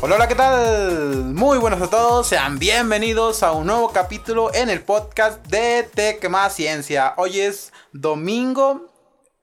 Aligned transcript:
Hola, 0.00 0.14
hola, 0.14 0.28
¿qué 0.28 0.36
tal? 0.36 1.24
Muy 1.34 1.58
buenos 1.58 1.82
a 1.82 1.90
todos, 1.90 2.28
sean 2.28 2.60
bienvenidos 2.60 3.42
a 3.42 3.50
un 3.50 3.66
nuevo 3.66 3.90
capítulo 3.92 4.54
en 4.54 4.70
el 4.70 4.80
podcast 4.80 5.44
de 5.48 5.82
Tech 5.92 6.28
Más 6.30 6.54
Ciencia. 6.54 7.14
Hoy 7.16 7.40
es 7.40 7.72
domingo 7.92 8.86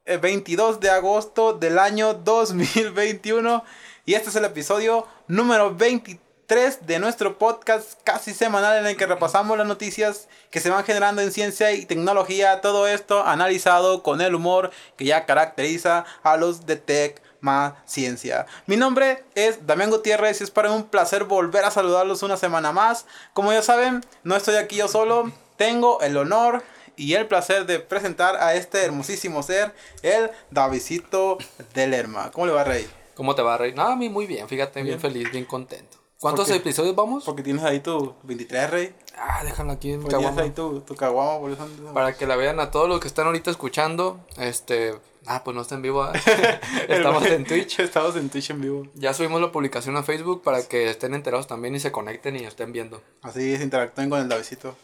22 0.06 0.78
eh, 0.78 0.80
de 0.80 0.90
agosto 0.92 1.52
del 1.52 1.78
año 1.78 2.14
2021 2.14 3.66
y 4.06 4.14
este 4.14 4.30
es 4.30 4.36
el 4.38 4.46
episodio 4.46 5.06
número 5.28 5.76
23 5.76 6.88
de 6.88 7.00
nuestro 7.00 7.38
podcast 7.38 8.00
casi 8.06 8.34
semanal 8.34 8.78
en 8.78 8.86
el 8.86 8.96
que 8.96 9.08
repasamos 9.08 9.58
las 9.58 9.68
noticias 9.68 10.30
que 10.52 10.62
se 10.62 10.70
van 10.70 10.86
generando 10.86 11.22
en 11.22 11.34
ciencia 11.34 11.74
y 11.74 11.86
tecnología, 11.86 12.62
todo 12.62 12.88
esto 12.88 13.26
analizado 13.26 14.04
con 14.04 14.22
el 14.22 14.34
humor 14.34 14.72
que 14.96 15.04
ya 15.04 15.26
caracteriza 15.26 16.06
a 16.24 16.38
los 16.38 16.66
de 16.66 16.78
Tech 16.78 17.25
más 17.46 17.76
ciencia. 17.86 18.48
Mi 18.66 18.76
nombre 18.76 19.24
es 19.36 19.66
Damián 19.66 19.92
Gutiérrez 19.92 20.42
y 20.42 20.44
es 20.44 20.52
para 20.52 20.72
un 20.72 20.84
placer 20.84 21.24
volver 21.24 21.64
a 21.64 21.72
saludarlos 21.72 22.24
una 22.24 22.36
semana 22.36 22.74
más. 22.74 23.06
Como 23.34 23.54
ya 23.54 23.62
saben, 23.62 24.04
no 24.24 24.36
estoy 24.36 24.56
aquí 24.56 24.78
yo 24.78 24.88
solo, 24.88 25.32
tengo 25.56 26.02
el 26.02 26.18
honor 26.18 26.64
y 26.98 27.14
el 27.14 27.28
placer 27.28 27.66
de 27.66 27.80
presentar 27.80 28.36
a 28.38 28.56
este 28.56 28.84
hermosísimo 28.84 29.44
ser, 29.44 29.74
el 30.02 30.32
Davidito 30.50 31.38
del 31.74 31.92
Lerma. 31.92 32.32
¿Cómo 32.32 32.48
le 32.48 32.54
va, 32.54 32.64
Rey? 32.64 32.90
¿Cómo 33.14 33.36
te 33.36 33.42
va, 33.42 33.58
Rey? 33.58 33.74
No, 33.74 33.84
a 33.84 33.96
mí 33.96 34.10
muy 34.10 34.26
bien, 34.26 34.48
fíjate, 34.48 34.82
bien, 34.82 35.00
feliz, 35.00 35.32
bien 35.32 35.46
contento. 35.46 35.98
¿Cuántos 36.20 36.50
episodios 36.50 36.96
vamos? 36.96 37.26
Porque 37.26 37.44
tienes 37.44 37.64
ahí 37.64 37.82
tu 37.82 38.16
23, 38.24 38.70
Rey. 38.72 38.96
Ah, 39.16 39.42
déjalo 39.44 39.74
aquí 39.74 39.92
en 39.92 40.04
Tienes 40.08 40.38
ahí 40.38 40.50
tu, 40.50 40.82
tu 40.82 40.96
caguama, 40.96 41.40
por 41.40 41.52
eso. 41.52 41.68
Para 41.94 42.18
que 42.18 42.26
la 42.26 42.36
vean 42.36 42.60
a 42.60 42.72
todos 42.72 42.90
los 42.90 43.00
que 43.00 43.08
están 43.08 43.28
ahorita 43.28 43.52
escuchando, 43.52 44.20
este, 44.38 44.96
Ah, 45.28 45.44
pues 45.44 45.56
no 45.56 45.62
está 45.62 45.76
en 45.76 45.82
vivo. 45.82 46.06
¿eh? 46.06 46.12
Estamos 46.90 47.26
en 47.26 47.46
Twitch. 47.46 47.80
Estamos 47.80 48.16
en 48.16 48.30
Twitch 48.30 48.50
en 48.52 48.62
vivo. 48.62 48.88
Ya 48.94 49.14
subimos 49.14 49.42
la 49.42 49.52
publicación 49.52 49.98
a 49.98 50.04
Facebook 50.04 50.44
para 50.44 50.64
que 50.64 50.90
estén 50.90 51.14
enterados 51.14 51.48
también 51.48 51.76
y 51.76 51.80
se 51.80 51.92
conecten 51.92 52.36
y 52.36 52.46
estén 52.46 52.72
viendo. 52.72 53.02
Así 53.22 53.54
es, 53.54 53.62
interactúen 53.62 54.10
con 54.10 54.22
el 54.22 54.30
Davidito. 54.30 54.76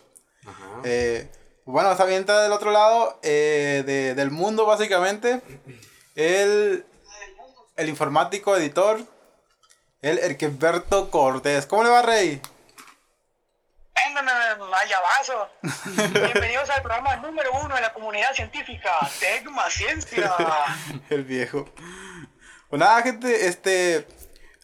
Ajá. 0.45 0.81
Eh, 0.84 1.30
bueno, 1.66 1.92
está 1.92 2.06
bien, 2.06 2.25
del 2.25 2.52
otro 2.52 2.72
lado 2.72 3.19
eh, 3.22 3.84
de, 3.86 4.16
del 4.16 4.31
mundo, 4.31 4.66
básicamente. 4.66 5.42
El, 6.16 6.86
el 7.78 7.89
informático 7.89 8.56
editor, 8.56 9.00
el 10.02 10.17
Erqueberto 10.17 11.12
Cortés. 11.12 11.67
¿Cómo 11.67 11.84
le 11.84 11.89
va, 11.89 12.02
Rey? 12.02 12.42
Mayabazo. 14.70 15.50
Bienvenidos 16.14 16.70
al 16.70 16.81
programa 16.81 17.16
número 17.17 17.52
uno 17.64 17.75
de 17.75 17.81
la 17.81 17.94
comunidad 17.94 18.34
científica, 18.34 18.92
Tecma 19.20 19.70
Ciencia. 19.70 20.34
El 21.09 21.23
viejo. 21.23 21.66
Pues 22.69 22.80
nada, 22.80 23.02
gente, 23.02 23.47
este. 23.47 24.08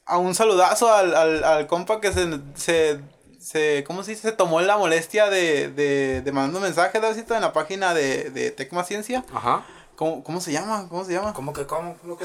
A 0.05 0.17
un 0.17 0.35
saludazo 0.35 0.93
al, 0.93 1.15
al, 1.15 1.43
al 1.43 1.67
compa 1.67 1.99
que 1.99 2.13
se, 2.13 2.39
se, 2.55 3.01
se. 3.39 3.83
¿Cómo 3.85 4.03
se 4.03 4.11
dice? 4.11 4.29
Se 4.29 4.35
tomó 4.35 4.61
la 4.61 4.77
molestia 4.77 5.29
de, 5.29 5.69
de, 5.69 6.21
de 6.21 6.31
mandar 6.31 6.55
un 6.55 6.63
mensaje, 6.63 6.99
Davidito, 6.99 7.35
en 7.35 7.41
la 7.41 7.53
página 7.53 7.93
de, 7.93 8.29
de 8.29 8.51
Tecma 8.51 8.83
Ciencia. 8.83 9.25
Ajá. 9.33 9.65
¿Cómo, 9.95 10.23
¿Cómo 10.23 10.39
se 10.39 10.51
llama? 10.51 10.87
¿Cómo 10.87 11.03
se 11.03 11.13
llama? 11.13 11.33
¿Cómo 11.33 11.53
que 11.53 11.65
cómo, 11.65 11.97
loco? 12.03 12.23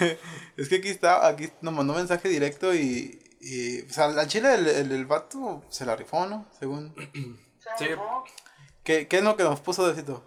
es 0.56 0.68
que 0.68 0.76
aquí 0.76 0.88
está, 0.88 1.26
aquí 1.26 1.50
nos 1.60 1.74
mandó 1.74 1.92
un 1.92 1.98
mensaje 1.98 2.28
directo 2.28 2.74
y, 2.74 3.23
y, 3.44 3.82
o 3.82 3.92
sea, 3.92 4.06
al 4.06 4.26
chile 4.26 4.54
el, 4.54 4.90
el, 4.90 5.06
vato 5.06 5.62
se 5.68 5.84
la 5.84 5.96
rifó, 5.96 6.26
¿no? 6.26 6.46
Según. 6.58 6.94
Sí. 7.78 7.86
¿Qué, 8.82 9.08
¿Qué 9.08 9.16
es 9.16 9.22
lo 9.24 9.38
que 9.38 9.42
nos 9.42 9.58
puso 9.58 9.88
Decito? 9.88 10.22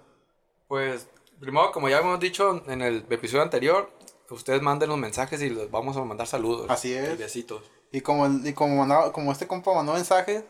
Pues, 0.67 1.07
primero, 1.39 1.71
como 1.71 1.87
ya 1.87 1.99
hemos 1.99 2.19
dicho 2.19 2.63
en 2.65 2.81
el 2.81 3.05
episodio 3.11 3.43
anterior, 3.43 3.91
ustedes 4.31 4.59
manden 4.63 4.89
los 4.89 4.97
mensajes 4.97 5.39
y 5.43 5.51
les 5.51 5.69
vamos 5.69 5.95
a 5.97 6.03
mandar 6.03 6.25
saludos. 6.25 6.65
Así 6.69 6.93
es. 6.93 7.13
Y 7.13 7.17
besitos. 7.17 7.61
Y 7.91 8.01
como, 8.01 8.27
y 8.43 8.53
como, 8.53 8.77
mandaba, 8.77 9.11
como 9.13 9.31
este 9.31 9.47
compa 9.47 9.73
mandó 9.73 9.93
mensajes, 9.93 10.43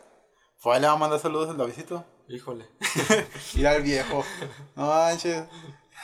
fue 0.58 0.76
ahí 0.76 0.82
le 0.82 0.88
va 0.88 0.94
a 0.94 0.98
mandar 0.98 1.20
saludos 1.20 1.50
al 1.50 1.58
Davidito. 1.58 2.06
Híjole. 2.30 2.66
Ir 3.56 3.68
al 3.68 3.82
viejo. 3.84 4.24
No 4.76 4.88
manches. 4.88 5.44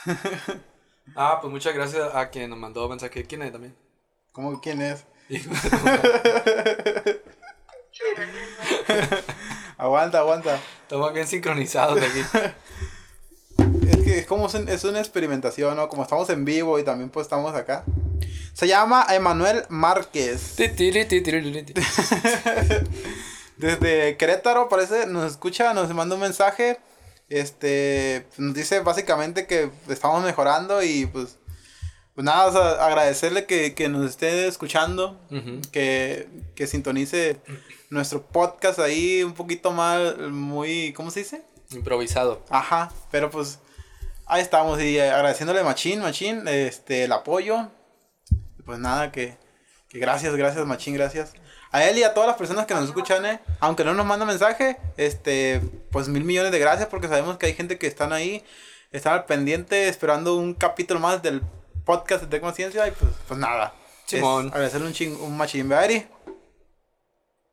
ah, 1.15 1.39
pues 1.41 1.51
muchas 1.51 1.73
gracias 1.73 2.13
a 2.13 2.29
quien 2.29 2.49
nos 2.49 2.59
mandó 2.59 2.87
mensaje. 2.87 3.25
¿Quién 3.25 3.41
es 3.41 3.51
también? 3.51 3.75
¿Cómo 4.31 4.59
quién 4.61 4.81
es? 4.81 5.05
aguanta, 9.77 10.19
aguanta. 10.19 10.57
Estamos 10.83 11.13
bien 11.13 11.27
sincronizados 11.27 11.99
de 11.99 12.07
aquí. 12.07 12.23
Es 13.87 13.97
que 13.97 14.19
es 14.19 14.25
como 14.25 14.47
es 14.47 14.83
una 14.83 14.99
experimentación, 14.99 15.75
¿no? 15.75 15.89
Como 15.89 16.03
estamos 16.03 16.29
en 16.29 16.45
vivo 16.45 16.79
y 16.79 16.83
también 16.83 17.09
pues 17.09 17.25
estamos 17.25 17.55
acá. 17.55 17.83
Se 18.53 18.67
llama 18.67 19.05
Emanuel 19.09 19.63
Márquez. 19.69 20.55
Desde 23.57 24.17
Querétaro 24.17 24.69
parece, 24.69 25.05
nos 25.05 25.31
escucha, 25.31 25.73
nos 25.73 25.93
manda 25.93 26.15
un 26.15 26.21
mensaje. 26.21 26.79
Este, 27.29 28.27
nos 28.37 28.53
dice 28.53 28.81
básicamente 28.81 29.47
que 29.47 29.69
estamos 29.87 30.23
mejorando 30.23 30.83
y 30.83 31.05
pues 31.05 31.37
pues 32.15 32.25
nada, 32.25 32.85
agradecerle 32.85 33.45
que, 33.45 33.73
que, 33.73 33.89
nos 33.89 34.07
esté 34.07 34.47
escuchando, 34.47 35.19
que, 35.71 36.27
que, 36.55 36.67
sintonice 36.67 37.41
nuestro 37.89 38.21
podcast 38.21 38.79
ahí 38.79 39.23
un 39.23 39.33
poquito 39.33 39.71
más, 39.71 40.17
muy, 40.17 40.93
¿cómo 40.93 41.09
se 41.09 41.21
dice? 41.21 41.43
Improvisado. 41.71 42.45
Ajá, 42.49 42.91
pero 43.09 43.31
pues 43.31 43.59
ahí 44.27 44.41
estamos 44.41 44.81
y 44.81 44.99
agradeciéndole 44.99 45.63
Machín, 45.63 46.01
Machín, 46.01 46.47
este, 46.47 47.05
el 47.05 47.11
apoyo. 47.11 47.69
Pues 48.63 48.77
nada, 48.77 49.11
que, 49.11 49.37
que 49.89 49.97
gracias, 49.97 50.35
gracias 50.35 50.65
Machín, 50.67 50.93
gracias. 50.93 51.33
A 51.71 51.83
él 51.85 51.97
y 51.97 52.03
a 52.03 52.13
todas 52.13 52.27
las 52.27 52.37
personas 52.37 52.67
que 52.67 52.75
nos 52.75 52.85
escuchan, 52.85 53.25
eh, 53.25 53.39
aunque 53.59 53.83
no 53.83 53.95
nos 53.95 54.05
manda 54.05 54.23
mensaje, 54.25 54.77
este, 54.97 55.59
pues 55.91 56.07
mil 56.07 56.23
millones 56.23 56.51
de 56.51 56.59
gracias 56.59 56.87
porque 56.87 57.07
sabemos 57.07 57.39
que 57.39 57.47
hay 57.47 57.55
gente 57.55 57.79
que 57.79 57.87
están 57.87 58.13
ahí, 58.13 58.43
están 58.91 59.13
al 59.13 59.25
pendiente 59.25 59.87
esperando 59.87 60.35
un 60.35 60.53
capítulo 60.53 60.99
más 60.99 61.23
del 61.23 61.41
podcast 61.85 62.23
de 62.23 62.41
conciencia 62.41 62.87
y 62.87 62.91
pues, 62.91 63.11
pues 63.27 63.39
nada. 63.39 63.73
Simón. 64.05 64.47
Agradecerle 64.47 64.87
un 64.87 64.93
ching, 64.93 65.21
un 65.21 65.37
machín, 65.37 65.71
Ari? 65.71 66.07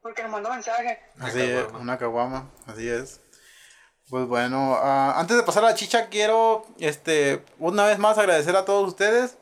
porque 0.00 0.22
nos 0.22 0.30
mandó 0.30 0.50
mensaje. 0.50 1.00
Así 1.18 1.40
es, 1.40 1.66
una 1.72 1.98
caguama, 1.98 2.50
así 2.66 2.88
es. 2.88 3.20
Pues 4.08 4.26
bueno, 4.26 4.72
uh, 4.72 5.18
antes 5.18 5.36
de 5.36 5.42
pasar 5.42 5.64
a 5.64 5.68
la 5.68 5.74
chicha, 5.74 6.08
quiero 6.08 6.66
este 6.78 7.42
una 7.58 7.86
vez 7.86 7.98
más 7.98 8.18
agradecer 8.18 8.54
a 8.56 8.64
todos 8.64 8.86
ustedes. 8.86 9.38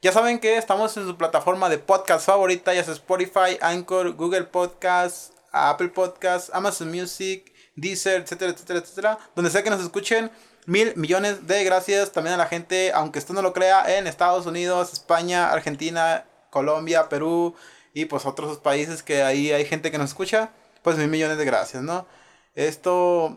Ya 0.00 0.12
saben 0.12 0.38
que 0.38 0.56
estamos 0.56 0.96
en 0.96 1.06
su 1.06 1.16
plataforma 1.16 1.68
de 1.68 1.78
podcast 1.78 2.24
favorita, 2.24 2.72
ya 2.72 2.84
sea 2.84 2.94
Spotify, 2.94 3.58
Anchor, 3.60 4.12
Google 4.12 4.44
Podcasts, 4.44 5.32
Apple 5.50 5.88
Podcasts, 5.88 6.50
Amazon 6.54 6.92
Music, 6.92 7.52
Deezer, 7.80 8.22
etcétera, 8.22 8.52
etcétera, 8.52 8.78
etcétera. 8.80 9.18
Donde 9.34 9.50
sea 9.50 9.62
que 9.62 9.70
nos 9.70 9.80
escuchen, 9.82 10.30
mil 10.66 10.94
millones 10.96 11.46
de 11.46 11.64
gracias 11.64 12.12
también 12.12 12.34
a 12.34 12.36
la 12.36 12.46
gente, 12.46 12.92
aunque 12.92 13.18
esto 13.18 13.32
no 13.32 13.42
lo 13.42 13.52
crea, 13.52 13.96
en 13.96 14.06
Estados 14.06 14.46
Unidos, 14.46 14.92
España, 14.92 15.50
Argentina, 15.50 16.24
Colombia, 16.50 17.08
Perú 17.08 17.54
y 17.94 18.04
pues 18.04 18.26
otros 18.26 18.58
países 18.58 19.02
que 19.02 19.22
ahí 19.22 19.50
hay 19.52 19.64
gente 19.64 19.90
que 19.90 19.98
nos 19.98 20.10
escucha. 20.10 20.50
Pues 20.82 20.96
mil 20.96 21.08
millones 21.08 21.38
de 21.38 21.44
gracias, 21.44 21.82
¿no? 21.82 22.06
Esto... 22.54 23.36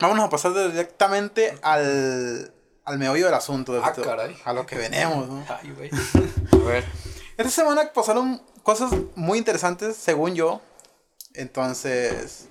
Vámonos 0.00 0.24
a 0.24 0.28
pasar 0.28 0.52
directamente 0.52 1.56
al, 1.62 2.52
al 2.84 2.98
meollo 2.98 3.26
del 3.26 3.34
asunto. 3.34 3.80
ah, 3.82 3.92
caray. 3.92 4.36
A 4.44 4.52
lo 4.52 4.66
que 4.66 4.76
venemos, 4.76 5.28
¿no? 5.28 5.44
Ay, 5.48 5.70
güey. 5.70 5.90
A 6.52 6.56
ver. 6.56 6.84
Esta 7.36 7.50
semana 7.50 7.92
pasaron 7.92 8.42
cosas 8.62 8.92
muy 9.14 9.38
interesantes, 9.38 9.96
según 9.96 10.34
yo. 10.34 10.60
Entonces, 11.34 12.48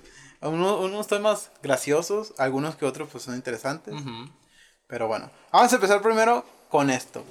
unos, 0.48 0.80
unos 0.80 1.06
temas 1.06 1.50
graciosos, 1.62 2.34
algunos 2.38 2.76
que 2.76 2.84
otros 2.84 3.08
pues 3.10 3.24
son 3.24 3.34
interesantes. 3.34 3.94
Pero 4.86 5.08
bueno, 5.08 5.30
vamos 5.52 5.72
a 5.72 5.76
empezar 5.76 6.02
primero 6.02 6.44
con 6.68 6.90
esto. 6.90 7.24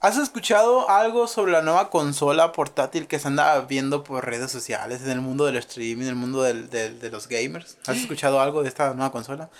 ¿Has 0.00 0.18
escuchado 0.18 0.90
algo 0.90 1.26
sobre 1.26 1.52
la 1.52 1.62
nueva 1.62 1.90
consola 1.90 2.52
portátil 2.52 3.06
que 3.06 3.18
se 3.18 3.28
anda 3.28 3.58
viendo 3.62 4.04
por 4.04 4.26
redes 4.26 4.50
sociales, 4.50 5.02
en 5.02 5.10
el 5.10 5.20
mundo 5.20 5.46
del 5.46 5.56
streaming, 5.56 6.02
en 6.02 6.08
el 6.10 6.16
mundo 6.16 6.42
del, 6.42 6.68
de 6.68 7.10
los 7.10 7.28
gamers? 7.28 7.78
¿Has 7.86 7.96
escuchado 7.96 8.40
algo 8.40 8.62
de 8.62 8.68
esta 8.68 8.92
nueva 8.94 9.10
consola? 9.10 9.50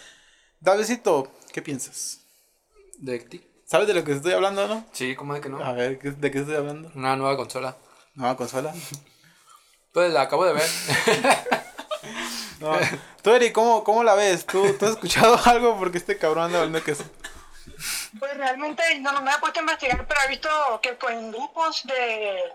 Davidito, 0.60 1.32
¿qué 1.52 1.62
piensas? 1.62 2.20
¿De 2.98 3.18
ti? 3.18 3.46
¿Sabes 3.64 3.88
de 3.88 3.94
lo 3.94 4.04
que 4.04 4.12
estoy 4.12 4.32
hablando, 4.32 4.68
no? 4.68 4.84
Sí, 4.92 5.16
¿cómo 5.16 5.34
de 5.34 5.40
que 5.40 5.48
no? 5.48 5.62
A 5.62 5.72
ver, 5.72 5.98
¿de 6.00 6.30
qué 6.30 6.38
estoy 6.38 6.54
hablando? 6.54 6.90
Una 6.94 7.16
nueva 7.16 7.36
consola. 7.36 7.76
¿Nueva 8.14 8.36
consola? 8.36 8.72
pues 9.92 10.12
la 10.12 10.22
acabo 10.22 10.44
de 10.44 10.52
ver. 10.52 10.68
No. 12.60 12.78
Tú, 13.22 13.32
Eri, 13.32 13.52
¿cómo, 13.52 13.84
¿cómo 13.84 14.02
la 14.04 14.14
ves? 14.14 14.46
¿Tú, 14.46 14.76
¿Tú 14.78 14.84
has 14.86 14.92
escuchado 14.92 15.38
algo? 15.46 15.78
Porque 15.78 15.98
este 15.98 16.18
cabrón 16.18 16.44
anda 16.44 16.58
hablando 16.58 16.82
que 16.82 16.92
es... 16.92 16.98
Pues 18.18 18.36
realmente 18.36 18.82
no, 19.00 19.12
no 19.12 19.20
me 19.20 19.30
he 19.30 19.38
puesto 19.38 19.60
a 19.60 19.62
investigar, 19.62 20.06
pero 20.06 20.20
he 20.22 20.28
visto 20.28 20.80
que 20.82 20.92
pues, 20.94 21.14
en 21.14 21.30
grupos 21.30 21.82
de, 21.84 22.52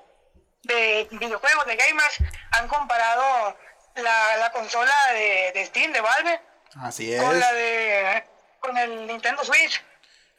de 0.63 1.07
videojuegos, 1.11 1.65
de 1.65 1.75
gamers, 1.75 2.17
han 2.51 2.67
comparado 2.67 3.55
la, 3.95 4.37
la 4.37 4.51
consola 4.51 4.93
de, 5.13 5.51
de 5.53 5.65
Steam, 5.65 5.91
de 5.91 6.01
Valve, 6.01 6.41
Así 6.81 7.13
es. 7.13 7.21
con 7.21 7.39
la 7.39 7.53
de 7.53 8.23
con 8.59 8.77
el 8.77 9.07
Nintendo 9.07 9.43
Switch. 9.43 9.83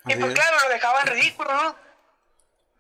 Y 0.07 0.17
pues 0.17 0.33
es. 0.33 0.35
claro, 0.35 0.57
lo 0.65 0.69
dejaban 0.71 1.07
ridículo, 1.07 1.53
¿no? 1.53 1.77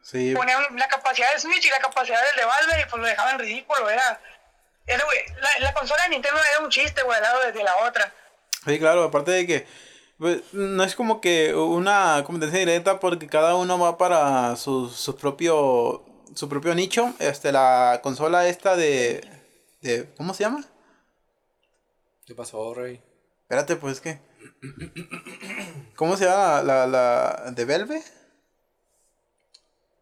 Sí, 0.02 0.34
Ponían 0.34 0.64
la 0.76 0.88
capacidad 0.88 1.32
de 1.32 1.40
Switch 1.40 1.64
y 1.64 1.70
la 1.70 1.78
capacidad 1.78 2.20
del 2.24 2.36
de 2.36 2.44
Valve 2.44 2.80
y 2.80 2.90
pues 2.90 3.00
lo 3.00 3.06
dejaban 3.06 3.38
ridículo, 3.38 3.88
era... 3.88 4.20
era, 4.86 5.04
güey, 5.04 5.18
la, 5.40 5.58
la 5.60 5.74
consola 5.74 6.02
de 6.04 6.10
Nintendo 6.10 6.38
era 6.54 6.64
un 6.64 6.70
chiste, 6.70 7.02
güey, 7.02 7.16
al 7.16 7.22
lado 7.22 7.40
de, 7.40 7.52
de 7.52 7.62
la 7.64 7.76
otra. 7.86 8.12
sí, 8.64 8.78
claro, 8.78 9.04
aparte 9.04 9.30
de 9.30 9.46
que 9.46 9.66
pues, 10.18 10.42
no 10.52 10.84
es 10.84 10.94
como 10.94 11.20
que 11.20 11.54
una 11.54 12.22
competencia 12.24 12.60
directa 12.60 13.00
porque 13.00 13.26
cada 13.26 13.54
uno 13.56 13.78
va 13.78 13.98
para 13.98 14.56
su, 14.56 14.88
su 14.88 15.16
propio 15.16 16.04
su 16.34 16.48
propio 16.48 16.74
nicho. 16.74 17.12
Este, 17.18 17.52
la 17.52 18.00
consola 18.02 18.46
esta 18.48 18.76
de, 18.76 19.26
de 19.80 20.12
¿cómo 20.16 20.32
se 20.34 20.44
llama? 20.44 20.64
¿Qué 22.26 22.34
pasó, 22.34 22.72
Rey? 22.74 23.02
Espérate, 23.42 23.76
pues 23.76 24.00
que 24.00 24.20
¿Cómo 25.96 26.16
se 26.16 26.24
llama 26.24 26.62
la, 26.62 26.86
la, 26.86 27.44
la 27.44 27.50
de 27.50 27.64
Valve? 27.64 28.02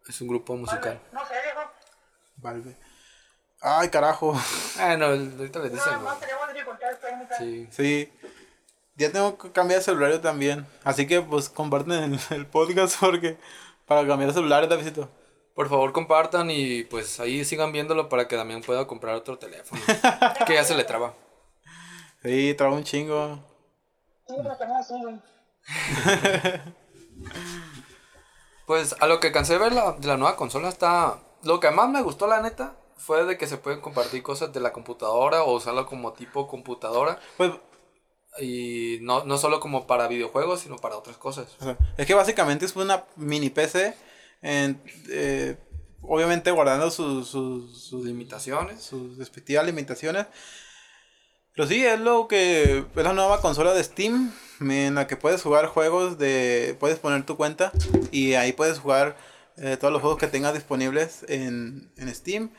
Es 0.09 0.21
un 0.21 0.29
grupo 0.29 0.57
musical. 0.57 1.01
No 1.13 1.27
sé, 1.27 1.35
viejo. 1.43 1.71
Valve. 2.37 2.77
Ay, 3.61 3.89
carajo. 3.91 4.35
Ah, 4.79 4.97
no, 4.97 5.07
ahorita 5.07 5.59
les 5.59 5.73
dicen. 5.73 5.93
No, 5.93 6.01
no 6.01 6.17
tenemos 6.17 6.53
dificultades 6.53 7.01
técnicas. 7.01 7.39
Sí. 7.39 7.69
Sí. 7.71 8.13
Ya 8.97 9.13
tengo 9.13 9.37
que 9.37 9.53
cambiar 9.53 9.81
de 9.81 9.85
celular 9.85 10.11
yo 10.11 10.21
también. 10.21 10.67
Así 10.85 11.07
que 11.07 11.21
pues 11.21 11.49
comparten 11.49 11.93
el, 11.93 12.21
el 12.31 12.47
podcast 12.47 12.99
porque 13.01 13.39
para 13.87 14.07
cambiar 14.07 14.29
de 14.29 14.35
celular, 14.35 14.69
Davidito. 14.69 15.11
Por 15.55 15.69
favor, 15.69 15.93
compartan 15.93 16.51
y 16.51 16.85
pues 16.85 17.21
ahí 17.21 17.45
sigan 17.45 17.73
viéndolo 17.73 18.09
para 18.09 18.29
que 18.29 18.37
también 18.37 18.63
pueda 18.63 18.87
comprar 18.87 19.15
otro 19.15 19.39
teléfono. 19.39 19.81
que 20.47 20.55
ya 20.55 20.65
se 20.65 20.75
le 20.75 20.85
traba. 20.85 21.15
Sí, 22.23 22.55
traba 22.57 22.75
un 22.75 22.85
chingo. 22.85 23.39
Sí, 24.27 24.35
pero 24.43 24.57
que 24.57 24.67
no 24.67 24.79
así, 24.79 24.95
güey. 25.03 25.21
Pues 28.67 28.95
a 29.01 29.07
lo 29.07 29.19
que 29.21 29.33
cansé 29.33 29.55
de 29.55 29.59
ver 29.59 29.73
la, 29.73 29.93
de 29.93 30.07
la 30.07 30.17
nueva 30.17 30.37
consola 30.37 30.69
está... 30.69 31.19
Lo 31.43 31.59
que 31.59 31.71
más 31.71 31.89
me 31.89 32.03
gustó, 32.03 32.27
la 32.27 32.41
neta, 32.41 32.77
fue 33.01 33.25
de 33.25 33.37
que 33.39 33.47
se 33.47 33.57
pueden 33.57 33.81
compartir 33.81 34.23
cosas 34.23 34.53
de 34.53 34.61
la 34.61 34.73
computadora 34.73 35.43
o 35.43 35.55
usarlo 35.57 35.87
como 35.87 36.13
tipo 36.13 36.47
computadora. 36.47 37.19
Pues, 37.37 37.53
Y 38.39 38.99
no, 39.03 39.25
no 39.25 39.39
solo 39.39 39.59
como 39.59 39.87
para 39.89 40.07
videojuegos, 40.07 40.61
sino 40.61 40.77
para 40.77 40.97
otras 40.97 41.17
cosas. 41.17 41.49
es 41.99 42.07
que 42.07 42.15
básicamente 42.15 42.65
es 42.65 42.77
una 42.77 43.05
mini 43.17 43.51
PC. 43.51 43.95
en- 44.43 44.81
eh, 45.11 45.57
obviamente 46.03 46.51
guardando 46.51 46.91
sus, 46.91 47.29
sus, 47.29 47.83
sus, 47.83 48.05
Limitaciones. 48.07 48.83
sus 48.83 49.19
respectivas 49.19 49.67
limitaciones. 49.67 50.27
Pero 51.55 51.67
sí, 51.69 51.85
es 51.85 52.01
lo 52.01 52.29
que 52.29 52.79
es 52.95 53.05
la 53.05 53.13
nueva 53.13 53.41
consola 53.41 53.75
de 53.75 53.83
Steam 53.85 54.33
en 54.61 54.95
la 54.95 55.07
que 55.07 55.17
puedes 55.17 55.43
jugar 55.43 55.67
juegos 55.67 56.17
de 56.19 56.77
puedes 56.79 56.99
poner 56.99 57.27
tu 57.27 57.37
cuenta 57.37 57.73
y 58.13 58.35
ahí 58.35 58.53
puedes 58.53 58.79
jugar 58.79 59.17
eh, 59.57 59.77
todos 59.79 59.93
los 59.93 60.01
juegos 60.01 60.19
que 60.19 60.27
tengas 60.29 60.55
disponibles 60.55 61.25
en, 61.29 61.93
en 61.97 62.15
Steam. 62.15 62.51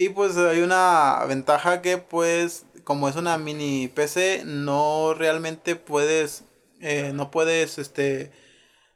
Y 0.00 0.08
pues 0.08 0.34
hay 0.38 0.62
una 0.62 1.22
ventaja 1.28 1.82
que 1.82 1.98
pues 1.98 2.64
como 2.84 3.06
es 3.06 3.16
una 3.16 3.36
mini 3.36 3.86
PC 3.86 4.44
no 4.46 5.12
realmente 5.12 5.76
puedes 5.76 6.44
eh, 6.80 7.12
no 7.12 7.30
puedes 7.30 7.76
este 7.76 8.32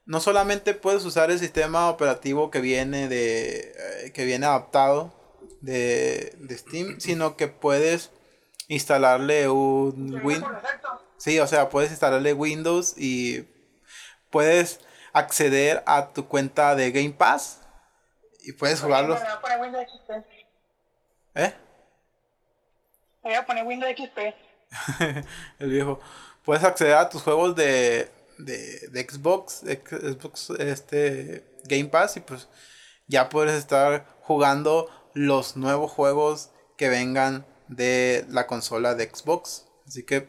no 0.06 0.19
solamente 0.21 0.73
puedes 0.73 1.05
usar 1.05 1.31
el 1.31 1.39
sistema 1.39 1.91
operativo 1.91 2.51
que 2.51 2.62
viene 2.62 3.06
de 3.09 3.75
eh, 4.06 4.12
que 4.15 4.25
viene 4.25 4.47
adaptado 4.47 5.12
de, 5.61 6.37
de 6.39 6.56
Steam, 6.56 6.99
sino 7.01 7.37
que 7.37 7.49
puedes 7.49 8.11
instalarle 8.69 9.51
un 9.51 10.23
Win 10.25 10.41
Por 10.41 10.55
defecto. 10.55 11.03
Sí, 11.19 11.39
o 11.39 11.47
sea, 11.47 11.69
puedes 11.69 11.91
instalarle 11.91 12.33
Windows 12.33 12.95
y 12.97 13.47
puedes 14.31 14.81
acceder 15.12 15.83
a 15.85 16.15
tu 16.15 16.29
cuenta 16.29 16.75
de 16.75 16.93
Game 16.93 17.12
Pass 17.12 17.61
y 18.41 18.53
puedes 18.53 18.81
jugarlos. 18.81 19.21
Me 19.21 19.27
voy 19.27 19.35
a 19.35 19.41
poner 19.43 19.61
Windows 19.61 19.85
XP. 19.85 20.45
¿Eh? 21.35 21.53
Me 23.23 23.31
voy 23.31 23.35
a 23.35 23.47
poner 23.47 23.65
Windows 23.65 23.93
XP. 23.97 24.19
El 25.59 25.71
viejo. 25.71 26.01
Puedes 26.45 26.65
acceder 26.65 26.95
a 26.95 27.09
tus 27.09 27.23
juegos 27.23 27.57
de, 27.57 28.11
de, 28.39 28.89
de 28.89 29.09
Xbox, 29.09 29.63
Xbox 29.63 30.51
este, 30.51 31.45
Game 31.65 31.87
Pass 31.87 32.17
y 32.17 32.21
pues 32.21 32.49
ya 33.07 33.29
puedes 33.29 33.55
estar 33.55 34.07
jugando 34.21 34.91
los 35.15 35.57
nuevos 35.57 35.91
juegos 35.91 36.51
que 36.77 36.89
vengan 36.89 37.47
de 37.69 38.27
la 38.29 38.47
consola 38.47 38.95
de 38.95 39.09
Xbox. 39.09 39.67
Así 39.87 40.03
que, 40.03 40.29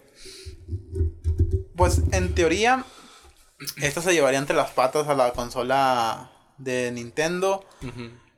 pues 1.76 2.02
en 2.12 2.34
teoría, 2.36 2.86
esto 3.82 4.02
se 4.02 4.14
llevaría 4.14 4.40
entre 4.40 4.56
las 4.56 4.72
patas 4.72 5.08
a 5.08 5.16
la 5.16 5.32
consola 5.34 6.32
de 6.58 6.92
Nintendo. 6.92 7.66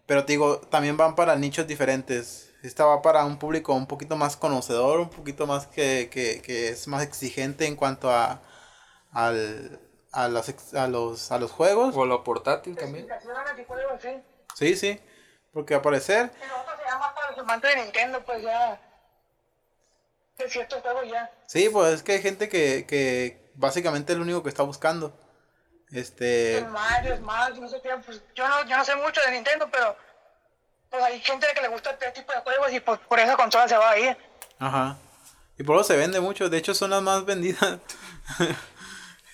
Pero 0.06 0.26
te 0.26 0.34
digo, 0.34 0.60
también 0.60 0.98
van 0.98 1.16
para 1.16 1.36
nichos 1.36 1.68
diferentes. 1.68 2.47
Esta 2.64 2.86
va 2.86 3.02
para 3.02 3.24
un 3.26 3.38
público 3.40 3.74
un 3.74 3.88
poquito 3.88 4.16
más 4.16 4.36
conocedor, 4.36 5.00
un 5.00 5.10
poquito 5.10 5.46
más 5.48 5.68
que, 5.68 6.10
que, 6.12 6.42
que 6.42 6.70
es 6.70 6.88
más 6.88 7.04
exigente 7.04 7.66
en 7.66 7.76
cuanto 7.76 8.10
a, 8.12 8.42
al, 9.12 9.80
a, 10.12 10.28
los, 10.28 10.50
ex- 10.50 10.74
a, 10.74 10.88
los, 10.88 11.32
a 11.32 11.38
los 11.40 11.52
juegos. 11.52 11.96
O 11.96 12.06
lo 12.06 12.24
portátil 12.24 12.76
también. 12.76 13.08
Sí, 14.56 14.76
sí. 14.76 15.00
Porque 15.54 15.76
al 15.76 15.82
parecer, 15.82 16.32
El 16.42 16.52
otro 16.52 16.78
se 16.78 16.84
llama 16.90 17.14
para 17.16 17.32
los 17.32 17.40
amantes 17.40 17.76
de 17.76 17.82
Nintendo, 17.84 18.24
pues 18.26 18.42
ya. 18.44 18.82
De 20.38 20.50
ciertos 20.50 20.82
juegos 20.82 21.08
ya. 21.10 21.32
sí, 21.48 21.68
pues 21.70 21.94
es 21.96 22.04
que 22.04 22.12
hay 22.14 22.22
gente 22.22 22.48
que, 22.48 22.86
que 22.86 23.50
básicamente 23.56 24.14
es 24.14 24.18
lo 24.20 24.24
único 24.24 24.44
que 24.44 24.50
está 24.50 24.64
buscando. 24.64 25.18
Este, 25.92 26.66
Mario, 26.70 27.16
Smash, 27.18 27.56
no 27.60 27.68
sé 27.70 27.82
qué. 27.82 27.90
Pues 28.06 28.22
yo 28.36 28.48
no, 28.48 28.64
yo 28.68 28.78
no 28.78 28.84
sé 28.86 28.96
mucho 28.98 29.22
de 29.22 29.32
Nintendo, 29.32 29.68
pero. 29.72 29.96
Pues 30.90 31.04
hay 31.04 31.20
gente 31.22 31.48
que 31.54 31.62
le 31.62 31.68
gusta 31.68 31.92
este 31.92 32.12
tipo 32.12 32.32
de 32.32 32.40
juegos 32.40 32.72
y 32.74 32.80
pues 32.80 33.00
por 33.08 33.20
esa 33.20 33.36
consola 33.36 33.68
se 33.68 33.78
va 33.78 33.92
a 33.92 34.00
ir. 34.00 34.18
ajá. 34.60 34.98
Y 35.60 35.64
por 35.64 35.76
eso 35.78 35.86
se 35.86 35.98
vende 35.98 36.20
mucho. 36.20 36.50
De 36.50 36.58
hecho, 36.60 36.76
son 36.76 36.92
las 36.92 37.02
más 37.02 37.26
vendidas. 37.26 37.80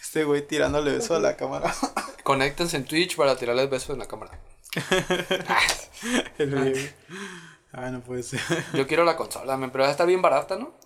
Este 0.01 0.25
güey 0.25 0.45
tirándole 0.45 0.91
beso 0.91 1.15
a 1.15 1.19
la 1.19 1.35
cámara. 1.35 1.73
Conéctense 2.23 2.77
en 2.77 2.85
Twitch 2.85 3.15
para 3.15 3.35
tirarles 3.35 3.67
besos 3.67 3.89
en 3.89 3.99
la 3.99 4.05
cámara. 4.05 4.39
El. 6.37 6.93
Ay, 7.71 7.91
no 7.91 8.01
puede 8.01 8.21
ser. 8.21 8.39
Yo 8.73 8.85
quiero 8.85 9.03
la 9.05 9.15
consola, 9.15 9.57
pero 9.71 9.85
está 9.85 10.05
bien 10.05 10.21
barata, 10.21 10.55
¿no? 10.55 10.77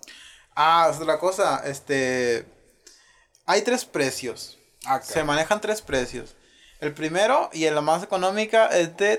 Ah, 0.55 0.87
es 0.89 0.99
otra 1.01 1.19
cosa, 1.19 1.61
este... 1.65 2.45
Hay 3.45 3.61
tres 3.63 3.83
precios. 3.83 4.57
Ah, 4.85 5.01
Se 5.01 5.23
manejan 5.25 5.59
tres 5.59 5.81
precios. 5.81 6.35
El 6.79 6.93
primero 6.93 7.49
y 7.51 7.69
la 7.69 7.81
más 7.81 8.03
económica 8.03 8.67
es 8.67 8.95
de 8.95 9.17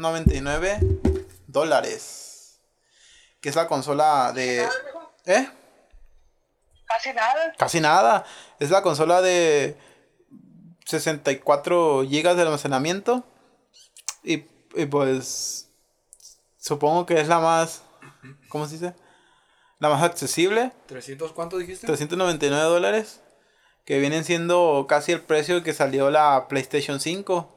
399 0.00 0.80
dólares. 1.46 2.60
Que 3.40 3.48
es 3.48 3.56
la 3.56 3.68
consola 3.68 4.32
de... 4.32 4.66
¿Eh? 5.26 5.48
Casi 6.86 7.12
nada. 7.12 7.52
Casi 7.58 7.80
nada. 7.80 8.24
Es 8.58 8.70
la 8.70 8.82
consola 8.82 9.20
de 9.20 9.76
64 10.86 12.04
gigas 12.08 12.36
de 12.36 12.42
almacenamiento. 12.42 13.24
Y, 14.24 14.44
y 14.74 14.86
pues... 14.86 15.68
Supongo 16.58 17.06
que 17.06 17.20
es 17.20 17.28
la 17.28 17.38
más... 17.38 17.82
¿Cómo 18.48 18.66
se 18.66 18.74
dice? 18.74 18.94
La 19.78 19.88
más 19.88 20.02
accesible. 20.02 20.72
¿300 20.88 21.32
cuánto 21.32 21.56
dijiste? 21.56 21.86
399 21.86 22.64
dólares. 22.64 23.20
Que 23.86 23.98
vienen 23.98 24.24
siendo 24.24 24.86
casi 24.88 25.12
el 25.12 25.22
precio 25.22 25.62
que 25.62 25.72
salió 25.72 26.10
la 26.10 26.46
PlayStation 26.48 27.00
5. 27.00 27.56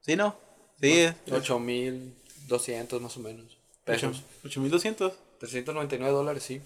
¿Sí, 0.00 0.16
no? 0.16 0.43
Sí, 0.80 1.00
es. 1.00 1.14
8200 1.30 3.00
más 3.00 3.16
o 3.16 3.20
menos. 3.20 3.56
Pesos. 3.84 4.22
8200. 4.44 5.12
399 5.38 6.12
dólares, 6.12 6.42
sí. 6.42 6.60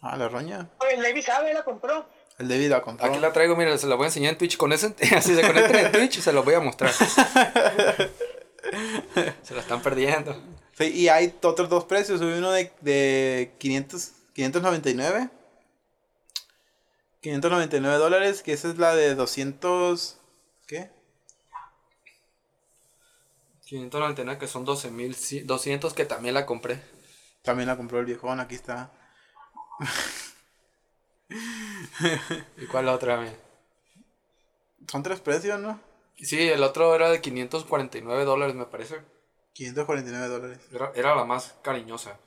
Ah, 0.00 0.16
la 0.16 0.28
roña. 0.28 0.68
El 0.90 1.02
Levi 1.02 1.22
sabe, 1.22 1.52
la 1.52 1.64
compró. 1.64 2.06
El 2.38 2.48
David 2.48 2.70
la 2.70 2.82
compró. 2.82 3.06
Aquí 3.06 3.18
la 3.18 3.32
traigo, 3.32 3.56
mira, 3.56 3.76
se 3.76 3.88
la 3.88 3.96
voy 3.96 4.04
a 4.04 4.08
enseñar 4.08 4.32
en 4.32 4.38
Twitch. 4.38 4.56
Con 4.56 4.72
ese, 4.72 4.94
así 5.16 5.34
se 5.34 5.42
conectan 5.42 5.86
en 5.86 5.92
Twitch, 5.92 6.20
se 6.20 6.32
los 6.32 6.44
voy 6.44 6.54
a 6.54 6.60
mostrar. 6.60 6.92
se 9.42 9.54
la 9.54 9.60
están 9.60 9.82
perdiendo. 9.82 10.40
Sí, 10.76 10.84
y 10.84 11.08
hay 11.08 11.34
otros 11.42 11.68
dos 11.68 11.84
precios. 11.84 12.20
Hay 12.20 12.28
uno 12.28 12.52
de, 12.52 12.70
de 12.80 13.52
500, 13.58 14.12
599. 14.34 15.30
599 17.20 17.98
dólares. 17.98 18.44
Que 18.44 18.52
esa 18.52 18.68
es 18.68 18.78
la 18.78 18.94
de 18.94 19.16
200. 19.16 20.18
¿Qué? 20.68 20.90
599 23.68 24.38
que 24.38 24.46
son 24.46 24.64
12200 24.64 25.92
que 25.92 26.06
también 26.06 26.32
la 26.32 26.46
compré. 26.46 26.82
También 27.42 27.68
la 27.68 27.76
compró 27.76 28.00
el 28.00 28.06
viejón. 28.06 28.40
Aquí 28.40 28.54
está. 28.54 28.90
¿Y 32.56 32.66
cuál 32.66 32.86
la 32.86 32.94
otra? 32.94 33.18
mía? 33.18 33.36
Son 34.90 35.02
tres 35.02 35.20
precios, 35.20 35.60
¿no? 35.60 35.78
Sí, 36.16 36.48
el 36.48 36.62
otro 36.62 36.94
era 36.94 37.10
de 37.10 37.20
549 37.20 38.24
dólares, 38.24 38.54
me 38.54 38.64
parece. 38.64 39.02
549 39.52 40.28
dólares. 40.28 40.58
Era, 40.72 40.92
era 40.94 41.14
la 41.14 41.24
más 41.24 41.54
cariñosa. 41.62 42.18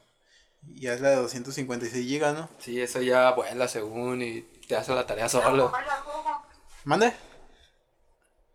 Y 0.68 0.82
ya 0.82 0.94
es 0.94 1.02
la 1.02 1.10
de 1.10 1.16
256 1.16 2.06
gigas, 2.06 2.36
¿no? 2.36 2.50
Sí, 2.60 2.80
esa 2.80 3.02
ya 3.02 3.32
vuela 3.32 3.68
según 3.68 4.22
y 4.22 4.42
te 4.68 4.76
hace 4.76 4.94
la 4.94 5.08
tarea 5.08 5.28
solo. 5.28 5.72
¿Mande? 6.84 7.14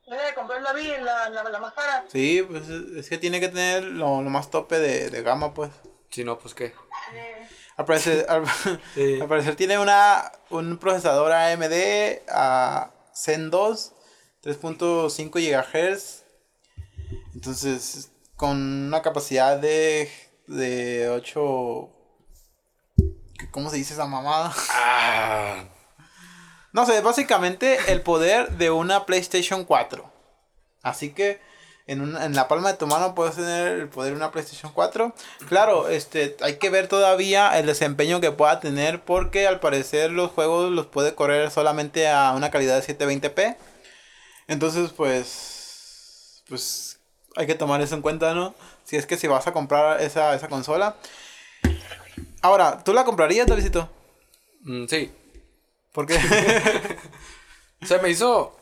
Debe 0.06 0.34
comprar 0.34 0.62
la, 0.62 0.72
vi- 0.72 0.88
la, 1.02 1.28
la, 1.30 1.42
la 1.44 1.58
más 1.58 1.72
cara. 1.75 2.04
Sí, 2.12 2.42
pues 2.48 2.68
es 2.68 2.96
es 2.96 3.08
que 3.08 3.18
tiene 3.18 3.40
que 3.40 3.48
tener 3.48 3.82
lo, 3.84 4.22
lo 4.22 4.30
más 4.30 4.50
tope 4.50 4.78
de, 4.78 5.10
de 5.10 5.22
gama, 5.22 5.52
pues. 5.52 5.70
Si 6.10 6.22
no, 6.25 6.38
pues 6.38 6.54
qué. 6.54 6.72
Al 7.76 7.84
parecer, 7.84 8.25
al, 8.28 8.44
Sí. 8.94 9.20
al 9.20 9.28
parecer 9.28 9.56
tiene 9.56 9.78
una, 9.78 10.30
un 10.50 10.78
procesador 10.78 11.32
AMD 11.32 12.20
a 12.28 12.90
Zen 13.14 13.50
2, 13.50 13.92
3.5 14.44 15.30
GHz. 15.40 16.22
Entonces, 17.34 18.10
con 18.36 18.56
una 18.86 19.02
capacidad 19.02 19.58
de, 19.58 20.10
de 20.46 21.08
8... 21.10 21.90
¿Cómo 23.50 23.70
se 23.70 23.76
dice 23.76 23.92
esa 23.94 24.06
mamada? 24.06 24.54
Ah. 24.70 25.64
No 26.76 26.85
sé, 26.85 27.00
básicamente 27.00 27.78
el 27.90 28.02
poder 28.02 28.50
de 28.59 28.71
una 28.71 29.06
PlayStation 29.06 29.64
4. 29.64 30.12
Así 30.83 31.11
que 31.14 31.40
en, 31.87 32.02
una- 32.02 32.26
en 32.26 32.35
la 32.35 32.49
palma 32.49 32.71
de 32.71 32.76
tu 32.76 32.87
mano 32.87 33.14
puedes 33.14 33.35
tener 33.37 33.68
el 33.80 33.88
poder 33.88 34.11
de 34.11 34.16
una 34.18 34.30
PlayStation 34.30 34.71
4. 34.75 35.14
Claro, 35.49 35.88
este, 35.88 36.37
hay 36.42 36.56
que 36.59 36.68
ver 36.68 36.87
todavía 36.87 37.59
el 37.59 37.64
desempeño 37.64 38.21
que 38.21 38.30
pueda 38.30 38.61
tener 38.61 39.00
porque 39.00 39.47
al 39.47 39.59
parecer 39.59 40.11
los 40.11 40.30
juegos 40.33 40.71
los 40.71 40.85
puede 40.85 41.14
correr 41.14 41.50
solamente 41.50 42.09
a 42.09 42.33
una 42.33 42.50
calidad 42.50 42.78
de 42.78 42.83
720p. 42.87 43.56
Entonces, 44.47 44.90
pues, 44.95 46.42
pues 46.47 46.99
hay 47.37 47.47
que 47.47 47.54
tomar 47.54 47.80
eso 47.80 47.95
en 47.95 48.02
cuenta, 48.02 48.35
¿no? 48.35 48.54
Si 48.85 48.97
es 48.97 49.06
que 49.06 49.16
si 49.16 49.28
vas 49.28 49.47
a 49.47 49.52
comprar 49.54 50.02
esa, 50.02 50.35
esa 50.35 50.49
consola. 50.49 50.97
Ahora, 52.42 52.85
¿tú 52.85 52.92
la 52.92 53.04
comprarías, 53.04 53.47
Davidito? 53.47 53.88
Mm, 54.61 54.85
sí. 54.88 55.11
Porque... 55.97 56.19
Se 57.83 57.99
me 58.00 58.11
hizo 58.11 58.55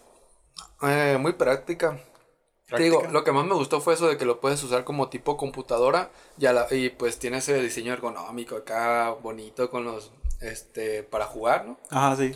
eh, 0.82 1.18
muy 1.20 1.32
práctica. 1.32 2.00
Te 2.68 2.82
digo, 2.84 3.02
lo 3.10 3.24
que 3.24 3.32
más 3.32 3.44
me 3.44 3.54
gustó 3.54 3.80
fue 3.80 3.94
eso 3.94 4.06
de 4.08 4.16
que 4.16 4.24
lo 4.24 4.40
puedes 4.40 4.62
usar 4.62 4.84
como 4.84 5.08
tipo 5.08 5.36
computadora 5.36 6.10
y, 6.38 6.46
a 6.46 6.52
la- 6.52 6.66
y 6.70 6.90
pues 6.90 7.18
tiene 7.18 7.38
ese 7.38 7.60
diseño 7.60 7.92
ergonómico 7.92 8.56
acá 8.56 9.10
bonito 9.10 9.68
con 9.68 9.84
los, 9.84 10.12
este, 10.40 11.02
para 11.02 11.26
jugar, 11.26 11.66
¿no? 11.66 11.78
Ajá, 11.90 12.16
sí. 12.16 12.34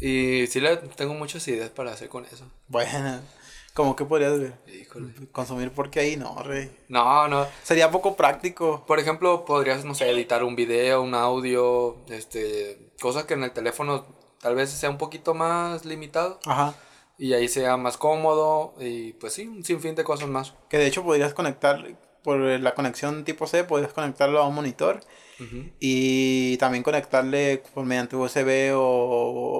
Y 0.00 0.46
sí 0.46 0.60
le 0.60 0.78
tengo 0.78 1.12
muchas 1.14 1.46
ideas 1.48 1.68
para 1.68 1.92
hacer 1.92 2.08
con 2.08 2.24
eso. 2.24 2.46
Bueno, 2.68 3.20
como 3.74 3.96
que 3.96 4.04
podrías 4.06 4.38
ver? 4.38 4.54
Híjole. 4.66 5.12
consumir 5.30 5.72
porque 5.72 6.00
ahí 6.00 6.16
no, 6.16 6.42
rey. 6.42 6.74
No, 6.88 7.28
no. 7.28 7.46
Sería 7.62 7.90
poco 7.90 8.16
práctico. 8.16 8.84
Por 8.86 8.98
ejemplo, 8.98 9.44
podrías, 9.44 9.84
no 9.84 9.94
sé, 9.94 10.10
editar 10.10 10.42
un 10.42 10.56
video, 10.56 11.02
un 11.02 11.14
audio, 11.14 11.96
este, 12.08 12.92
cosas 13.00 13.24
que 13.24 13.34
en 13.34 13.44
el 13.44 13.52
teléfono 13.52 14.21
tal 14.42 14.54
vez 14.54 14.68
sea 14.70 14.90
un 14.90 14.98
poquito 14.98 15.32
más 15.32 15.86
limitado 15.86 16.38
Ajá. 16.44 16.74
y 17.16 17.32
ahí 17.32 17.48
sea 17.48 17.78
más 17.78 17.96
cómodo 17.96 18.74
y 18.78 19.14
pues 19.14 19.32
sí, 19.32 19.46
un 19.46 19.64
sinfín 19.64 19.94
de 19.94 20.04
cosas 20.04 20.28
más. 20.28 20.52
Que 20.68 20.76
de 20.78 20.86
hecho 20.88 21.02
podrías 21.02 21.32
conectar 21.32 21.82
por 22.22 22.38
la 22.38 22.74
conexión 22.74 23.24
tipo 23.24 23.46
C, 23.46 23.64
podrías 23.64 23.92
conectarlo 23.94 24.40
a 24.40 24.46
un 24.46 24.54
monitor 24.54 25.00
y 25.80 26.56
también 26.58 26.82
conectarle 26.84 27.62
por 27.74 27.84
mediante 27.84 28.14
USB 28.16 28.72
o, 28.74 28.80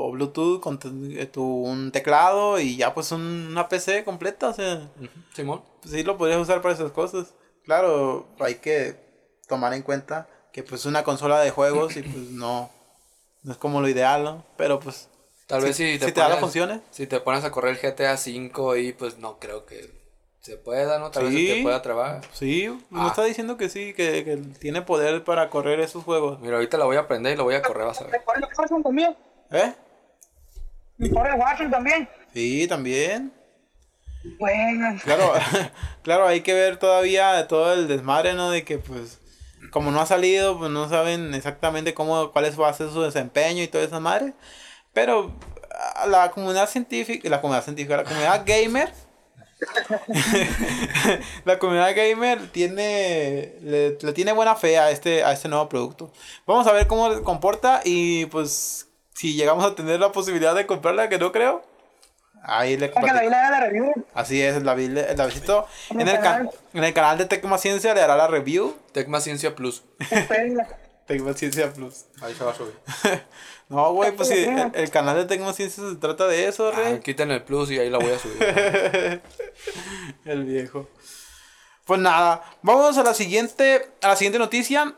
o 0.09 0.13
Bluetooth 0.13 0.61
con 0.61 0.79
tu, 0.79 0.89
eh, 1.11 1.27
tu- 1.27 1.43
un 1.65 1.91
teclado 1.91 2.59
y 2.61 2.77
ya 2.77 2.95
pues 2.95 3.11
un- 3.13 3.49
una 3.51 3.69
PC 3.69 4.05
completa, 4.05 4.51
o 4.51 4.53
sea, 4.55 4.89
Ujú. 4.97 5.09
Simón. 5.35 5.63
pues 5.81 5.95
sí 5.95 6.03
lo 6.05 6.17
podrías 6.17 6.41
usar 6.41 6.63
para 6.63 6.75
esas 6.75 6.93
cosas. 6.93 7.35
Claro, 7.65 8.29
hay 8.41 8.57
que 8.57 8.97
tomar 9.49 9.73
en 9.75 9.83
cuenta 9.83 10.29
que 10.53 10.63
pues 10.63 10.83
es 10.83 10.87
una 10.87 11.03
consola 11.05 11.41
de 11.41 11.51
juegos 11.51 11.97
y 11.97 12.03
pues 12.03 12.31
no, 12.31 12.71
no 13.43 13.53
es 13.53 13.59
como 13.59 13.81
lo 13.81 13.89
ideal, 13.89 14.25
¿no? 14.25 14.45
Pero 14.57 14.79
pues 14.81 15.09
Tal 15.47 15.61
si- 15.61 15.67
vez 15.67 15.77
si 15.77 15.99
te, 15.99 16.07
si 16.07 16.13
te 16.13 16.21
da 16.21 16.29
las 16.29 16.39
pones- 16.39 16.41
funciones. 16.41 16.81
Si 16.91 17.07
te 17.07 17.21
pones 17.21 17.45
a 17.45 17.51
correr 17.51 17.73
el 17.73 17.81
GTA 17.81 18.15
V 18.15 18.81
y 18.81 18.93
pues 18.93 19.19
no 19.19 19.39
creo 19.39 19.67
que 19.67 19.91
se 20.41 20.57
pueda, 20.57 20.99
¿no? 20.99 21.11
Tal 21.11 21.25
vez 21.25 21.35
Sí. 21.35 21.47
se 21.49 21.55
te 21.57 21.63
pueda 21.63 21.83
trabar. 21.83 22.21
Sí, 22.33 22.69
me 22.91 23.03
Ah. 23.03 23.07
está 23.09 23.23
diciendo 23.25 23.57
que 23.57 23.69
sí, 23.69 23.95
que, 23.95 24.25
que 24.25 24.37
tiene 24.59 24.83
poder 24.83 25.23
para 25.25 25.51
correr 25.51 25.79
esos 25.81 26.03
juegos. 26.05 26.41
Mira, 26.41 26.57
ahorita 26.57 26.79
lo 26.79 26.87
voy 26.87 26.97
a 26.97 27.01
aprender 27.01 27.35
y 27.35 27.37
lo 27.37 27.45
voy 27.45 27.55
a 27.55 27.63
correr, 27.63 27.87
vas 27.87 28.01
a 28.01 28.05
ver. 28.05 28.13
¿Me 28.13 28.25
corre 28.25 28.39
el 28.41 28.45
Warzone 28.59 28.83
también? 28.83 29.17
¿Eh? 29.51 29.73
¿Me 30.99 31.11
corre 31.11 31.35
el 31.35 31.41
Warzone 31.41 31.71
también? 31.71 32.09
Sí, 32.33 32.67
también. 32.67 33.33
Bueno, 34.39 34.99
Claro, 35.03 35.33
claro, 36.03 36.27
hay 36.29 36.43
que 36.43 36.55
ver 36.55 36.77
todavía 36.77 37.47
todo 37.49 37.73
el 37.73 37.89
desmadre, 37.89 38.35
¿no? 38.35 38.51
De 38.51 38.65
que 38.65 38.79
pues, 38.79 39.19
como 39.71 39.91
no 39.91 40.01
ha 40.01 40.07
salido, 40.07 40.59
pues 40.59 40.71
no 40.71 40.89
saben 40.89 41.35
exactamente 41.35 41.95
cómo, 41.95 42.33
cuál 42.33 42.61
va 42.61 42.69
a 42.69 42.75
ser 42.75 42.91
su 42.91 43.03
desempeño 43.03 43.63
y 43.63 43.69
toda 43.69 43.85
esa 43.85 44.01
madre. 44.01 44.35
Pero 44.93 45.33
la 46.07 46.31
comunidad 46.31 46.69
científica, 46.69 47.29
la 47.29 47.41
comunidad 47.41 47.65
científica, 47.65 47.97
la 47.97 48.05
comunidad 48.05 48.43
gamer, 48.47 48.93
la 51.45 51.59
comunidad 51.59 51.95
gamer 51.95 52.49
tiene, 52.51 53.55
le, 53.63 53.99
le 54.01 54.13
tiene 54.13 54.33
buena 54.33 54.57
fe 54.57 54.79
a 54.79 54.91
este, 54.91 55.25
a 55.25 55.33
este 55.33 55.49
nuevo 55.49 55.69
producto. 55.69 56.13
Vamos 56.47 56.67
a 56.67 56.73
ver 56.73 56.87
cómo 56.87 57.13
se 57.15 57.23
comporta 57.23 57.81
y 57.85 58.27
pues 58.27 58.89
si 59.15 59.35
llegamos 59.35 59.65
a 59.65 59.75
tener 59.75 60.01
la 60.01 60.13
posibilidad 60.13 60.55
de 60.55 60.67
comprarla, 60.67 61.09
que 61.09 61.19
no 61.19 61.33
creo. 61.33 61.63
Ahí 62.45 62.77
le 62.77 62.91
que 62.91 63.01
la 63.01 63.23
la 63.23 63.51
la 63.51 63.61
review. 63.61 63.93
Así 64.15 64.43
es, 64.43 64.63
David, 64.65 64.91
le- 64.91 65.15
Davidito 65.15 65.67
En 65.91 66.01
en 66.01 66.09
el 66.09 66.15
el, 66.17 66.21
ca- 66.21 66.33
canal. 66.33 66.51
en 66.75 66.85
el 66.85 66.93
canal 66.95 67.19
de 67.19 67.25
Tecma 67.27 67.57
Ciencia 67.59 67.95
le 67.95 68.01
hará 68.03 68.17
la 68.17 68.27
review. 68.27 68.77
Tecma 68.93 69.21
Ciencia 69.21 69.55
Plus. 69.55 69.85
Tecma 71.07 71.35
Ciencia 71.35 71.73
Plus. 71.73 72.07
Ahí 72.21 72.35
se 72.35 72.45
va 72.45 72.51
a 72.51 72.55
subir. 72.55 72.75
No, 73.69 73.91
güey, 73.95 74.13
pues 74.13 74.29
sí, 74.29 74.35
el, 74.45 74.71
el 74.75 74.91
canal 74.91 75.17
de 75.17 75.25
Tecma 75.25 75.55
Ciencia 75.55 75.83
se 75.89 75.97
trata 75.97 76.27
de 76.27 76.47
eso, 76.47 76.69
Ah, 76.69 76.77
rey. 76.77 77.01
quiten 77.01 77.31
el 77.31 77.43
plus 77.43 77.71
y 77.71 77.79
ahí 77.79 77.89
la 77.89 77.97
voy 77.97 78.11
a 78.11 78.19
subir. 78.19 78.37
El 80.27 80.45
viejo. 80.45 80.91
Pues 81.87 81.99
nada, 81.99 82.43
vamos 82.61 82.99
a 82.99 83.03
la 83.03 83.15
siguiente, 83.15 83.89
a 84.03 84.09
la 84.09 84.17
siguiente 84.17 84.39
noticia. 84.39 84.95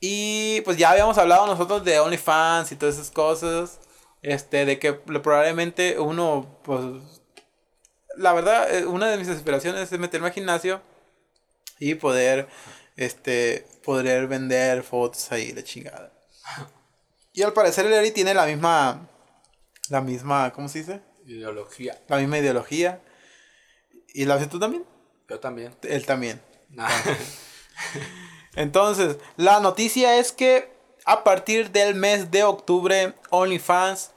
Y 0.00 0.60
pues 0.62 0.76
ya 0.76 0.90
habíamos 0.90 1.16
hablado 1.18 1.46
nosotros 1.46 1.84
de 1.84 2.00
OnlyFans 2.00 2.72
y 2.72 2.76
todas 2.76 2.96
esas 2.96 3.10
cosas. 3.12 3.78
Este, 4.26 4.64
de 4.64 4.80
que 4.80 4.92
probablemente 4.92 6.00
uno, 6.00 6.58
pues. 6.64 6.82
La 8.16 8.32
verdad, 8.32 8.74
eh, 8.74 8.84
una 8.84 9.06
de 9.06 9.18
mis 9.18 9.28
aspiraciones 9.28 9.92
es 9.92 9.98
meterme 10.00 10.26
al 10.26 10.32
gimnasio 10.32 10.82
y 11.78 11.94
poder, 11.94 12.48
este, 12.96 13.68
poder 13.84 14.26
vender 14.26 14.82
fotos 14.82 15.30
ahí, 15.30 15.52
la 15.52 15.62
chingada. 15.62 16.12
Y 17.32 17.42
al 17.42 17.52
parecer 17.52 17.86
el 17.86 17.92
Eri 17.92 18.10
tiene 18.10 18.34
la 18.34 18.46
misma, 18.46 19.08
la 19.90 20.00
misma, 20.00 20.52
¿cómo 20.52 20.68
se 20.68 20.80
dice? 20.80 21.02
Ideología. 21.24 21.96
La 22.08 22.16
misma 22.16 22.38
ideología. 22.38 23.00
¿Y 24.12 24.24
la 24.24 24.34
haces 24.34 24.48
tú 24.48 24.58
también? 24.58 24.84
Yo 25.28 25.38
también. 25.38 25.72
Él 25.82 26.04
también. 26.04 26.42
Nah. 26.70 26.88
Entonces, 28.56 29.18
la 29.36 29.60
noticia 29.60 30.18
es 30.18 30.32
que 30.32 30.74
a 31.04 31.22
partir 31.22 31.70
del 31.70 31.94
mes 31.94 32.32
de 32.32 32.42
octubre, 32.42 33.14
OnlyFans 33.30 34.15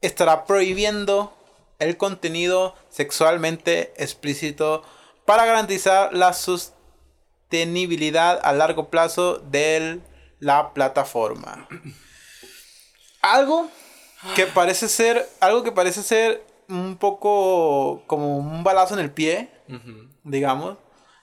estará 0.00 0.44
prohibiendo 0.44 1.32
el 1.78 1.96
contenido 1.96 2.74
sexualmente 2.88 3.92
explícito 3.96 4.82
para 5.24 5.44
garantizar 5.44 6.14
la 6.14 6.32
sostenibilidad 6.32 8.40
a 8.42 8.52
largo 8.52 8.88
plazo 8.88 9.38
de 9.38 10.00
la 10.38 10.72
plataforma. 10.72 11.68
Algo 13.22 13.68
que 14.34 14.46
parece 14.46 14.88
ser, 14.88 15.28
algo 15.40 15.62
que 15.62 15.72
parece 15.72 16.02
ser 16.02 16.44
un 16.68 16.96
poco 16.96 18.02
como 18.06 18.38
un 18.38 18.64
balazo 18.64 18.94
en 18.94 19.00
el 19.00 19.10
pie, 19.10 19.50
digamos. 20.24 20.78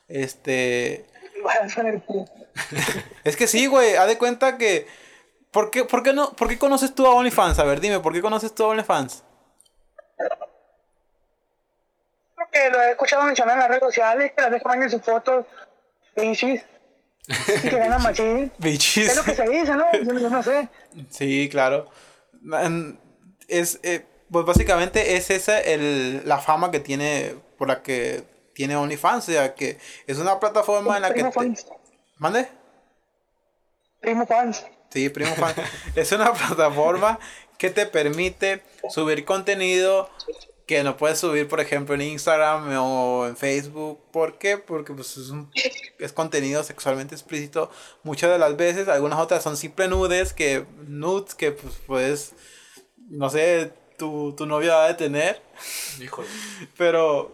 Este, 0.08 1.08
a 1.62 1.66
hacer 1.66 1.86
el 1.88 2.04
cu. 2.04 2.28
es 3.24 3.36
que 3.36 3.48
sí, 3.48 3.68
güey, 3.68 3.96
haz 3.96 4.08
de 4.08 4.18
cuenta 4.18 4.58
que. 4.58 4.88
¿Por 5.54 5.70
qué, 5.72 5.86
por, 5.86 6.04
qué 6.04 6.12
no, 6.14 6.32
¿Por 6.34 6.50
qué 6.50 6.58
conoces 6.58 6.94
tú 6.94 7.06
a 7.06 7.12
OnlyFans? 7.14 7.60
A 7.60 7.64
ver, 7.64 7.80
dime, 7.80 8.00
¿por 8.00 8.12
qué 8.12 8.22
conoces 8.22 8.54
tú 8.54 8.64
a 8.66 8.68
OnlyFans? 8.70 9.24
Porque 12.36 12.70
lo 12.72 12.82
he 12.82 12.92
escuchado 12.92 13.24
mencionar 13.24 13.54
en 13.56 13.60
las 13.60 13.70
redes 13.70 13.84
sociales, 13.84 14.32
que 14.36 14.42
las 14.42 14.52
dejan 14.52 14.84
en 14.84 14.90
sus 14.90 15.02
fotos, 15.02 15.46
bichis, 16.16 16.62
y 17.28 17.70
que 17.70 17.78
ganan 17.78 18.02
machín. 18.04 18.52
Bichis. 18.58 19.10
Es 19.12 19.16
lo 19.16 19.24
que 19.24 19.36
se 19.36 19.48
dice, 19.48 19.76
¿no? 19.76 19.86
Yo, 19.94 20.20
yo 20.20 20.30
no 20.30 20.44
sé. 20.44 20.68
Sí, 21.10 21.48
claro. 21.50 21.88
Es, 23.48 23.80
eh, 23.84 24.06
pues 24.32 24.46
básicamente 24.46 25.16
es 25.16 25.30
esa 25.30 25.60
el, 25.60 26.28
la 26.28 26.40
fama 26.40 26.72
que 26.72 26.80
tiene, 26.80 27.36
por 27.58 27.68
la 27.68 27.82
que 27.84 28.24
tiene 28.54 28.76
OnlyFans. 28.76 29.30
O 29.30 29.32
sea, 29.32 29.54
que 29.54 29.78
es 30.08 30.18
una 30.18 30.40
plataforma 30.40 30.96
en 30.96 31.04
la 31.04 31.10
que. 31.10 31.14
Primo 31.16 31.30
te- 31.30 31.36
fans. 31.36 31.68
¿Mande? 32.18 32.50
Primo 34.02 34.26
fans. 34.26 34.66
Sí, 34.94 35.10
primo 35.10 35.34
fan. 35.36 35.56
es 35.96 36.12
una 36.12 36.32
plataforma 36.34 37.20
que 37.58 37.70
te 37.72 37.86
permite 37.88 38.62
subir 38.94 39.26
contenido 39.26 40.10
que 40.68 40.82
no 40.84 40.96
puedes 40.96 41.20
subir, 41.20 41.48
por 41.50 41.60
ejemplo, 41.60 41.94
en 41.96 42.02
Instagram 42.04 42.70
o 42.78 43.26
en 43.28 43.36
Facebook. 43.36 44.00
¿Por 44.12 44.38
qué? 44.38 44.58
Porque 44.58 44.94
pues, 44.94 45.18
es, 45.18 45.30
un- 45.30 45.52
es 46.00 46.14
contenido 46.14 46.64
sexualmente 46.64 47.16
explícito 47.16 47.70
muchas 48.04 48.32
de 48.32 48.38
las 48.40 48.56
veces. 48.56 48.88
Algunas 48.88 49.20
otras 49.20 49.44
son 49.44 49.58
simple 49.58 49.88
nudes 49.90 50.32
que, 50.34 50.66
nudes 50.88 51.36
que 51.36 51.52
pues 51.52 51.74
puedes, 51.86 52.32
no 53.10 53.30
sé, 53.30 53.74
tu, 53.98 54.34
tu 54.38 54.46
novia 54.46 54.76
va 54.76 54.86
a 54.88 54.98
tener. 54.98 55.42
Híjole. 56.00 56.28
Pero, 56.78 57.32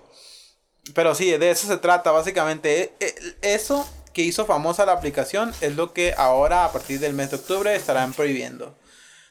pero 0.96 1.13
sí, 1.13 1.30
de 1.38 1.51
eso 1.51 1.68
se 1.68 1.78
trata 1.78 2.12
básicamente. 2.12 2.82
E- 2.82 3.16
e- 3.42 3.54
Eso 3.54 3.88
que 4.20 4.26
hizo 4.26 4.46
famosa 4.46 4.86
la 4.86 4.92
aplicación 4.92 5.54
es 5.62 5.78
lo 5.78 5.94
que 5.94 6.14
ahora 6.18 6.66
a 6.66 6.74
partir 6.74 7.00
del 7.00 7.14
mes 7.14 7.32
de 7.32 7.38
octubre 7.38 7.74
estarán 7.74 8.12
prohibiendo. 8.12 8.76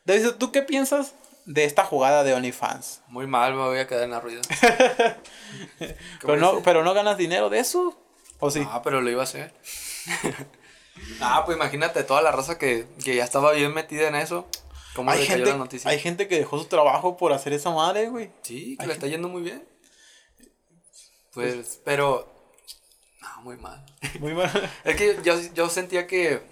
David, 0.07 0.31
¿tú 0.39 0.51
qué 0.51 0.63
piensas 0.63 1.13
de 1.45 1.67
esta 1.67 1.85
jugada 1.85 2.25
de 2.25 2.33
OnlyFans? 2.33 3.03
Muy 3.09 3.27
mal, 3.27 3.53
me 3.53 3.65
voy 3.65 3.81
a 3.81 3.87
quedar 3.87 4.05
en 4.05 4.13
la 4.13 4.21
rueda. 4.21 4.41
Pero 6.23 6.39
no, 6.39 6.63
pero 6.63 6.85
no 6.85 6.95
ganas 6.95 7.19
dinero 7.19 7.51
de 7.51 7.59
eso. 7.59 8.01
¿O 8.39 8.51
sí? 8.51 8.67
Ah, 8.67 8.81
pero 8.83 9.03
lo 9.03 9.11
iba 9.11 9.21
a 9.21 9.25
hacer. 9.25 9.53
ah, 11.21 11.43
pues 11.45 11.59
imagínate 11.59 12.03
toda 12.03 12.23
la 12.23 12.33
raza 12.33 12.57
que, 12.57 12.87
que 13.05 13.15
ya 13.15 13.25
estaba 13.25 13.53
bien 13.53 13.75
metida 13.75 14.09
en 14.09 14.15
eso. 14.15 14.49
¿Cómo 14.95 15.11
hay, 15.11 15.21
le 15.21 15.27
cayó 15.27 15.37
gente, 15.37 15.51
la 15.51 15.59
noticia? 15.59 15.91
hay 15.91 15.99
gente 15.99 16.29
que 16.29 16.39
dejó 16.39 16.59
su 16.59 16.65
trabajo 16.65 17.19
por 17.19 17.35
hacer 17.35 17.53
esa 17.53 17.71
madre, 17.73 18.09
güey. 18.09 18.31
Sí, 18.41 18.79
que 18.79 18.87
le 18.87 18.95
está 18.95 19.07
yendo 19.07 19.29
muy 19.29 19.43
bien. 19.43 19.69
Pues, 21.35 21.83
pero. 21.85 22.38
No, 23.39 23.45
muy 23.45 23.57
mal. 23.57 23.85
Muy 24.21 24.35
mal. 24.35 24.71
Es 24.85 24.97
que 24.97 25.19
yo, 25.23 25.35
yo 25.55 25.69
sentía 25.69 26.07
que, 26.07 26.43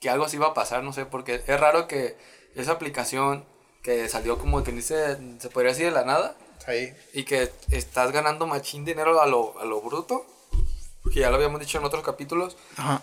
que 0.00 0.08
algo 0.10 0.24
así 0.24 0.36
iba 0.36 0.46
a 0.48 0.54
pasar, 0.54 0.82
no 0.82 0.92
sé, 0.92 1.06
porque 1.06 1.42
es 1.46 1.60
raro 1.60 1.86
que 1.88 2.16
esa 2.54 2.72
aplicación 2.72 3.44
que 3.82 4.08
salió 4.08 4.38
como 4.38 4.62
que 4.64 4.72
dice, 4.72 5.18
se 5.38 5.50
podría 5.50 5.72
decir 5.72 5.86
de 5.86 5.92
la 5.92 6.04
nada, 6.04 6.36
Sí. 6.66 6.92
y 7.12 7.24
que 7.24 7.52
estás 7.70 8.10
ganando 8.12 8.46
machín 8.46 8.84
dinero 8.86 9.20
a 9.20 9.26
lo, 9.26 9.58
a 9.60 9.66
lo 9.66 9.82
bruto, 9.82 10.24
que 11.12 11.20
ya 11.20 11.28
lo 11.30 11.36
habíamos 11.36 11.60
dicho 11.60 11.76
en 11.78 11.84
otros 11.84 12.02
capítulos, 12.02 12.56
Ajá. 12.78 13.02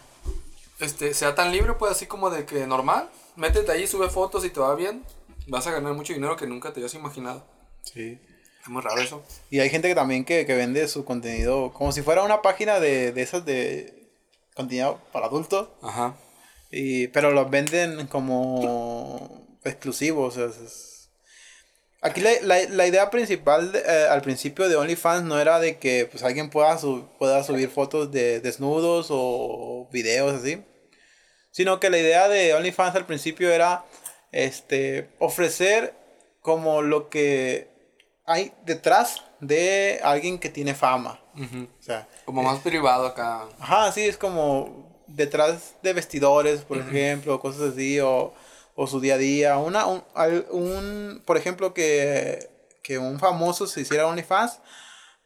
este, 0.79 1.13
sea 1.13 1.35
tan 1.35 1.51
libre, 1.51 1.73
pues 1.75 1.91
así 1.91 2.07
como 2.07 2.31
de 2.31 2.45
que 2.45 2.65
normal, 2.65 3.09
métete 3.35 3.71
ahí, 3.71 3.85
sube 3.85 4.09
fotos 4.09 4.43
y 4.45 4.49
te 4.49 4.59
va 4.59 4.73
bien, 4.73 5.05
vas 5.47 5.67
a 5.67 5.71
ganar 5.71 5.93
mucho 5.93 6.13
dinero 6.13 6.35
que 6.35 6.47
nunca 6.47 6.73
te 6.73 6.79
habías 6.79 6.95
imaginado. 6.95 7.43
Sí. 7.83 8.19
Es 8.61 8.67
muy 8.69 8.81
raro 8.81 9.01
eso. 9.01 9.23
Y 9.49 9.59
hay 9.59 9.69
gente 9.69 9.87
que 9.87 9.95
también 9.95 10.23
que, 10.25 10.45
que 10.45 10.53
vende 10.55 10.87
su 10.87 11.03
contenido 11.05 11.73
como 11.73 11.91
si 11.91 12.01
fuera 12.01 12.23
una 12.23 12.41
página 12.41 12.79
de, 12.79 13.11
de 13.11 13.21
esas 13.21 13.43
de 13.45 14.09
contenido 14.55 14.99
para 15.11 15.25
adultos. 15.27 15.69
Ajá. 15.81 16.15
Y, 16.69 17.07
pero 17.07 17.31
los 17.31 17.49
venden 17.49 18.07
como 18.07 19.57
exclusivos. 19.63 20.37
o 20.37 20.39
sea, 20.39 20.49
es- 20.49 20.61
es- 20.71 20.87
Aquí 22.03 22.19
la, 22.21 22.31
la- 22.41 22.67
la 22.69 22.87
idea 22.87 23.09
principal 23.11 23.71
de- 23.71 23.79
eh, 23.79 24.07
al 24.09 24.21
principio 24.23 24.67
de 24.67 24.75
OnlyFans 24.75 25.23
no 25.23 25.39
era 25.39 25.59
de 25.59 25.77
que 25.77 26.07
pues 26.09 26.23
alguien 26.23 26.49
pueda, 26.49 26.77
su- 26.79 27.07
pueda 27.19 27.43
subir 27.43 27.69
fotos 27.69 28.11
de 28.11 28.39
desnudos 28.39 29.07
o 29.11 29.87
videos 29.91 30.33
así. 30.41 30.63
Sino 31.51 31.79
que 31.79 31.89
la 31.89 31.97
idea 31.99 32.27
de 32.27 32.53
OnlyFans 32.55 32.95
al 32.95 33.05
principio 33.05 33.51
era 33.51 33.85
este 34.31 35.09
ofrecer 35.19 35.93
como 36.41 36.81
lo 36.81 37.09
que 37.09 37.69
hay 38.25 38.53
detrás 38.65 39.21
de 39.39 39.99
alguien 40.03 40.37
que 40.39 40.49
tiene 40.49 40.73
fama. 40.75 41.19
O 41.35 41.83
sea, 41.83 42.07
Como 42.25 42.43
más 42.43 42.59
privado 42.59 43.05
acá. 43.07 43.45
Ajá, 43.59 43.91
sí, 43.91 44.01
es 44.01 44.17
como 44.17 44.89
detrás 45.07 45.73
de 45.81 45.93
vestidores, 45.93 46.61
por 46.61 46.77
ejemplo, 46.77 47.39
cosas 47.39 47.73
así, 47.73 47.99
o, 47.99 48.33
o 48.75 48.87
su 48.87 48.99
día 48.99 49.15
a 49.15 49.17
día. 49.17 49.57
Una, 49.57 49.85
un, 49.87 50.03
un- 50.51 51.23
por 51.25 51.37
ejemplo, 51.37 51.73
que, 51.73 52.49
que 52.83 52.97
un 52.97 53.19
famoso 53.19 53.67
se 53.67 53.81
hiciera 53.81 54.07
OnlyFans 54.07 54.59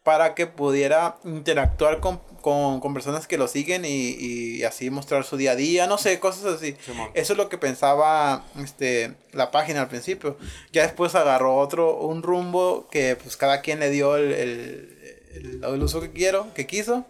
para 0.05 0.35
que 0.35 0.45
pudiera 0.47 1.17
interactuar 1.25 1.99
con, 1.99 2.19
con, 2.41 2.79
con 2.79 2.93
personas 2.93 3.25
que 3.27 3.37
lo 3.39 3.47
siguen 3.47 3.85
y, 3.85 4.11
y 4.19 4.63
así 4.63 4.89
mostrar 4.91 5.23
su 5.25 5.35
día 5.35 5.51
a 5.53 5.55
día, 5.55 5.87
no 5.87 5.97
sé, 5.97 6.19
cosas 6.19 6.45
así. 6.45 6.77
Eso 7.15 7.33
es 7.33 7.37
lo 7.37 7.49
que 7.49 7.57
pensaba 7.57 8.45
este, 8.63 9.15
la 9.33 9.49
página 9.49 9.81
al 9.81 9.87
principio. 9.89 10.37
Ya 10.71 10.83
después 10.83 11.15
agarró 11.15 11.57
otro, 11.57 11.97
un 11.97 12.21
rumbo 12.23 12.87
que 12.91 13.15
pues 13.17 13.35
cada 13.35 13.61
quien 13.61 13.79
le 13.79 13.89
dio 13.89 14.15
el, 14.15 14.31
el, 14.31 15.19
el- 15.33 15.63
el 15.65 15.83
uso 15.83 15.99
que 16.01 16.11
quiero, 16.11 16.53
que 16.53 16.67
quiso. 16.67 17.03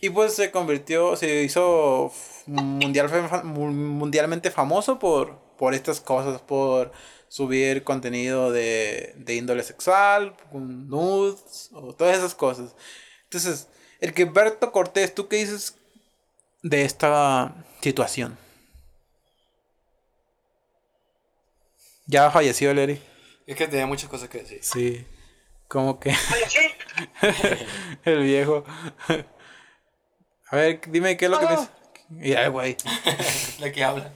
Y 0.00 0.10
pues 0.10 0.34
se 0.34 0.50
convirtió, 0.52 1.16
se 1.16 1.42
hizo 1.42 2.12
mundial, 2.46 3.10
mundialmente 3.44 4.50
famoso 4.52 4.98
por, 5.00 5.38
por 5.58 5.74
estas 5.74 6.00
cosas, 6.00 6.40
por 6.40 6.92
subir 7.28 7.84
contenido 7.84 8.52
de, 8.52 9.14
de 9.16 9.34
índole 9.34 9.62
sexual, 9.62 10.36
con 10.50 10.88
nudes, 10.88 11.70
o 11.72 11.94
todas 11.94 12.16
esas 12.16 12.34
cosas. 12.34 12.74
Entonces, 13.24 13.68
el 14.00 14.14
que 14.14 14.24
Berto 14.24 14.72
Cortés, 14.72 15.14
¿tú 15.14 15.28
qué 15.28 15.36
dices 15.36 15.76
de 16.62 16.84
esta 16.84 17.54
situación? 17.80 18.38
Ya 22.06 22.30
falleció 22.30 22.70
el 22.70 22.78
Eric. 22.78 23.00
Es 23.46 23.56
que 23.56 23.66
tenía 23.66 23.86
muchas 23.86 24.08
cosas 24.08 24.28
que 24.28 24.38
decir. 24.38 24.60
Sí. 24.62 25.06
Como 25.68 25.98
que 25.98 26.14
el 28.04 28.22
viejo. 28.22 28.64
A 30.48 30.56
ver, 30.56 30.80
dime 30.88 31.16
qué 31.16 31.24
es 31.24 31.30
lo 31.30 31.40
que 31.40 31.46
piensas. 31.46 31.70
Mira, 32.08 32.48
güey. 32.48 32.76
¿De 33.60 33.72
qué 33.72 33.82
habla? 33.82 34.12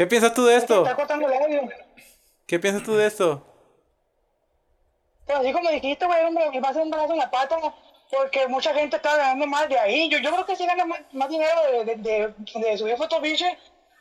¿Qué 0.00 0.06
piensas 0.06 0.32
tú 0.32 0.46
de 0.46 0.56
esto? 0.56 0.82
está 0.82 0.96
cortando 0.96 1.28
el 1.28 1.34
audio. 1.42 1.68
¿Qué 2.46 2.58
piensas 2.58 2.82
tú 2.82 2.94
de 2.96 3.06
esto? 3.06 3.46
Pero 5.26 5.40
así 5.40 5.52
como 5.52 5.68
dijiste, 5.68 6.06
güey, 6.06 6.24
hombre, 6.24 6.48
me 6.50 6.58
va 6.58 6.68
a 6.68 6.70
hacer 6.70 6.82
un 6.84 6.90
brazo 6.90 7.12
en 7.12 7.18
la 7.18 7.30
pata 7.30 7.58
porque 8.10 8.46
mucha 8.48 8.72
gente 8.72 8.96
está 8.96 9.14
ganando 9.18 9.46
más 9.46 9.68
de 9.68 9.78
ahí. 9.78 10.08
Yo, 10.08 10.16
yo 10.20 10.30
creo 10.32 10.46
que 10.46 10.56
sí 10.56 10.64
gana 10.64 10.86
más, 10.86 11.00
más 11.12 11.28
dinero 11.28 11.52
de, 11.70 11.84
de, 11.84 11.96
de, 11.96 12.34
de 12.60 12.78
subir 12.78 12.96
fotos 12.96 13.20
biches 13.20 13.52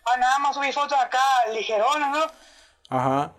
a 0.05 0.17
nada 0.17 0.39
más 0.39 0.55
subir 0.55 0.71
fotos 0.73 0.97
acá 0.97 1.19
ligeronas, 1.53 2.11
¿no? 2.17 2.97
Ajá. 2.97 3.33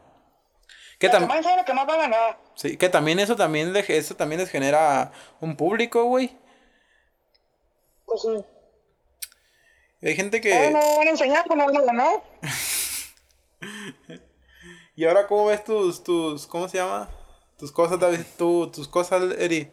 Que, 0.98 1.08
tam- 1.08 1.26
también 1.26 1.56
lo 1.56 1.64
que 1.64 1.72
más 1.72 1.88
va 1.88 1.94
a 1.94 1.96
ganar. 1.96 2.36
sí, 2.56 2.76
que 2.76 2.90
también 2.90 3.20
eso 3.20 3.36
también 3.36 3.72
le- 3.72 3.96
eso 3.96 4.16
también 4.16 4.38
les 4.42 4.50
genera 4.50 5.12
un 5.40 5.56
público, 5.56 6.04
güey. 6.04 6.36
Pues 8.04 8.20
sí. 8.20 8.44
Hay 10.02 10.14
gente 10.14 10.36
Eh, 10.36 10.40
que... 10.42 10.70
no 10.70 10.96
van 10.98 11.06
a 11.08 11.10
enseñar, 11.10 11.44
pues 11.46 11.58
no 11.58 11.64
van 11.64 11.76
a 11.78 11.80
ganar. 11.80 12.29
¿Y 14.96 15.04
ahora 15.06 15.26
cómo 15.26 15.46
ves 15.46 15.64
tus, 15.64 16.02
tus, 16.02 16.46
cómo 16.46 16.68
se 16.68 16.78
llama? 16.78 17.08
Tus 17.58 17.72
cosas, 17.72 17.98
David, 17.98 18.20
tu- 18.36 18.70
tus 18.70 18.88
cosas, 18.88 19.22
Eri. 19.38 19.70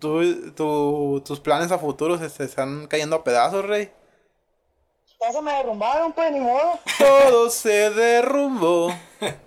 Tu- 0.00 0.52
tu- 0.52 1.22
tus 1.24 1.40
planes 1.40 1.70
a 1.72 1.78
futuro 1.78 2.18
se, 2.18 2.30
se 2.30 2.44
están 2.44 2.86
cayendo 2.86 3.16
a 3.16 3.24
pedazos, 3.24 3.64
rey. 3.64 3.90
Ya 5.20 5.32
se 5.32 5.42
me 5.42 5.52
derrumbaron, 5.52 6.12
pues, 6.12 6.32
ni 6.32 6.40
modo. 6.40 6.78
Todo 6.98 7.50
se 7.50 7.90
derrumbó 7.90 8.92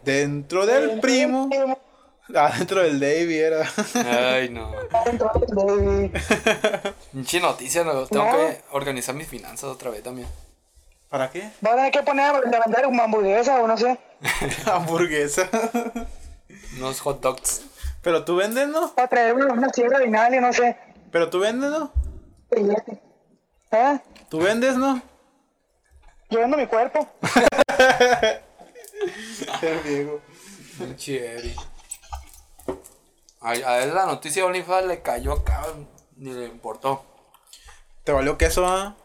dentro 0.04 0.66
del 0.66 1.00
primo. 1.00 1.50
Ah, 2.34 2.52
dentro 2.58 2.82
del 2.82 3.00
Davey 3.00 3.38
era. 3.38 3.70
Ay, 4.34 4.50
no. 4.50 4.72
Baby. 5.52 6.12
Pinche 7.12 7.40
noticia, 7.40 7.84
no, 7.84 8.06
tengo 8.08 8.26
No. 8.26 8.32
que 8.32 8.62
organizar 8.72 9.14
mis 9.16 9.28
finanzas 9.28 9.66
otra 9.70 9.90
vez 9.92 10.02
también. 10.04 10.28
¿Para 11.16 11.30
qué? 11.30 11.50
Va 11.66 11.72
a 11.72 11.76
tener 11.78 11.92
que 11.94 12.04
poner 12.04 12.26
a 12.26 12.42
vender 12.42 12.88
una 12.88 13.06
hamburguesa 13.06 13.62
o 13.62 13.68
no 13.68 13.78
sé. 13.78 13.98
Hamburguesa. 14.66 15.50
Unos 16.76 17.00
hot 17.00 17.22
dogs. 17.22 17.62
Pero 18.02 18.26
tú 18.26 18.36
vendes, 18.36 18.68
¿no? 18.68 18.94
Para 18.94 19.08
traer 19.08 19.34
una, 19.34 19.54
una 19.54 19.70
sierra 19.70 20.00
de 20.00 20.08
Inali, 20.08 20.42
no 20.42 20.52
sé. 20.52 20.76
Pero 21.14 21.30
tú 21.30 21.40
vendes, 21.40 21.72
¿no? 21.72 21.94
¿Eh? 22.52 24.02
Tú 24.28 24.40
vendes, 24.40 24.76
¿no? 24.76 25.02
Yo 26.30 26.40
vendo 26.40 26.58
mi 26.58 26.68
cuerpo. 26.68 27.08
El 29.62 29.80
viejo. 29.86 30.20
Eri. 31.08 31.56
Ay, 33.40 33.62
a 33.62 33.84
él 33.84 33.96
la 33.96 34.06
noticia 34.06 34.42
de 34.42 34.50
OnlyFans 34.50 34.88
le 34.88 35.02
cayó 35.02 35.32
acá, 35.32 35.64
ni 36.18 36.34
le 36.34 36.48
importó. 36.48 37.06
¿Te 38.04 38.12
valió 38.12 38.38
queso, 38.38 38.68
ah? 38.68 38.98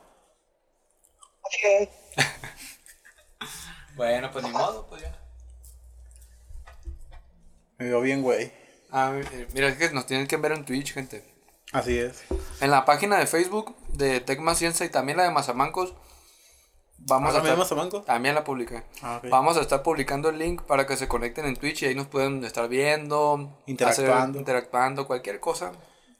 Es. 1.62 1.99
Bueno, 3.96 4.30
pues 4.30 4.44
ni 4.44 4.50
modo, 4.50 4.86
pues 4.88 5.02
ya. 5.02 5.18
Me 7.78 7.86
vio 7.86 8.00
bien, 8.00 8.22
güey. 8.22 8.52
Ah, 8.90 9.12
eh, 9.14 9.46
mira, 9.52 9.68
es 9.68 9.76
que 9.76 9.90
nos 9.90 10.06
tienen 10.06 10.26
que 10.26 10.36
ver 10.36 10.52
en 10.52 10.64
Twitch, 10.64 10.92
gente. 10.94 11.24
Así 11.72 11.98
es. 11.98 12.22
En 12.60 12.70
la 12.70 12.84
página 12.84 13.18
de 13.18 13.26
Facebook 13.26 13.76
de 13.88 14.20
Tecma 14.20 14.54
Ciencia 14.54 14.86
y 14.86 14.88
también 14.88 15.18
la 15.18 15.24
de 15.24 15.30
Mazamancos. 15.30 15.94
Vamos 16.98 17.28
¿Ah, 17.28 17.30
a 17.30 17.34
también 17.34 17.52
estar, 17.60 17.76
Mazamancos? 17.76 18.04
También 18.04 18.34
la 18.34 18.44
publiqué. 18.44 18.82
Ah, 19.02 19.18
ok. 19.22 19.30
Vamos 19.30 19.56
a 19.56 19.60
estar 19.60 19.82
publicando 19.82 20.28
el 20.30 20.38
link 20.38 20.62
para 20.62 20.86
que 20.86 20.96
se 20.96 21.08
conecten 21.08 21.46
en 21.46 21.56
Twitch 21.56 21.82
y 21.82 21.86
ahí 21.86 21.94
nos 21.94 22.06
pueden 22.08 22.44
estar 22.44 22.68
viendo, 22.68 23.62
Interactuando. 23.66 24.14
hacer- 24.14 24.36
interactuando, 24.40 25.06
cualquier 25.06 25.40
cosa. 25.40 25.72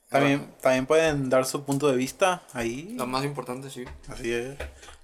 También, 0.08 0.54
también 0.60 0.86
pueden 0.86 1.28
dar 1.30 1.44
su 1.46 1.64
punto 1.64 1.88
de 1.88 1.96
vista 1.96 2.42
ahí. 2.52 2.94
Lo 2.96 3.06
más 3.06 3.24
importante, 3.24 3.70
sí. 3.70 3.84
Así 4.08 4.32
es. 4.32 4.56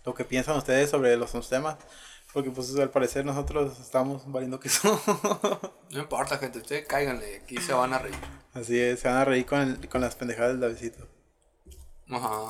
Lo 0.06 0.14
que 0.14 0.24
piensan 0.24 0.56
ustedes 0.56 0.88
sobre 0.88 1.16
los 1.16 1.32
temas. 1.50 1.76
Porque 2.32 2.50
pues 2.50 2.74
al 2.76 2.90
parecer 2.90 3.24
nosotros 3.24 3.78
estamos 3.80 4.30
valiendo 4.30 4.58
queso. 4.60 5.00
No 5.90 6.00
importa, 6.00 6.36
gente, 6.38 6.58
ustedes 6.58 6.86
cáiganle, 6.86 7.42
aquí 7.44 7.58
se 7.58 7.72
van 7.72 7.92
a 7.94 7.98
reír. 7.98 8.16
Así 8.54 8.78
es, 8.78 9.00
se 9.00 9.08
van 9.08 9.18
a 9.18 9.24
reír 9.24 9.46
con, 9.46 9.60
el- 9.60 9.88
con 9.88 10.00
las 10.00 10.16
pendejadas 10.16 10.50
del 10.52 10.60
Davidcito. 10.60 11.06
Ajá. 12.10 12.48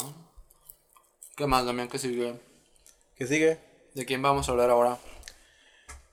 ¿Qué 1.37 1.47
más, 1.47 1.67
Damián, 1.67 1.89
que 1.89 1.99
sigue? 1.99 2.41
¿Qué 3.15 3.27
sigue? 3.27 3.61
¿De 3.95 4.05
quién 4.07 4.23
vamos 4.23 4.49
a 4.49 4.53
hablar 4.53 4.71
ahora? 4.71 4.99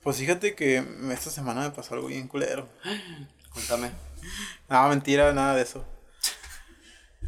Pues 0.02 0.18
fíjate 0.18 0.54
que 0.54 0.84
esta 1.12 1.30
semana 1.30 1.62
me 1.62 1.70
pasó 1.70 1.94
algo 1.94 2.08
bien 2.08 2.28
culero. 2.28 2.68
Cuéntame. 3.54 3.90
No, 4.68 4.88
mentira, 4.88 5.32
nada 5.32 5.54
de 5.56 5.62
eso. 5.62 5.84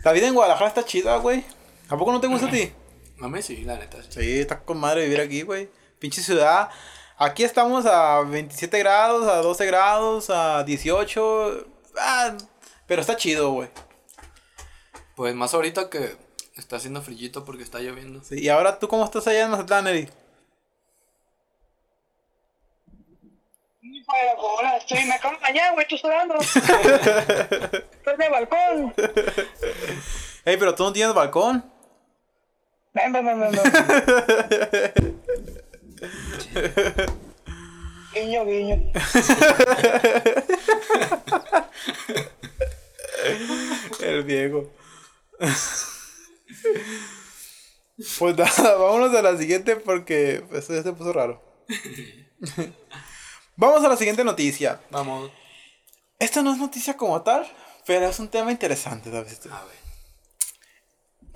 La 0.05 0.13
vida 0.13 0.29
en 0.29 0.35
Guadalajara 0.35 0.69
está 0.69 0.85
chida, 0.85 1.17
güey. 1.17 1.43
¿A 1.89 1.97
poco 1.97 2.13
no 2.13 2.21
te 2.21 2.27
gusta 2.29 2.47
a 2.49 2.51
ti? 2.51 2.73
A 3.21 3.29
mí 3.29 3.43
sí, 3.43 3.65
la 3.65 3.77
neta. 3.77 4.03
sí. 4.03 4.09
Sí, 4.11 4.41
está 4.41 4.61
con 4.61 4.79
madre 4.79 5.05
vivir 5.05 5.21
aquí, 5.21 5.43
güey. 5.43 5.71
Pinche 5.99 6.23
ciudad. 6.23 6.71
Aquí 7.19 7.45
estamos 7.45 7.87
a 7.87 8.21
27 8.23 8.79
grados, 8.79 9.27
a 9.27 9.37
12 9.37 9.67
grados, 9.67 10.29
a 10.29 10.65
18. 10.65 11.67
Ah, 11.99 12.37
pero 12.87 13.01
está 13.01 13.17
chido, 13.17 13.53
güey. 13.53 13.69
Pues 15.15 15.35
más 15.35 15.55
ahorita 15.55 15.89
que 15.89 16.15
está 16.57 16.77
haciendo 16.77 17.01
frillito 17.01 17.45
porque 17.45 17.63
está 17.63 17.79
lloviendo. 17.79 18.23
Sí, 18.23 18.39
y 18.39 18.49
ahora, 18.51 18.79
¿tú 18.79 18.87
cómo 18.89 19.05
estás 19.05 19.27
allá 19.27 19.45
en 19.45 19.51
Mazatlán? 19.51 19.85
Pero, 19.85 20.11
ahora 24.39 24.77
estoy, 24.77 25.05
me 25.05 25.15
acabo 25.15 25.37
de 25.37 25.41
bañar, 25.41 25.73
güey, 25.75 25.87
tú 25.89 25.97
sudando. 25.97 26.35
Estoy 26.41 28.15
en 28.15 28.23
el 28.23 28.31
balcón. 28.31 28.95
Ey, 30.45 30.57
pero 30.57 30.75
tú 30.75 30.85
no 30.85 30.93
tienes 30.93 31.15
balcón. 31.15 31.76
Ven, 32.97 33.13
ven, 33.13 33.25
ven, 33.27 33.39
ven, 33.39 33.53
ven. 33.53 33.63
Guiño, 38.15 38.47
guiño. 38.47 38.93
El 44.01 44.25
viejo. 44.25 44.73
Pues 48.19 48.37
nada, 48.37 48.77
vámonos 48.77 49.15
a 49.15 49.21
la 49.21 49.37
siguiente 49.37 49.77
porque 49.77 50.43
esto 50.53 50.75
ya 50.75 50.83
se 50.83 50.95
puso 50.95 51.13
raro. 51.13 51.43
Vamos 53.57 53.85
a 53.85 53.89
la 53.89 53.97
siguiente 53.99 54.25
noticia. 54.25 54.81
Vamos. 54.91 55.31
Esta 56.19 56.41
no 56.41 56.51
es 56.53 56.59
noticia 56.59 56.97
como 56.97 57.21
tal, 57.21 57.47
pero 57.87 58.07
es 58.07 58.19
un 58.19 58.29
tema 58.29 58.51
interesante, 58.51 59.11
¿sabes? 59.11 59.39
A 59.51 59.65
ver. 59.67 59.86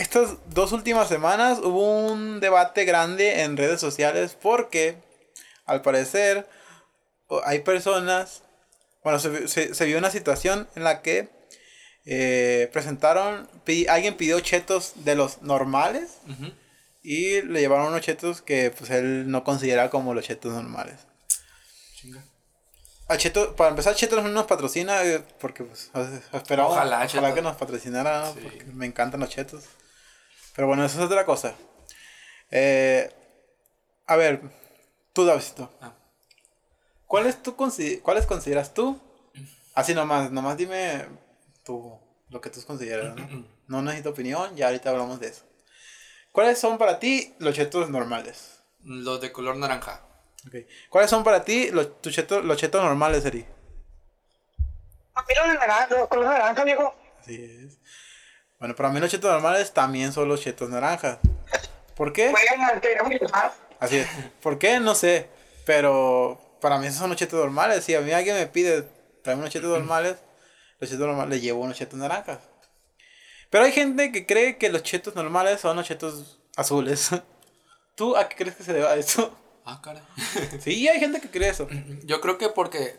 Estas 0.00 0.36
dos 0.46 0.72
últimas 0.72 1.08
semanas 1.08 1.58
hubo 1.58 2.06
un 2.06 2.40
debate 2.40 2.84
grande 2.86 3.42
en 3.42 3.56
redes 3.58 3.80
sociales 3.80 4.36
porque, 4.40 4.96
al 5.66 5.82
parecer, 5.82 6.48
hay 7.44 7.58
personas, 7.60 8.42
bueno, 9.04 9.18
se, 9.18 9.46
se- 9.46 9.74
se 9.74 9.84
vio 9.84 9.98
una 9.98 10.10
situación 10.10 10.68
en 10.74 10.84
la 10.84 11.02
que 11.02 11.28
eh, 12.06 12.70
presentaron, 12.72 13.46
alguien 13.88 14.16
pidió 14.16 14.40
chetos 14.40 14.92
de 15.04 15.14
los 15.16 15.42
normales 15.42 16.12
y 17.02 17.42
le 17.42 17.60
llevaron 17.60 17.88
unos 17.88 18.00
chetos 18.00 18.40
que 18.40 18.70
pues 18.70 18.90
él 18.90 19.30
no 19.30 19.44
considera 19.44 19.90
como 19.90 20.14
los 20.14 20.24
chetos 20.24 20.54
normales. 20.54 20.96
Chinga. 21.96 22.24
A 23.08 23.16
Cheto, 23.18 23.54
para 23.56 23.70
empezar, 23.70 23.94
Chetos 23.96 24.22
no 24.22 24.28
nos 24.30 24.46
patrocina 24.46 25.02
eh, 25.02 25.22
porque 25.40 25.64
pues 25.64 25.90
esperamos 26.32 26.72
Ojalá, 26.72 27.06
que 27.34 27.42
nos 27.42 27.56
patrocinara, 27.56 28.20
¿no? 28.20 28.32
Sí. 28.34 28.40
porque 28.42 28.64
me 28.72 28.86
encantan 28.86 29.20
los 29.20 29.28
chetos. 29.28 29.64
Pero 30.60 30.66
bueno, 30.68 30.84
eso 30.84 30.98
es 30.98 31.06
otra 31.06 31.24
cosa. 31.24 31.54
Eh, 32.50 33.10
a 34.04 34.14
ver, 34.16 34.42
tú, 35.14 35.24
Davidito. 35.24 35.72
Ah. 35.80 35.94
¿Cuáles 37.06 37.42
tú 37.42 37.56
consi- 37.56 38.02
cuáles 38.02 38.26
consideras 38.26 38.74
tú? 38.74 39.00
Así 39.74 39.94
nomás, 39.94 40.30
nomás 40.30 40.58
dime 40.58 41.06
tú 41.64 41.98
lo 42.28 42.42
que 42.42 42.50
tú 42.50 42.62
consideras, 42.66 43.16
¿no? 43.16 43.46
No 43.68 43.80
necesito 43.80 44.10
opinión, 44.10 44.54
ya 44.54 44.66
ahorita 44.66 44.90
hablamos 44.90 45.18
de 45.18 45.28
eso. 45.28 45.44
¿Cuáles 46.30 46.58
son 46.58 46.76
para 46.76 46.98
ti 46.98 47.34
los 47.38 47.54
chetos 47.54 47.88
normales? 47.88 48.60
Los 48.84 49.18
de 49.22 49.32
color 49.32 49.56
naranja. 49.56 50.02
Ok. 50.46 50.56
¿Cuáles 50.90 51.08
son 51.08 51.24
para 51.24 51.42
ti 51.42 51.70
los, 51.70 52.02
tus 52.02 52.12
chetos, 52.14 52.44
los 52.44 52.58
chetos 52.58 52.82
normales, 52.84 53.24
Eri? 53.24 53.46
A 55.14 55.22
mí 55.22 55.34
los 55.34 55.48
de 55.48 55.54
naranja, 55.54 55.86
los 55.96 56.06
color 56.08 56.26
naranja, 56.26 56.64
viejo. 56.64 56.94
Así 57.18 57.36
es. 57.42 57.78
Bueno, 58.60 58.76
para 58.76 58.90
mí 58.90 59.00
los 59.00 59.10
chetos 59.10 59.30
normales 59.32 59.72
también 59.72 60.12
son 60.12 60.28
los 60.28 60.42
chetos 60.42 60.68
naranjas. 60.68 61.18
¿Por 61.96 62.12
qué? 62.12 62.30
Así 63.80 63.96
es. 63.96 64.06
¿Por 64.42 64.58
qué? 64.58 64.78
No 64.78 64.94
sé. 64.94 65.28
Pero 65.64 66.38
para 66.60 66.78
mí 66.78 66.86
esos 66.86 66.98
son 66.98 67.10
los 67.10 67.18
chetos 67.18 67.40
normales. 67.40 67.84
Si 67.84 67.94
a 67.94 68.02
mí 68.02 68.12
alguien 68.12 68.36
me 68.36 68.46
pide 68.46 68.82
traerme 69.22 69.42
unos 69.42 69.52
chetos 69.52 69.70
normales, 69.70 70.16
los 70.78 70.90
chetos 70.90 71.06
normales 71.06 71.30
le 71.30 71.40
llevo 71.40 71.62
unos 71.62 71.76
chetos 71.76 71.98
naranjas. 71.98 72.38
Pero 73.48 73.64
hay 73.64 73.72
gente 73.72 74.12
que 74.12 74.26
cree 74.26 74.58
que 74.58 74.68
los 74.68 74.82
chetos 74.82 75.14
normales 75.14 75.60
son 75.60 75.76
los 75.76 75.86
chetos 75.86 76.38
azules. 76.54 77.10
¿Tú 77.94 78.16
a 78.16 78.28
qué 78.28 78.36
crees 78.36 78.56
que 78.56 78.62
se 78.62 78.74
deba 78.74 78.94
eso? 78.94 79.34
Ah, 79.64 79.80
cara. 79.82 80.02
Sí, 80.60 80.86
hay 80.86 81.00
gente 81.00 81.20
que 81.20 81.30
cree 81.30 81.48
eso. 81.48 81.66
Yo 82.04 82.20
creo 82.20 82.38
que 82.38 82.50
porque 82.50 82.96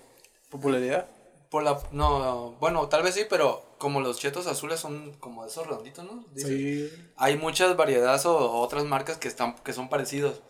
Popularidad. 0.52 1.08
Por 1.52 1.64
la 1.64 1.78
no, 1.92 2.56
bueno, 2.62 2.88
tal 2.88 3.04
vez 3.04 3.14
sí, 3.14 3.26
pero 3.30 3.62
como 3.78 4.00
los 4.00 4.18
chetos 4.18 4.48
azules 4.48 4.80
son 4.80 5.14
como 5.16 5.46
esos 5.46 5.68
redonditos, 5.68 6.06
¿no? 6.06 6.24
Dices. 6.34 6.50
Sí. 6.50 7.12
Hay 7.18 7.38
muchas 7.38 7.76
variedades 7.76 8.26
o 8.26 8.54
otras 8.54 8.86
marcas 8.86 9.18
que 9.18 9.28
están 9.28 9.56
que 9.56 9.74
son 9.74 9.90
parecidos. 9.90 10.42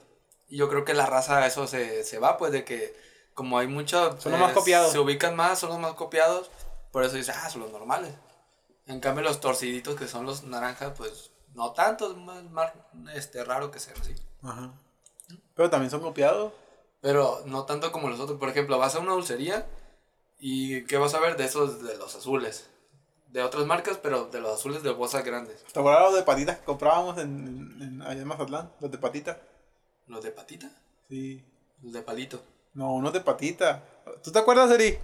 Y 0.48 0.58
yo 0.58 0.70
creo 0.70 0.86
que 0.86 0.94
la 0.94 1.08
raza 1.08 1.40
a 1.40 1.48
eso 1.48 1.66
se, 1.66 2.04
se 2.04 2.20
va, 2.20 2.38
pues 2.38 2.52
de 2.52 2.64
que 2.64 2.96
como 3.34 3.58
hay 3.58 3.66
muchos 3.66 4.22
Son 4.22 4.32
los 4.32 4.40
más 4.40 4.54
copiados. 4.54 4.92
Se 4.92 5.00
ubican 5.00 5.36
más, 5.36 5.58
son 5.58 5.70
los 5.70 5.80
más 5.80 5.94
copiados. 5.94 6.52
Por 6.92 7.04
eso 7.04 7.16
dice, 7.16 7.32
ah, 7.32 7.50
son 7.50 7.62
los 7.62 7.72
normales. 7.72 8.14
En 8.86 9.00
cambio, 9.00 9.24
los 9.24 9.40
torciditos 9.40 9.96
que 9.96 10.08
son 10.08 10.28
los 10.28 10.44
naranjas, 10.44 10.94
pues 10.96 11.32
no 11.56 11.72
tanto, 11.72 12.12
es 12.12 12.18
más, 12.18 12.44
más 12.52 12.74
este, 13.16 13.44
raro 13.44 13.72
que 13.72 13.80
sean 13.80 14.00
así. 14.00 14.14
Ajá. 14.44 14.72
Pero 15.56 15.72
también 15.72 15.90
son 15.90 16.02
copiados. 16.02 16.54
Pero 17.00 17.42
no 17.48 17.64
tanto 17.66 17.92
como 17.92 18.08
los 18.08 18.20
otros. 18.20 18.38
Por 18.38 18.50
ejemplo, 18.50 18.78
vas 18.78 18.94
a 18.94 19.00
una 19.00 19.14
dulcería 19.14 19.66
y 20.42 20.84
¿qué 20.86 20.98
vas 20.98 21.14
a 21.14 21.20
ver 21.20 21.38
de 21.38 21.46
esos 21.46 21.82
de 21.84 21.96
los 21.98 22.16
azules? 22.16 22.68
De 23.28 23.42
otras 23.44 23.66
marcas, 23.66 23.98
pero 24.02 24.26
de 24.26 24.42
los 24.42 24.60
azules 24.60 24.84
de 24.84 24.92
bolsas 24.92 25.24
grandes. 25.24 25.64
¿Te 25.72 25.80
acuerdas 25.80 26.02
los 26.02 26.16
de 26.16 26.24
patitas 26.24 26.58
que 26.58 26.66
comprábamos 26.66 27.18
en, 27.20 27.78
en, 27.82 28.02
allá 28.02 28.22
en 28.22 28.28
Mazatlán? 28.28 28.74
Los 28.82 28.92
de 28.92 28.98
patita. 28.98 29.40
¿Los 30.08 30.22
de 30.24 30.32
patita? 30.32 30.70
Sí. 31.08 31.42
Los 31.82 31.94
de 31.94 32.02
palito. 32.02 32.44
No, 32.74 32.94
unos 32.96 33.14
de 33.14 33.22
patita. 33.22 33.84
¿Tú 34.24 34.32
te 34.32 34.40
acuerdas, 34.40 34.72
Eri? 34.72 34.98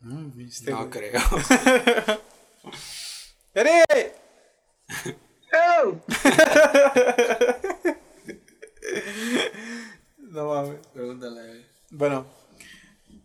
Mm, 0.00 0.36
viste, 0.36 0.70
no 0.70 0.78
güey. 0.86 0.90
creo. 0.90 1.20
¡Eri! 3.54 3.70
No 10.18 10.46
mames. 10.46 10.86
Pregúntale. 10.94 11.66
Bueno. 11.90 12.24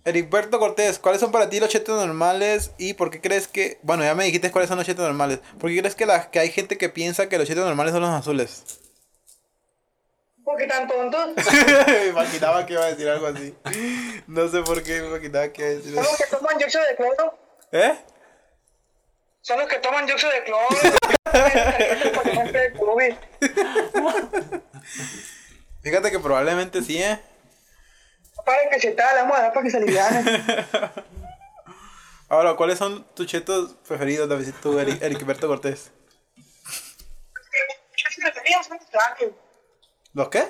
Heriberto 0.08 0.58
Cortés, 0.58 1.00
¿cuáles 1.00 1.20
son 1.20 1.34
para 1.34 1.50
ti 1.50 1.60
los 1.60 1.68
chetos 1.68 1.98
normales 2.00 2.72
y 2.78 2.94
por 2.94 3.12
qué 3.12 3.20
crees 3.20 3.50
que... 3.50 3.78
Bueno, 3.82 4.06
ya 4.06 4.16
me 4.16 4.24
dijiste 4.24 4.52
cuáles 4.52 4.70
son 4.70 4.78
los 4.78 4.88
chetos 4.88 5.04
normales. 5.04 5.40
¿Por 5.60 5.70
qué 5.70 5.80
crees 5.80 5.96
que, 5.96 6.06
la, 6.06 6.32
que 6.32 6.40
hay 6.40 6.50
gente 6.50 6.78
que 6.78 6.88
piensa 6.88 7.28
que 7.28 7.38
los 7.38 7.46
chetos 7.46 7.66
normales 7.66 7.92
son 7.92 8.04
los 8.04 8.12
azules? 8.12 8.80
¿Por 10.46 10.56
qué 10.58 10.66
tan 10.66 10.88
tontos? 10.88 11.26
me 11.88 12.06
imaginaba 12.06 12.66
que 12.66 12.72
iba 12.72 12.86
a 12.86 12.86
decir 12.86 13.10
algo 13.10 13.28
así. 13.28 13.54
No 14.28 14.48
sé 14.48 14.62
por 14.62 14.82
qué 14.82 15.02
me 15.02 15.08
imaginaba 15.10 15.50
que 15.50 15.62
iba 15.62 15.72
a 15.72 15.74
decir 15.74 15.94
Son 15.94 16.04
eso. 16.04 16.12
los 16.12 16.18
que 16.18 16.26
toman 16.38 16.58
dióxido 16.58 16.84
de 16.86 16.96
cloro. 16.96 17.38
¿Eh? 17.74 17.96
Son 19.42 19.60
los 19.60 19.68
que 19.68 19.80
toman 19.80 20.06
dióxido 20.06 20.32
de 20.32 20.44
cloro. 20.44 20.68
Fíjate 25.84 26.12
que 26.12 26.20
probablemente 26.20 26.82
sí, 26.82 27.04
¿eh? 27.04 27.20
Para 28.48 28.70
que 28.70 28.80
se 28.80 28.92
tal, 28.94 29.14
vamos 29.14 29.38
a 29.38 29.42
dar 29.42 29.54
para 29.54 29.66
que 29.66 29.70
se 29.70 29.76
alivianen. 29.76 30.26
Ahora, 32.30 32.56
¿cuáles 32.56 32.80
son 32.80 33.04
tus 33.14 33.28
chetos 33.28 33.76
preferidos, 33.86 34.30
David? 34.30 34.54
Tú, 34.64 34.80
Eric, 34.80 35.02
Heriberto 35.02 35.50
Cortés. 35.50 35.92
Mis 36.64 38.16
preferidos 38.16 38.68
son 38.68 38.78
los 38.78 38.90
Flamin. 38.90 39.36
¿Los 40.14 40.30
qué? 40.30 40.48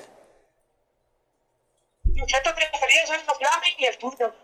Mis 2.04 2.26
chetos 2.26 2.52
preferidos 2.52 3.08
son 3.08 3.18
los 3.26 3.36
Flamin 3.36 3.72
y 3.78 3.84
el 3.86 3.98
tuyo. 3.98 4.34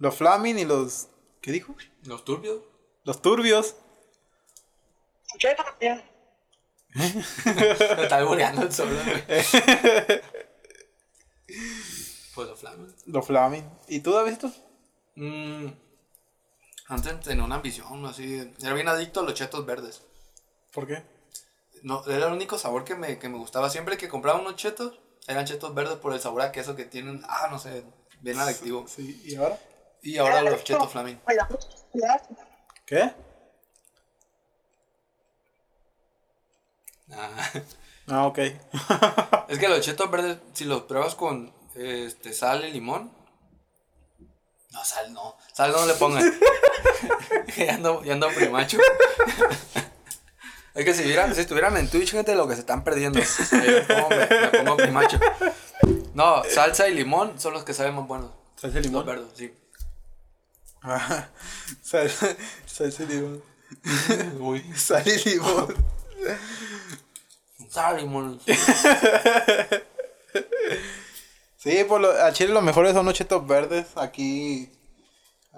Los 0.00 0.16
Flaming 0.16 0.58
y 0.58 0.64
los... 0.64 1.06
¿Qué 1.40 1.52
dijo? 1.52 1.76
¿Los 2.02 2.24
turbios? 2.24 2.62
Los 3.04 3.22
turbios. 3.22 3.76
Chetos 5.38 5.66
también. 5.66 6.02
Me 6.96 8.02
está 8.02 8.16
albureando 8.16 8.62
el 8.62 8.72
solo. 8.72 8.98
Pues 12.34 12.48
los 12.48 12.58
flames. 12.60 12.94
Los 13.06 13.26
Flaming. 13.26 13.64
¿Y 13.88 14.00
tú, 14.00 14.12
Davidito? 14.12 14.50
Mm, 15.14 15.68
antes 16.88 17.20
tenía 17.20 17.44
una 17.44 17.56
ambición 17.56 18.04
así. 18.06 18.52
Era 18.60 18.74
bien 18.74 18.88
adicto 18.88 19.20
a 19.20 19.22
los 19.22 19.34
chetos 19.34 19.64
verdes. 19.64 20.02
¿Por 20.72 20.86
qué? 20.86 21.04
No, 21.82 22.04
era 22.06 22.26
el 22.26 22.32
único 22.32 22.58
sabor 22.58 22.84
que 22.84 22.94
me, 22.96 23.18
que 23.18 23.28
me 23.28 23.38
gustaba. 23.38 23.70
Siempre 23.70 23.96
que 23.96 24.08
compraba 24.08 24.40
unos 24.40 24.56
chetos, 24.56 24.98
eran 25.28 25.46
chetos 25.46 25.74
verdes 25.74 25.96
por 25.98 26.12
el 26.12 26.20
sabor 26.20 26.42
a 26.42 26.50
queso 26.52 26.74
que 26.74 26.84
tienen. 26.84 27.22
Ah, 27.28 27.48
no 27.50 27.58
sé, 27.58 27.84
bien 28.20 28.38
adictivo. 28.38 28.86
Sí, 28.88 29.22
¿y 29.24 29.36
ahora? 29.36 29.58
Y 30.02 30.18
ahora 30.18 30.42
los 30.42 30.64
chetos 30.64 30.90
flaming. 30.90 31.18
Cuidado. 31.18 31.58
¿Qué? 32.86 33.12
Ah, 37.12 37.50
Ah, 38.06 38.26
ok. 38.26 38.38
Es 39.48 39.58
que 39.58 39.68
los 39.68 39.80
chetos 39.80 40.10
verdes, 40.10 40.36
si 40.52 40.66
los 40.66 40.82
pruebas 40.82 41.14
con 41.14 41.53
este, 41.74 42.32
sal 42.32 42.64
y 42.64 42.72
limón. 42.72 43.12
No, 44.70 44.84
sal 44.84 45.12
no. 45.12 45.36
Sal 45.52 45.72
no 45.72 45.86
le 45.86 45.94
pongan. 45.94 46.32
ya 47.56 47.74
ando, 47.74 48.02
ya 48.02 48.14
ando 48.14 48.28
primacho. 48.28 48.78
es 50.74 50.84
que 50.84 50.94
si, 50.94 51.04
vieran, 51.04 51.34
si 51.34 51.42
estuvieran 51.42 51.76
en 51.76 51.88
Twitch, 51.88 52.10
gente, 52.10 52.34
lo 52.34 52.48
que 52.48 52.54
se 52.54 52.60
están 52.60 52.82
perdiendo. 52.82 53.20
Eh, 53.20 53.84
¿cómo 53.86 54.08
me, 54.08 54.26
me 54.26 54.48
pongo 54.58 54.76
primacho? 54.76 55.18
No, 56.14 56.42
salsa 56.44 56.88
y 56.88 56.94
limón 56.94 57.38
son 57.40 57.52
los 57.54 57.64
que 57.64 57.72
saben 57.74 57.94
más 57.94 58.06
buenos. 58.06 58.30
Salsa 58.56 58.78
y 58.78 58.82
Los 58.82 58.86
limón. 58.86 59.06
verdes, 59.06 59.28
sí. 59.36 59.54
Ah, 60.82 61.28
sal, 61.82 62.10
salsa 62.66 63.02
y 63.04 63.06
limón. 63.06 63.42
Uy. 64.40 64.72
Sal 64.76 65.06
y 65.06 65.28
limón. 65.30 65.74
Sal 67.70 67.98
y 67.98 68.02
limón. 68.02 68.40
Sí, 71.64 71.82
por 71.84 71.98
lo, 72.02 72.10
a 72.10 72.30
Chile 72.34 72.52
los 72.52 72.62
mejores 72.62 72.92
son 72.92 73.06
los 73.06 73.14
chetos 73.14 73.46
verdes. 73.46 73.86
Aquí, 73.96 74.70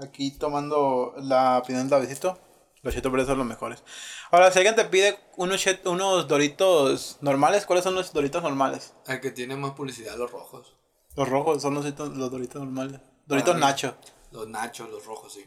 aquí 0.01 0.31
tomando 0.31 1.15
la 1.19 1.59
opinión 1.59 1.89
de 1.89 1.97
Davidito. 1.97 2.39
Los 2.83 2.95
chetos 2.95 3.11
verdes 3.11 3.27
son 3.27 3.39
los 3.39 3.47
mejores. 3.47 3.83
Ahora, 4.31 4.53
si 4.53 4.59
alguien 4.61 4.77
te 4.77 4.85
pide 4.85 5.19
unos, 5.37 5.67
chet- 5.67 5.85
unos 5.85 6.29
doritos 6.29 7.19
normales, 7.23 7.67
¿cuáles 7.67 7.83
son 7.83 7.97
los 7.97 8.13
doritos 8.13 8.41
normales? 8.41 8.95
El 9.09 9.21
que 9.21 9.33
tiene 9.33 9.57
más 9.57 9.73
publicidad, 9.73 10.15
los 10.17 10.31
rojos. 10.31 10.77
Los 11.17 11.29
rojos 11.29 11.61
son 11.61 11.75
los, 11.75 11.85
doritos- 11.85 12.15
los 12.17 12.31
doritos 12.31 12.63
normales. 12.63 13.01
Doritos 13.27 13.57
mí. 13.57 13.61
Nacho. 13.61 13.97
Los 14.31 14.47
nachos, 14.49 14.89
los 14.89 15.05
rojos, 15.05 15.33
sí. 15.33 15.45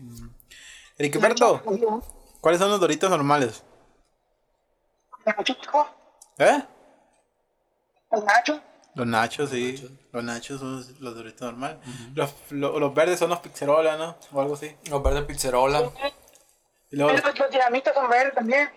Ericberto, 0.98 1.62
¿cuáles 2.42 2.60
son 2.60 2.70
los 2.70 2.82
doritos 2.82 3.10
normales? 3.10 3.64
Nacho. 5.26 5.56
¿Eh? 6.38 6.64
El 8.12 8.26
Nacho. 8.26 8.62
Los 9.00 9.08
nachos, 9.08 9.50
sí. 9.50 10.00
Los 10.12 10.24
nachos 10.24 10.60
son 10.60 10.76
los, 10.78 11.00
los 11.00 11.16
doritos 11.16 11.42
normales. 11.42 11.78
los, 12.14 12.34
lo- 12.52 12.80
los 12.80 12.94
verdes 12.94 13.18
son 13.20 13.30
los 13.30 13.40
pizzerola, 13.40 13.98
¿no? 13.98 14.16
O 14.32 14.42
algo 14.42 14.54
así. 14.56 14.76
Los 14.90 15.02
verdes 15.02 15.24
pizzerola. 15.24 15.92
Y 16.92 16.96
Los, 16.98 17.12
los 17.14 17.52
dinamitas 17.52 17.94
son 17.94 18.10
verdes 18.10 18.34
también. 18.34 18.70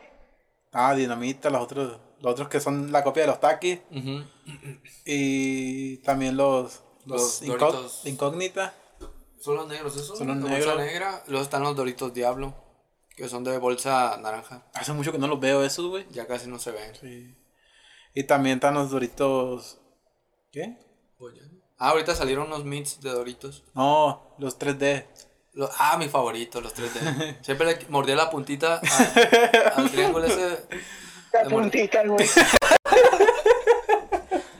ah, 0.72 0.94
dinamita, 0.94 1.50
los 1.50 1.62
otros, 1.62 1.98
los 2.20 2.32
otros 2.32 2.48
que 2.48 2.60
son 2.60 2.92
la 2.92 3.02
copia 3.02 3.22
de 3.22 3.26
los 3.28 3.40
taquis. 3.40 3.80
Y 5.04 5.96
también 5.98 6.36
los, 6.36 6.82
los, 7.06 7.20
Los 7.20 7.42
incó- 7.42 7.58
Doritos. 7.72 8.06
incógnita. 8.06 8.74
Son 9.40 9.56
los 9.56 9.66
negros, 9.68 9.96
esos. 9.96 10.16
Son 10.18 10.28
los 10.28 10.36
de 10.42 10.48
negros. 10.48 10.66
Bolsa 10.74 10.84
negra. 10.84 11.24
Luego 11.26 11.42
están 11.42 11.62
los 11.62 11.74
Doritos 11.74 12.14
Diablo. 12.14 12.54
Que 13.16 13.28
son 13.28 13.44
de 13.44 13.58
bolsa 13.58 14.16
naranja. 14.22 14.64
Hace 14.72 14.92
mucho 14.94 15.12
que 15.12 15.18
no 15.18 15.26
los 15.26 15.38
veo 15.40 15.62
esos, 15.64 15.86
güey. 15.86 16.06
Ya 16.10 16.26
casi 16.26 16.48
no 16.48 16.58
se 16.58 16.70
ven. 16.70 16.94
Sí. 16.94 17.36
Y 18.14 18.24
también 18.24 18.54
están 18.56 18.74
los 18.74 18.90
doritos. 18.90 19.78
¿Qué? 20.52 20.76
Pues. 21.18 21.34
Ah, 21.78 21.88
ahorita 21.90 22.14
salieron 22.14 22.46
unos 22.46 22.64
mits 22.64 23.00
de 23.00 23.10
Doritos. 23.10 23.64
No, 23.74 24.34
los 24.38 24.58
3D. 24.58 25.06
Los- 25.54 25.70
ah, 25.78 25.96
mi 25.98 26.08
favorito, 26.08 26.60
los 26.60 26.74
3D. 26.74 27.38
Siempre 27.42 27.66
le 27.66 27.86
mordía 27.88 28.14
la 28.14 28.30
puntita 28.30 28.76
a- 28.80 29.72
al 29.76 29.90
triángulo 29.90 30.26
ese. 30.26 30.58
La 31.32 31.44
puntita, 31.48 32.04
güey. 32.06 32.26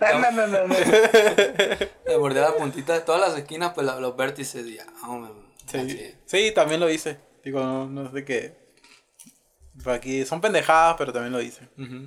No, 0.00 0.18
no, 0.18 0.31
no, 0.33 0.46
no, 0.48 0.66
no. 0.66 0.74
Le 0.74 2.18
mordía 2.18 2.40
la 2.42 2.57
puntita 2.57 2.92
de 2.94 3.02
todas 3.02 3.20
las 3.20 3.38
esquinas, 3.38 3.72
pues 3.72 3.87
la- 3.87 4.00
los 4.00 4.16
vértices. 4.16 4.66
Y, 4.66 4.78
Sí. 5.70 6.14
sí, 6.26 6.52
también 6.52 6.81
lo 6.81 6.90
hice. 6.90 7.20
Digo, 7.44 7.61
no, 7.61 7.87
no 7.87 8.11
sé 8.11 8.24
qué. 8.24 8.57
Por 9.83 9.92
aquí 9.92 10.24
son 10.26 10.40
pendejadas, 10.40 10.96
pero 10.98 11.12
también 11.12 11.33
lo 11.33 11.40
hice. 11.40 11.68
Ujú. 11.78 12.07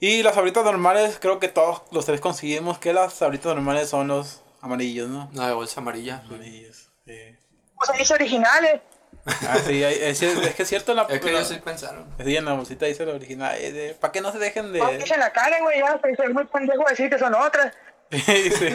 Y 0.00 0.22
las 0.22 0.34
sabritas 0.36 0.64
normales, 0.64 1.18
creo 1.20 1.38
que 1.40 1.48
todos 1.48 1.82
los 1.90 2.06
tres 2.06 2.20
conseguimos 2.20 2.78
que 2.78 2.92
las 2.92 3.14
sabritas 3.14 3.54
normales 3.54 3.88
son 3.88 4.08
los 4.08 4.42
amarillos, 4.60 5.08
¿no? 5.08 5.28
Una 5.34 5.48
de 5.48 5.54
bolsa 5.54 5.80
amarilla. 5.80 6.22
Amarillos. 6.26 6.90
Sí. 7.06 7.36
Pues 7.74 7.90
ahí 7.90 8.04
son 8.04 8.14
originales. 8.16 8.80
Ah, 9.26 9.58
sí, 9.66 9.82
hay- 9.82 9.98
es, 10.00 10.22
es 10.22 10.54
que 10.54 10.62
es 10.62 10.68
cierto 10.68 10.92
en 10.92 10.96
la, 10.96 11.02
Es 11.08 11.20
que 11.20 11.26
la- 11.32 11.38
ellos 11.38 11.48
sí 11.48 11.56
pensaron. 11.64 12.06
sí, 12.24 12.36
en 12.36 12.44
la 12.44 12.52
bolsita 12.54 12.86
dice 12.86 13.04
la 13.04 13.14
original. 13.14 13.56
Para 14.00 14.12
que 14.12 14.20
no 14.20 14.30
se 14.32 14.38
dejen 14.38 14.72
de. 14.72 14.80
Aunque 14.80 15.06
se 15.06 15.16
la 15.18 15.32
cara, 15.32 15.60
güey, 15.62 15.80
ya, 15.80 15.98
pero 16.00 16.22
es 16.24 16.30
muy 16.34 16.44
pendejo 16.46 16.84
decir 16.88 17.10
que 17.10 17.18
son 17.18 17.34
otras. 17.34 17.74
Sí, 18.10 18.50
sí. 18.50 18.68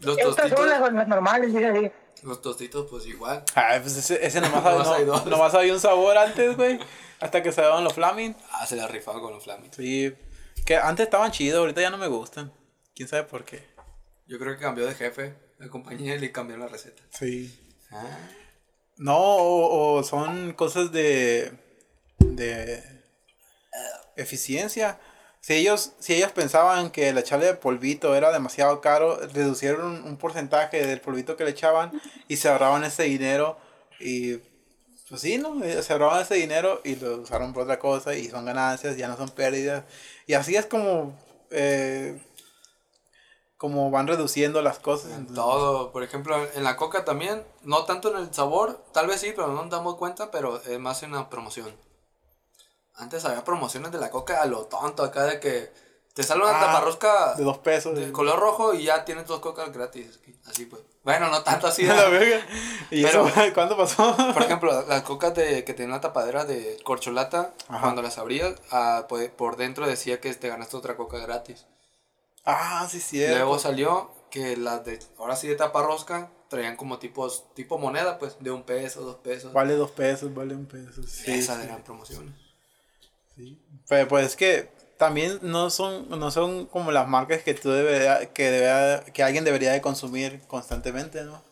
Los 0.00 0.16
Estas 0.18 0.36
tostitos. 0.36 0.58
son 0.60 0.68
las, 0.68 0.92
las 0.92 1.08
normales, 1.08 1.52
dice 1.52 1.66
ahí. 1.66 1.92
Los 2.22 2.40
tostitos, 2.42 2.86
pues 2.90 3.06
igual. 3.06 3.42
Ay, 3.54 3.80
pues 3.80 3.96
ese, 3.96 4.24
ese 4.24 4.40
nomás, 4.40 4.62
Nomás 4.62 4.86
no- 4.86 4.94
hay 4.94 5.04
dos. 5.04 5.26
nomás 5.26 5.54
había 5.54 5.72
un 5.72 5.80
sabor 5.80 6.16
antes, 6.18 6.56
güey. 6.56 6.78
Hasta 7.20 7.42
que 7.42 7.52
se 7.52 7.60
daban 7.60 7.84
los 7.84 7.94
flaming. 7.94 8.36
Ah, 8.52 8.66
se 8.66 8.76
la 8.76 8.86
rifaba 8.86 9.20
con 9.20 9.32
los 9.32 9.44
flamings. 9.44 9.76
Sí. 9.76 10.14
Que 10.64 10.76
antes 10.76 11.04
estaban 11.04 11.30
chidos, 11.32 11.58
ahorita 11.58 11.80
ya 11.80 11.90
no 11.90 11.98
me 11.98 12.08
gustan. 12.08 12.52
¿Quién 12.94 13.08
sabe 13.08 13.24
por 13.24 13.44
qué? 13.44 13.64
Yo 14.26 14.38
creo 14.38 14.54
que 14.54 14.62
cambió 14.62 14.86
de 14.86 14.94
jefe 14.94 15.34
la 15.58 15.68
compañía 15.68 16.14
y 16.14 16.18
le 16.18 16.32
cambió 16.32 16.56
la 16.56 16.68
receta. 16.68 17.02
Sí. 17.10 17.58
Ah. 17.90 18.18
No, 18.96 19.16
o, 19.16 19.98
o 19.98 20.02
son 20.02 20.52
cosas 20.52 20.92
de. 20.92 21.52
de. 22.18 22.82
eficiencia. 24.16 25.00
Si 25.40 25.54
ellos, 25.54 25.92
si 26.00 26.14
ellos 26.14 26.32
pensaban 26.32 26.90
que 26.90 27.08
el 27.08 27.18
echarle 27.18 27.54
polvito 27.54 28.14
era 28.14 28.32
demasiado 28.32 28.80
caro, 28.80 29.18
reducieron 29.32 29.86
un, 29.86 30.02
un 30.02 30.16
porcentaje 30.16 30.84
del 30.84 31.00
polvito 31.00 31.36
que 31.36 31.44
le 31.44 31.50
echaban 31.50 32.00
y 32.26 32.36
se 32.36 32.48
ahorraban 32.48 32.84
ese 32.84 33.04
dinero. 33.04 33.58
Y 34.00 34.40
pues 35.08 35.20
sí, 35.22 35.38
¿no? 35.38 35.62
Eh, 35.64 35.82
Se 35.82 35.92
ahorraban 35.92 36.22
ese 36.22 36.34
dinero 36.34 36.80
y 36.84 36.96
lo 36.96 37.18
usaron 37.18 37.52
por 37.52 37.64
otra 37.64 37.78
cosa 37.78 38.14
y 38.14 38.28
son 38.28 38.44
ganancias, 38.44 38.96
ya 38.96 39.08
no 39.08 39.16
son 39.16 39.30
pérdidas. 39.30 39.84
Y 40.26 40.34
así 40.34 40.56
es 40.56 40.66
como. 40.66 41.14
eh, 41.50 42.20
como 43.56 43.90
van 43.90 44.06
reduciendo 44.06 44.62
las 44.62 44.78
cosas. 44.78 45.12
En 45.12 45.26
todo, 45.34 45.90
por 45.92 46.02
ejemplo, 46.02 46.36
en 46.54 46.64
la 46.64 46.76
coca 46.76 47.04
también, 47.04 47.44
no 47.62 47.84
tanto 47.84 48.10
en 48.10 48.22
el 48.22 48.32
sabor, 48.32 48.84
tal 48.92 49.06
vez 49.08 49.20
sí, 49.20 49.32
pero 49.34 49.48
no 49.48 49.62
nos 49.62 49.70
damos 49.70 49.96
cuenta, 49.96 50.30
pero 50.30 50.62
es 50.62 50.78
más 50.78 51.02
en 51.02 51.12
la 51.12 51.28
promoción. 51.28 51.74
Antes 52.94 53.24
había 53.24 53.44
promociones 53.44 53.92
de 53.92 53.98
la 53.98 54.10
coca 54.10 54.42
a 54.42 54.46
lo 54.46 54.66
tonto, 54.66 55.02
acá 55.02 55.24
de 55.24 55.40
que 55.40 55.72
te 56.14 56.22
sale 56.22 56.42
una 56.42 56.56
Ah, 56.56 56.60
taparrosca 56.66 57.34
De 57.34 57.44
dos 57.44 57.58
pesos. 57.58 57.96
de 57.98 58.10
color 58.12 58.38
rojo 58.40 58.74
y 58.74 58.84
ya 58.84 59.04
tienes 59.04 59.26
dos 59.26 59.40
cocas 59.40 59.72
gratis. 59.72 60.18
Así 60.46 60.66
pues. 60.66 60.82
Bueno, 61.04 61.28
no 61.30 61.42
tanto 61.42 61.66
así. 61.68 61.82
La 61.86 62.08
verga. 62.08 62.44
¿Y 62.90 63.02
Pero- 63.02 63.28
eso 63.28 63.34
cuándo 63.54 63.76
pasó? 63.76 64.16
Por 64.34 64.42
ejemplo, 64.42 64.84
las 64.86 65.02
cocas 65.02 65.34
de, 65.34 65.64
que 65.64 65.74
tenían 65.74 65.92
la 65.92 66.00
tapadera 66.00 66.44
de 66.44 66.78
corcholata, 66.84 67.54
Ajá. 67.68 67.80
cuando 67.80 68.02
las 68.02 68.18
abrías, 68.18 68.54
ah, 68.70 69.06
pues, 69.08 69.30
por 69.30 69.56
dentro 69.56 69.86
decía 69.86 70.20
que 70.20 70.34
te 70.34 70.48
ganaste 70.48 70.76
otra 70.76 70.96
coca 70.96 71.18
gratis. 71.18 71.66
ah, 72.44 72.86
sí, 72.90 73.00
cierto. 73.00 73.36
Luego 73.36 73.58
salió 73.58 74.10
que 74.30 74.56
las 74.56 74.84
de, 74.84 74.98
ahora 75.18 75.36
sí 75.36 75.46
de 75.48 75.54
tapa 75.54 75.82
rosca, 75.82 76.30
traían 76.48 76.76
como 76.76 76.98
tipos, 76.98 77.44
tipo 77.54 77.78
moneda, 77.78 78.18
pues, 78.18 78.36
de 78.40 78.50
un 78.50 78.62
peso, 78.64 79.02
dos 79.02 79.16
pesos. 79.16 79.52
Vale 79.52 79.74
dos 79.74 79.90
pesos, 79.92 80.34
vale 80.34 80.54
un 80.54 80.66
peso. 80.66 81.02
Sí, 81.06 81.30
Esas 81.32 81.58
sí, 81.58 81.62
eran 81.64 81.82
promociones. 81.84 82.34
sí. 83.36 83.62
Pero 83.88 84.08
pues 84.08 84.26
es 84.26 84.36
que 84.36 84.70
también 84.98 85.38
no 85.42 85.70
son, 85.70 86.08
no 86.10 86.30
son 86.30 86.66
como 86.66 86.92
las 86.92 87.08
marcas 87.08 87.42
que 87.42 87.54
tú 87.54 87.70
debe, 87.70 88.30
que 88.34 88.50
debe, 88.50 89.12
que 89.12 89.22
alguien 89.22 89.44
debería 89.44 89.72
de 89.72 89.80
consumir 89.80 90.40
constantemente, 90.46 91.22
¿no? 91.24 91.42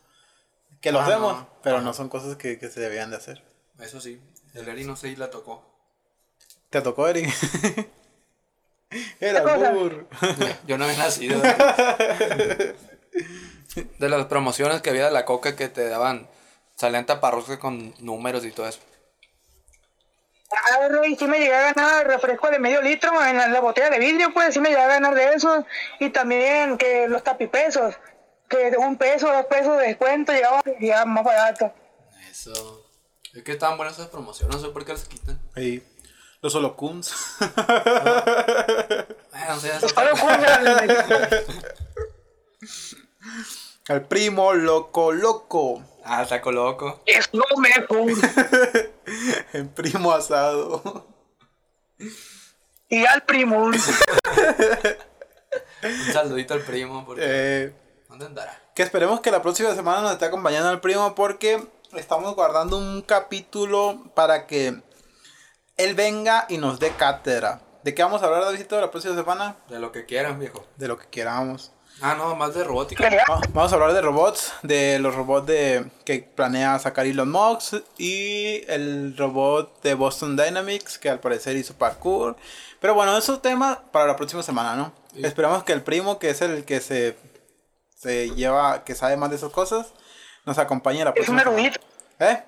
Que 0.81 0.93
lo 0.93 1.01
Ah, 1.01 1.05
hacemos, 1.07 1.37
no. 1.37 1.49
pero 1.63 1.81
no 1.81 1.95
son 1.95 2.09
cosas 2.09 2.37
que, 2.37 2.59
que 2.59 2.69
se 2.69 2.81
debían 2.81 3.11
de 3.11 3.17
hacer. 3.17 3.43
Eso 3.81 4.01
sí, 4.01 4.21
el 4.55 4.69
Eri 4.69 4.85
no 4.85 4.97
sé 4.97 5.09
si 5.09 5.17
la 5.17 5.31
tocó. 5.31 5.65
¿Te 6.71 6.81
tocó, 6.83 7.09
Eric? 7.09 7.33
Era 9.21 9.43
burro. 9.73 10.07
Yo 10.67 10.79
no 10.79 10.85
había 10.85 10.99
nacido. 10.99 11.41
de 13.99 14.09
las 14.09 14.27
promociones 14.27 14.81
que 14.83 14.91
había 14.91 15.07
de 15.07 15.11
la 15.11 15.25
coca 15.25 15.57
que 15.57 15.69
te 15.69 15.89
daban, 15.89 16.29
salían 16.77 17.07
taparroscas 17.07 17.59
con 17.59 17.95
números 17.99 18.45
y 18.45 18.53
todo 18.53 18.69
eso. 18.69 18.81
Ah, 20.57 20.88
güey, 20.99 21.16
sí 21.16 21.27
me 21.27 21.38
llegué 21.38 21.55
a 21.55 21.73
ganar 21.73 22.07
refresco 22.07 22.51
de 22.51 22.59
medio 22.59 22.81
litro 22.83 23.11
en 23.25 23.37
la, 23.37 23.45
en 23.47 23.53
la 23.53 23.61
botella 23.61 23.90
de 23.90 23.99
vidrio, 23.99 24.33
pues 24.33 24.55
sí 24.55 24.61
me 24.61 24.71
llegué 24.71 24.81
a 24.81 24.87
ganar 24.88 25.14
de 25.14 25.35
eso. 25.35 25.64
Y 26.01 26.11
también 26.11 26.79
que 26.79 27.07
los 27.09 27.23
tapipesos, 27.23 27.95
que 28.49 28.73
un 28.79 28.97
peso, 28.97 29.33
dos 29.33 29.47
pesos 29.47 29.77
de 29.79 29.88
descuento 29.88 30.33
llegaba 30.33 30.62
ya 30.81 31.05
más 31.05 31.25
barato. 31.25 31.73
Eso. 32.31 32.87
Es 33.35 33.42
que 33.42 33.53
estaban 33.53 33.77
buenas 33.77 33.95
esas 33.99 34.09
promociones, 34.09 34.57
no 34.57 34.62
sé 34.62 34.69
por 34.71 34.85
qué 34.85 34.92
las 34.92 35.05
quitan. 35.05 35.38
Ahí. 35.55 35.83
Los 36.40 36.55
holocuns. 36.55 37.14
Bueno, 39.37 39.55
o 39.55 39.61
sea, 39.61 39.77
eso- 39.77 39.88
Solo 39.90 40.11
cuenta- 40.16 41.29
El 43.88 44.03
primo 44.07 44.55
loco 44.55 45.12
loco. 45.12 45.83
Ah, 46.09 46.25
saco 46.25 46.53
loco. 46.53 47.01
es 47.07 47.29
lo 47.33 47.45
mejor. 47.59 48.11
El 49.53 49.69
primo 49.69 50.12
asado. 50.12 51.07
Y 52.88 53.05
al 53.05 53.23
primo. 53.25 53.64
Un 55.83 56.12
saludito 56.12 56.55
al 56.55 56.61
primo, 56.62 57.05
porque 57.05 57.23
Eh, 57.25 57.73
¿dónde 58.09 58.27
andará? 58.27 58.62
que 58.75 58.83
esperemos 58.83 59.21
que 59.21 59.31
la 59.31 59.40
próxima 59.42 59.75
semana 59.75 60.03
nos 60.03 60.12
esté 60.12 60.27
acompañando 60.27 60.71
el 60.71 60.81
primo 60.81 61.14
porque 61.14 61.66
estamos 61.95 62.35
guardando 62.35 62.77
un 62.77 63.01
capítulo 63.01 64.11
para 64.14 64.47
que 64.47 64.83
él 65.79 65.95
venga 65.95 66.45
y 66.51 66.59
nos 66.59 66.79
dé 66.79 66.90
cátedra. 66.90 67.62
¿De 67.85 67.95
qué 67.95 68.03
vamos 68.03 68.23
a 68.23 68.27
hablar, 68.27 68.42
Davidito, 68.45 68.79
la 68.81 68.90
próxima 68.90 69.14
semana? 69.14 69.57
De 69.71 69.79
lo 69.79 69.92
que 69.92 70.05
quieran, 70.05 70.38
viejo. 70.38 70.66
De 70.77 70.88
lo 70.88 70.99
que 70.99 71.07
queramos. 71.09 71.73
Ah, 72.03 72.15
no, 72.15 72.37
más 72.37 72.55
de 72.55 72.63
robótica. 72.63 73.09
Vamos 73.55 73.73
a 73.73 73.75
hablar 73.75 73.95
de 73.95 74.03
robots, 74.03 74.53
de 74.63 74.99
los 74.99 75.15
robots 75.15 75.47
de 75.47 75.87
que 76.05 76.21
planea 76.21 76.79
sacar 76.79 77.07
Elon 77.07 77.31
Musk 77.31 77.75
y 77.97 78.63
el 78.71 79.17
robot 79.17 79.83
de 79.83 79.95
Boston 79.95 80.37
Dynamics 80.37 80.99
que 80.99 81.09
al 81.09 81.21
parecer 81.21 81.57
hizo 81.57 81.75
parkour. 81.75 82.37
Pero 82.81 82.95
bueno, 82.95 83.17
eso 83.17 83.35
es 83.35 83.43
tema 83.43 83.83
para 83.93 84.07
la 84.07 84.17
próxima 84.17 84.43
semana, 84.43 84.77
¿no? 84.77 84.93
Sí. 85.15 85.25
Esperamos 85.25 85.65
que 85.65 85.73
el 85.73 85.83
primo, 85.83 86.19
que 86.19 86.29
es 86.31 86.43
el 86.43 86.67
que 86.67 86.81
se, 86.81 87.17
se 87.97 88.29
lleva, 88.35 88.85
que 88.85 88.95
sabe 88.95 89.17
más 89.17 89.31
de 89.31 89.37
esas 89.37 89.51
cosas, 89.51 89.87
nos 90.45 90.59
acompañe 90.59 91.03
la 91.03 91.11
Es 91.17 91.29
un 91.29 91.37
próxima 91.37 91.41
semana. 91.45 91.59
erudito. 91.59 91.81
¿Eh? 92.19 92.43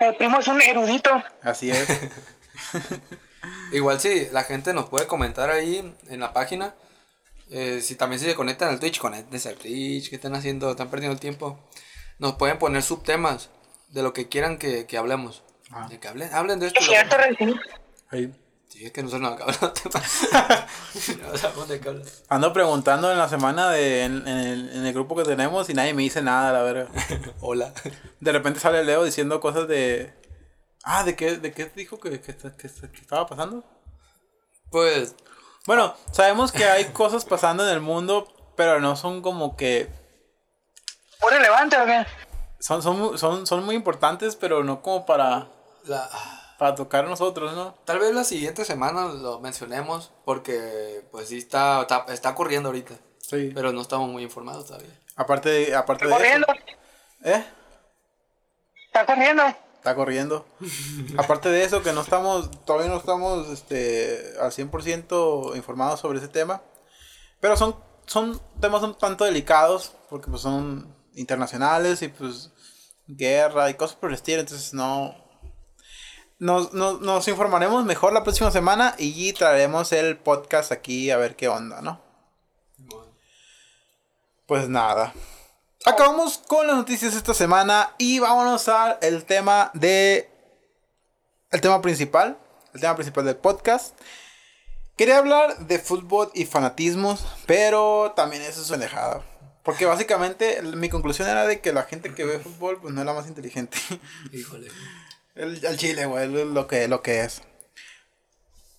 El 0.00 0.16
primo 0.16 0.38
es 0.38 0.48
un 0.48 0.62
erudito. 0.62 1.10
Así 1.42 1.70
es. 1.70 1.86
Igual 3.72 4.00
si 4.00 4.26
la 4.30 4.44
gente 4.44 4.72
nos 4.72 4.88
puede 4.88 5.06
comentar 5.06 5.50
ahí 5.50 5.94
en 6.08 6.20
la 6.20 6.32
página. 6.32 6.74
Eh, 7.50 7.80
si 7.82 7.94
también 7.96 8.20
se 8.20 8.34
conectan 8.34 8.68
al 8.70 8.80
Twitch, 8.80 8.98
conéctense 8.98 9.48
al 9.48 9.56
Twitch. 9.56 10.10
¿Qué 10.10 10.16
están 10.16 10.34
haciendo? 10.34 10.70
¿Están 10.70 10.90
perdiendo 10.90 11.14
el 11.14 11.20
tiempo? 11.20 11.58
Nos 12.18 12.34
pueden 12.34 12.58
poner 12.58 12.82
subtemas 12.82 13.50
de 13.88 14.02
lo 14.02 14.12
que 14.12 14.28
quieran 14.28 14.58
que, 14.58 14.86
que 14.86 14.98
hablemos. 14.98 15.42
Ah. 15.70 15.86
De 15.88 15.98
que 16.00 16.08
hablen, 16.08 16.32
hablen 16.32 16.60
de 16.60 16.68
esto. 16.68 16.80
Es 16.80 16.86
cierto. 16.86 17.16
Ahí. 18.10 18.32
Sí, 18.68 18.84
es 18.84 18.92
que 18.92 19.02
nosotros 19.02 19.22
no 19.30 19.34
acabamos 19.36 19.74
temas. 19.74 20.28
no 21.22 21.36
sabemos 21.38 21.68
de 21.68 21.80
qué 21.80 21.88
hablar. 21.88 22.06
Ando 22.28 22.52
preguntando 22.52 23.10
en 23.12 23.18
la 23.18 23.28
semana 23.28 23.70
de, 23.70 24.02
en, 24.04 24.26
en 24.26 24.38
el, 24.38 24.70
en 24.76 24.86
el 24.86 24.92
grupo 24.92 25.14
que 25.16 25.22
tenemos 25.22 25.70
y 25.70 25.74
nadie 25.74 25.94
me 25.94 26.02
dice 26.02 26.20
nada, 26.20 26.52
la 26.52 26.62
verdad. 26.62 26.88
Hola. 27.40 27.72
De 28.20 28.32
repente 28.32 28.60
sale 28.60 28.84
Leo 28.84 29.04
diciendo 29.04 29.40
cosas 29.40 29.68
de... 29.68 30.12
Ah, 30.82 31.04
¿de 31.04 31.16
qué, 31.16 31.36
de 31.36 31.52
qué 31.52 31.70
dijo 31.74 31.98
que, 31.98 32.20
que, 32.20 32.34
que- 32.36 32.52
que 32.52 33.00
estaba 33.00 33.26
pasando? 33.26 33.64
Pues, 34.70 35.14
Bueno, 35.66 35.94
sabemos 36.12 36.52
que 36.52 36.64
hay 36.64 36.86
cosas 36.86 37.24
pasando 37.24 37.64
en 37.64 37.70
el 37.70 37.80
mundo, 37.80 38.28
pero 38.56 38.80
no 38.80 38.96
son 38.96 39.20
como 39.22 39.56
que... 39.56 39.90
¿Muy 41.20 41.30
relevante 41.32 41.76
o 41.80 41.84
qué? 41.86 42.06
Son, 42.60 42.82
son, 42.82 42.98
mu- 42.98 43.18
son, 43.18 43.46
son 43.46 43.64
muy 43.64 43.74
importantes, 43.74 44.36
pero 44.36 44.62
no 44.64 44.80
como 44.82 45.04
para, 45.06 45.48
la, 45.84 46.08
para 46.58 46.74
tocar 46.74 47.06
nosotros, 47.08 47.54
¿no? 47.54 47.74
tal 47.84 47.98
vez 47.98 48.14
la 48.14 48.24
siguiente 48.24 48.64
semana 48.64 49.06
lo 49.06 49.40
mencionemos. 49.40 50.12
Porque, 50.24 51.06
pues 51.10 51.28
sí, 51.28 51.38
está, 51.38 51.82
está, 51.82 52.06
está 52.08 52.34
corriendo 52.34 52.68
ahorita. 52.68 52.94
Sí. 53.20 53.50
Pero 53.54 53.72
no 53.72 53.80
estamos 53.80 54.08
muy 54.08 54.22
informados 54.22 54.66
todavía. 54.66 54.98
Aparte 55.16 55.48
de, 55.48 55.74
aparte 55.74 56.04
Está 56.04 56.18
de 56.18 56.28
eso... 56.28 56.46
corriendo. 56.46 56.72
¿Eh? 57.24 57.44
Está 58.86 59.04
corriendo. 59.06 59.42
Está 59.86 59.94
corriendo. 59.94 60.44
Aparte 61.16 61.48
de 61.48 61.62
eso, 61.62 61.80
que 61.80 61.92
no 61.92 62.00
estamos, 62.00 62.50
todavía 62.64 62.90
no 62.90 62.96
estamos 62.96 63.48
este, 63.50 64.34
al 64.40 64.50
100% 64.50 65.54
informados 65.54 66.00
sobre 66.00 66.18
ese 66.18 66.26
tema. 66.26 66.60
Pero 67.38 67.56
son, 67.56 67.76
son 68.04 68.40
temas 68.60 68.82
un 68.82 68.98
tanto 68.98 69.24
delicados, 69.24 69.92
porque 70.10 70.28
pues 70.28 70.42
son 70.42 70.92
internacionales 71.14 72.02
y 72.02 72.08
pues 72.08 72.50
guerra 73.06 73.70
y 73.70 73.74
cosas 73.74 73.96
por 73.96 74.10
el 74.10 74.16
estilo. 74.16 74.40
Entonces 74.40 74.74
no... 74.74 75.14
Nos, 76.40 76.72
nos, 76.72 77.00
nos 77.00 77.28
informaremos 77.28 77.84
mejor 77.84 78.12
la 78.12 78.24
próxima 78.24 78.50
semana 78.50 78.96
y 78.98 79.32
traeremos 79.34 79.92
el 79.92 80.18
podcast 80.18 80.72
aquí 80.72 81.12
a 81.12 81.16
ver 81.16 81.36
qué 81.36 81.46
onda, 81.46 81.80
¿no? 81.80 82.00
Pues 84.46 84.68
nada. 84.68 85.14
Acabamos 85.88 86.38
con 86.38 86.66
las 86.66 86.74
noticias 86.74 87.14
esta 87.14 87.32
semana 87.32 87.94
y 87.96 88.18
vámonos 88.18 88.66
al 88.66 88.98
el 89.02 89.24
tema 89.24 89.70
de 89.72 90.28
el 91.52 91.60
tema 91.60 91.80
principal, 91.80 92.36
el 92.74 92.80
tema 92.80 92.96
principal 92.96 93.24
del 93.24 93.36
podcast. 93.36 93.96
Quería 94.96 95.18
hablar 95.18 95.58
de 95.68 95.78
fútbol 95.78 96.28
y 96.34 96.44
fanatismos, 96.44 97.24
pero 97.46 98.12
también 98.16 98.42
eso 98.42 98.62
es 98.62 98.68
pendejada. 98.68 99.22
Porque 99.62 99.86
básicamente 99.86 100.60
mi 100.60 100.88
conclusión 100.88 101.28
era 101.28 101.46
de 101.46 101.60
que 101.60 101.72
la 101.72 101.84
gente 101.84 102.12
que 102.12 102.24
ve 102.24 102.40
fútbol 102.40 102.80
pues 102.80 102.92
no 102.92 103.02
es 103.02 103.06
la 103.06 103.14
más 103.14 103.28
inteligente. 103.28 103.78
Híjole. 104.32 104.66
El, 105.36 105.62
el 105.64 105.76
chile, 105.76 106.06
güey, 106.06 106.28
lo 106.28 106.66
que, 106.66 106.88
lo 106.88 107.02
que 107.02 107.20
es. 107.20 107.42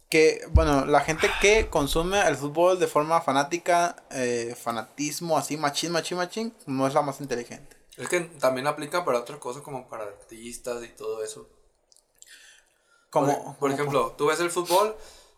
Que, 0.09 0.41
bueno, 0.51 0.85
la 0.85 1.01
gente 1.01 1.29
que 1.41 1.69
consume 1.69 2.25
el 2.27 2.37
fútbol 2.37 2.79
de 2.79 2.87
forma 2.87 3.19
fanática, 3.21 3.95
eh, 4.11 4.55
fanatismo 4.57 5.37
así, 5.37 5.57
machín, 5.57 5.91
machín, 5.91 6.17
machín, 6.17 6.53
no 6.65 6.87
es 6.87 6.93
la 6.93 7.01
más 7.01 7.19
inteligente. 7.19 7.75
Es 7.97 8.07
que 8.07 8.21
también 8.21 8.67
aplica 8.67 9.03
para 9.03 9.19
otras 9.19 9.39
cosas 9.39 9.63
como 9.63 9.89
para 9.89 10.03
artistas 10.03 10.83
y 10.83 10.89
todo 10.89 11.23
eso. 11.23 11.49
Como, 13.09 13.57
por, 13.57 13.71
ejemplo, 13.71 14.13
tú 14.17 14.27
ves 14.27 14.39
el 14.39 14.51
fútbol 14.51 14.95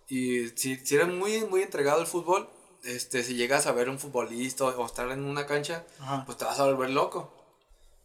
y 0.08 0.50
si, 0.50 0.76
si 0.76 0.96
eres 0.96 1.08
muy, 1.08 1.46
muy 1.46 1.62
entregado 1.62 2.02
al 2.02 2.08
fútbol, 2.08 2.50
este, 2.84 3.24
si 3.24 3.36
llegas 3.36 3.68
a 3.68 3.72
ver 3.72 3.90
un 3.90 4.00
futbolista 4.00 4.66
o 4.66 4.86
estar 4.86 5.10
en 5.12 5.24
una 5.24 5.46
cancha, 5.46 5.86
Ajá. 6.00 6.24
pues 6.26 6.38
te 6.38 6.46
vas 6.46 6.60
a 6.60 6.66
volver 6.66 6.90
loco. 6.90 7.34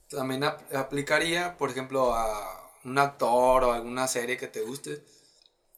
También 0.09 0.44
ap- 0.44 0.74
aplicaría, 0.74 1.57
por 1.57 1.70
ejemplo, 1.70 2.14
a 2.14 2.70
un 2.85 2.98
actor 2.98 3.64
o 3.64 3.72
alguna 3.72 4.07
serie 4.07 4.37
que 4.37 4.48
te 4.48 4.61
guste. 4.62 5.05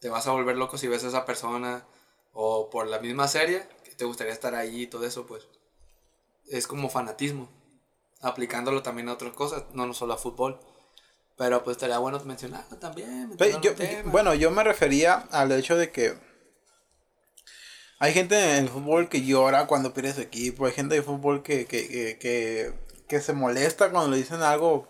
Te 0.00 0.08
vas 0.08 0.26
a 0.26 0.32
volver 0.32 0.56
loco 0.56 0.78
si 0.78 0.88
ves 0.88 1.04
a 1.04 1.08
esa 1.08 1.24
persona 1.24 1.84
o 2.32 2.68
por 2.70 2.86
la 2.86 2.98
misma 2.98 3.28
serie 3.28 3.66
que 3.84 3.94
te 3.94 4.04
gustaría 4.04 4.32
estar 4.32 4.54
ahí 4.54 4.82
y 4.82 4.86
todo 4.86 5.06
eso, 5.06 5.26
pues 5.26 5.46
es 6.48 6.66
como 6.66 6.88
fanatismo. 6.90 7.48
Aplicándolo 8.20 8.82
también 8.82 9.08
a 9.08 9.12
otras 9.14 9.32
cosas, 9.32 9.64
no, 9.72 9.92
solo 9.94 10.14
a 10.14 10.18
fútbol. 10.18 10.58
Pero 11.36 11.62
pues 11.64 11.76
estaría 11.76 11.98
bueno 11.98 12.18
mencionarlo 12.24 12.78
también. 12.78 13.32
En 13.56 13.62
yo- 13.62 13.74
bueno, 14.10 14.34
yo 14.34 14.50
me 14.50 14.64
refería 14.64 15.26
al 15.30 15.52
hecho 15.52 15.76
de 15.76 15.90
que 15.92 16.14
hay 17.98 18.12
gente 18.12 18.36
en 18.58 18.64
el 18.64 18.68
fútbol 18.68 19.08
que 19.08 19.22
llora 19.24 19.66
cuando 19.66 19.92
pierde 19.94 20.12
su 20.14 20.20
equipo, 20.20 20.66
hay 20.66 20.72
gente 20.72 20.94
de 20.94 21.02
fútbol 21.02 21.42
que, 21.42 21.66
que, 21.66 21.88
que, 21.88 22.18
que, 22.18 22.72
que 23.08 23.20
se 23.20 23.32
molesta 23.32 23.90
cuando 23.90 24.10
le 24.10 24.18
dicen 24.18 24.42
algo, 24.42 24.86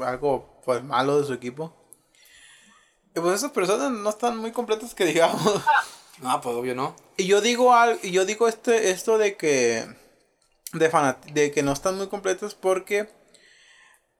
algo 0.00 0.60
pues, 0.64 0.82
malo 0.82 1.20
de 1.20 1.26
su 1.26 1.32
equipo. 1.32 1.76
Y 3.14 3.20
pues 3.20 3.36
esas 3.36 3.50
personas 3.52 3.90
no 3.90 4.08
están 4.10 4.36
muy 4.36 4.52
completas 4.52 4.94
que 4.94 5.04
digamos. 5.04 5.42
No, 6.20 6.40
pues 6.42 6.54
obvio 6.56 6.74
no. 6.74 6.94
Y 7.16 7.26
yo 7.26 7.40
digo 7.40 7.74
al, 7.74 7.98
y 8.02 8.12
yo 8.12 8.24
digo 8.24 8.48
este, 8.48 8.90
esto 8.90 9.18
de 9.18 9.36
que 9.36 9.86
de 10.72 10.90
fanat- 10.90 11.32
de 11.32 11.50
que 11.50 11.62
no 11.62 11.72
están 11.72 11.96
muy 11.96 12.06
completas 12.08 12.54
porque 12.54 13.08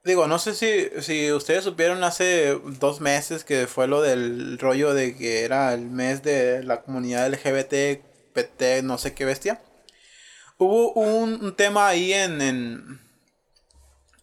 digo, 0.03 0.27
no 0.27 0.39
sé 0.39 0.55
si, 0.55 0.89
si 1.03 1.31
ustedes 1.33 1.63
supieron 1.65 2.03
hace 2.03 2.59
dos 2.65 3.01
meses 3.01 3.45
que 3.45 3.67
fue 3.67 3.87
lo 3.87 4.03
del 4.03 4.59
rollo 4.59 4.93
de 4.95 5.17
que 5.17 5.45
era 5.45 5.73
el 5.75 5.83
mes 5.91 6.23
de 6.23 6.63
la 6.65 6.83
comunidad 6.83 7.27
LGBT, 7.33 8.03
PT, 8.33 8.83
no 8.83 8.99
sé 8.99 9.15
qué 9.15 9.25
bestia. 9.25 9.63
Hubo 10.59 10.93
un, 10.93 11.43
un 11.45 11.55
tema 11.57 11.87
ahí 11.89 12.13
en, 12.13 12.41
en, 12.43 13.01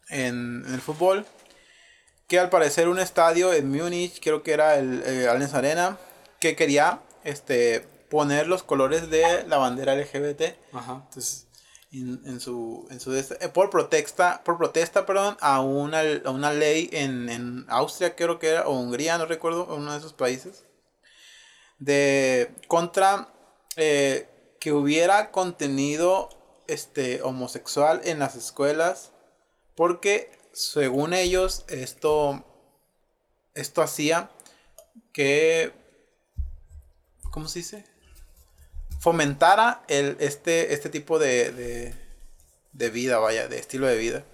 en, 0.09 0.65
el 0.67 0.81
fútbol 0.81 1.25
que 2.27 2.39
al 2.39 2.49
parecer 2.49 2.89
un 2.89 2.99
estadio 2.99 3.53
en 3.53 3.69
Múnich, 3.69 4.21
creo 4.21 4.43
que 4.43 4.51
era 4.51 4.77
el, 4.77 5.03
Allianz 5.27 5.53
Arena, 5.53 5.97
que 6.39 6.55
quería 6.55 7.01
este 7.23 7.81
poner 8.09 8.47
los 8.47 8.63
colores 8.63 9.09
de 9.09 9.45
la 9.47 9.57
bandera 9.57 9.95
LGBT. 9.95 10.55
Ajá. 10.73 11.03
Entonces, 11.07 11.47
en, 11.91 12.21
en 12.25 12.39
su, 12.39 12.85
en 12.89 12.99
su 12.99 13.15
eh, 13.15 13.23
por 13.53 13.69
protesta, 13.69 14.41
por 14.43 14.57
protesta, 14.57 15.05
perdón, 15.05 15.37
a 15.39 15.61
una, 15.61 16.01
a 16.25 16.29
una 16.31 16.51
ley 16.51 16.89
en, 16.91 17.29
en 17.29 17.65
Austria, 17.69 18.15
creo 18.15 18.39
que 18.39 18.49
era, 18.49 18.67
o 18.67 18.77
Hungría, 18.77 19.17
no 19.17 19.25
recuerdo, 19.25 19.73
uno 19.73 19.93
de 19.93 19.97
esos 19.97 20.13
países, 20.13 20.65
de 21.79 22.53
contra 22.67 23.29
eh, 23.77 24.27
que 24.59 24.73
hubiera 24.73 25.31
contenido 25.31 26.29
este 26.67 27.21
homosexual 27.21 28.01
en 28.03 28.19
las 28.19 28.35
escuelas, 28.35 29.11
porque 29.75 30.36
según 30.57 31.13
ellos 31.13 31.65
esto 31.67 32.43
esto 33.53 33.81
hacía 33.83 34.31
que 35.13 35.71
¿cómo 37.31 37.47
se 37.47 37.59
dice? 37.59 37.85
fomentara 38.99 39.83
el, 39.87 40.17
este, 40.19 40.73
este 40.73 40.89
tipo 40.89 41.19
de, 41.19 41.51
de, 41.51 41.93
de 42.73 42.89
vida, 42.89 43.19
vaya, 43.19 43.47
de 43.47 43.59
estilo 43.59 43.85
de 43.85 43.95
vida. 43.95 44.25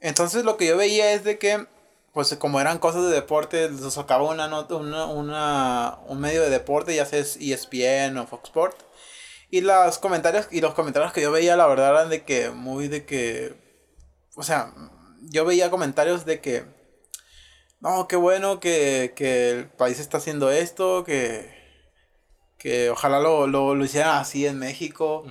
Entonces 0.00 0.44
lo 0.44 0.56
que 0.56 0.66
yo 0.66 0.76
veía 0.76 1.12
es 1.12 1.24
de 1.24 1.38
que, 1.38 1.66
pues 2.12 2.34
como 2.36 2.60
eran 2.60 2.78
cosas 2.78 3.02
de 3.02 3.10
deporte, 3.10 3.68
les 3.68 3.92
sacaba 3.92 4.30
una 4.30 4.46
nota, 4.46 4.76
una, 4.76 5.98
un 6.06 6.20
medio 6.20 6.42
de 6.42 6.50
deporte, 6.50 6.94
ya 6.94 7.04
sea 7.04 7.18
ESPN 7.18 8.16
o 8.18 8.28
Fox 8.28 8.44
Sport. 8.44 8.80
Y 9.50 9.62
los 9.62 9.98
comentarios, 9.98 10.46
y 10.50 10.60
los 10.60 10.74
comentarios 10.74 11.12
que 11.12 11.22
yo 11.22 11.32
veía, 11.32 11.56
la 11.56 11.66
verdad, 11.66 11.90
eran 11.90 12.10
de 12.10 12.22
que, 12.22 12.50
muy 12.50 12.86
de 12.86 13.04
que, 13.06 13.54
o 14.36 14.42
sea, 14.42 14.72
yo 15.22 15.44
veía 15.44 15.70
comentarios 15.70 16.24
de 16.24 16.40
que, 16.40 16.64
no, 17.80 18.08
qué 18.08 18.16
bueno 18.16 18.60
que, 18.60 19.12
que 19.16 19.50
el 19.50 19.68
país 19.68 20.00
está 20.00 20.18
haciendo 20.18 20.50
esto, 20.50 21.04
que, 21.04 21.48
que 22.58 22.90
ojalá 22.90 23.20
lo, 23.20 23.46
lo, 23.46 23.74
lo 23.74 23.84
hicieran 23.84 24.16
así 24.16 24.46
en 24.46 24.58
México. 24.58 25.24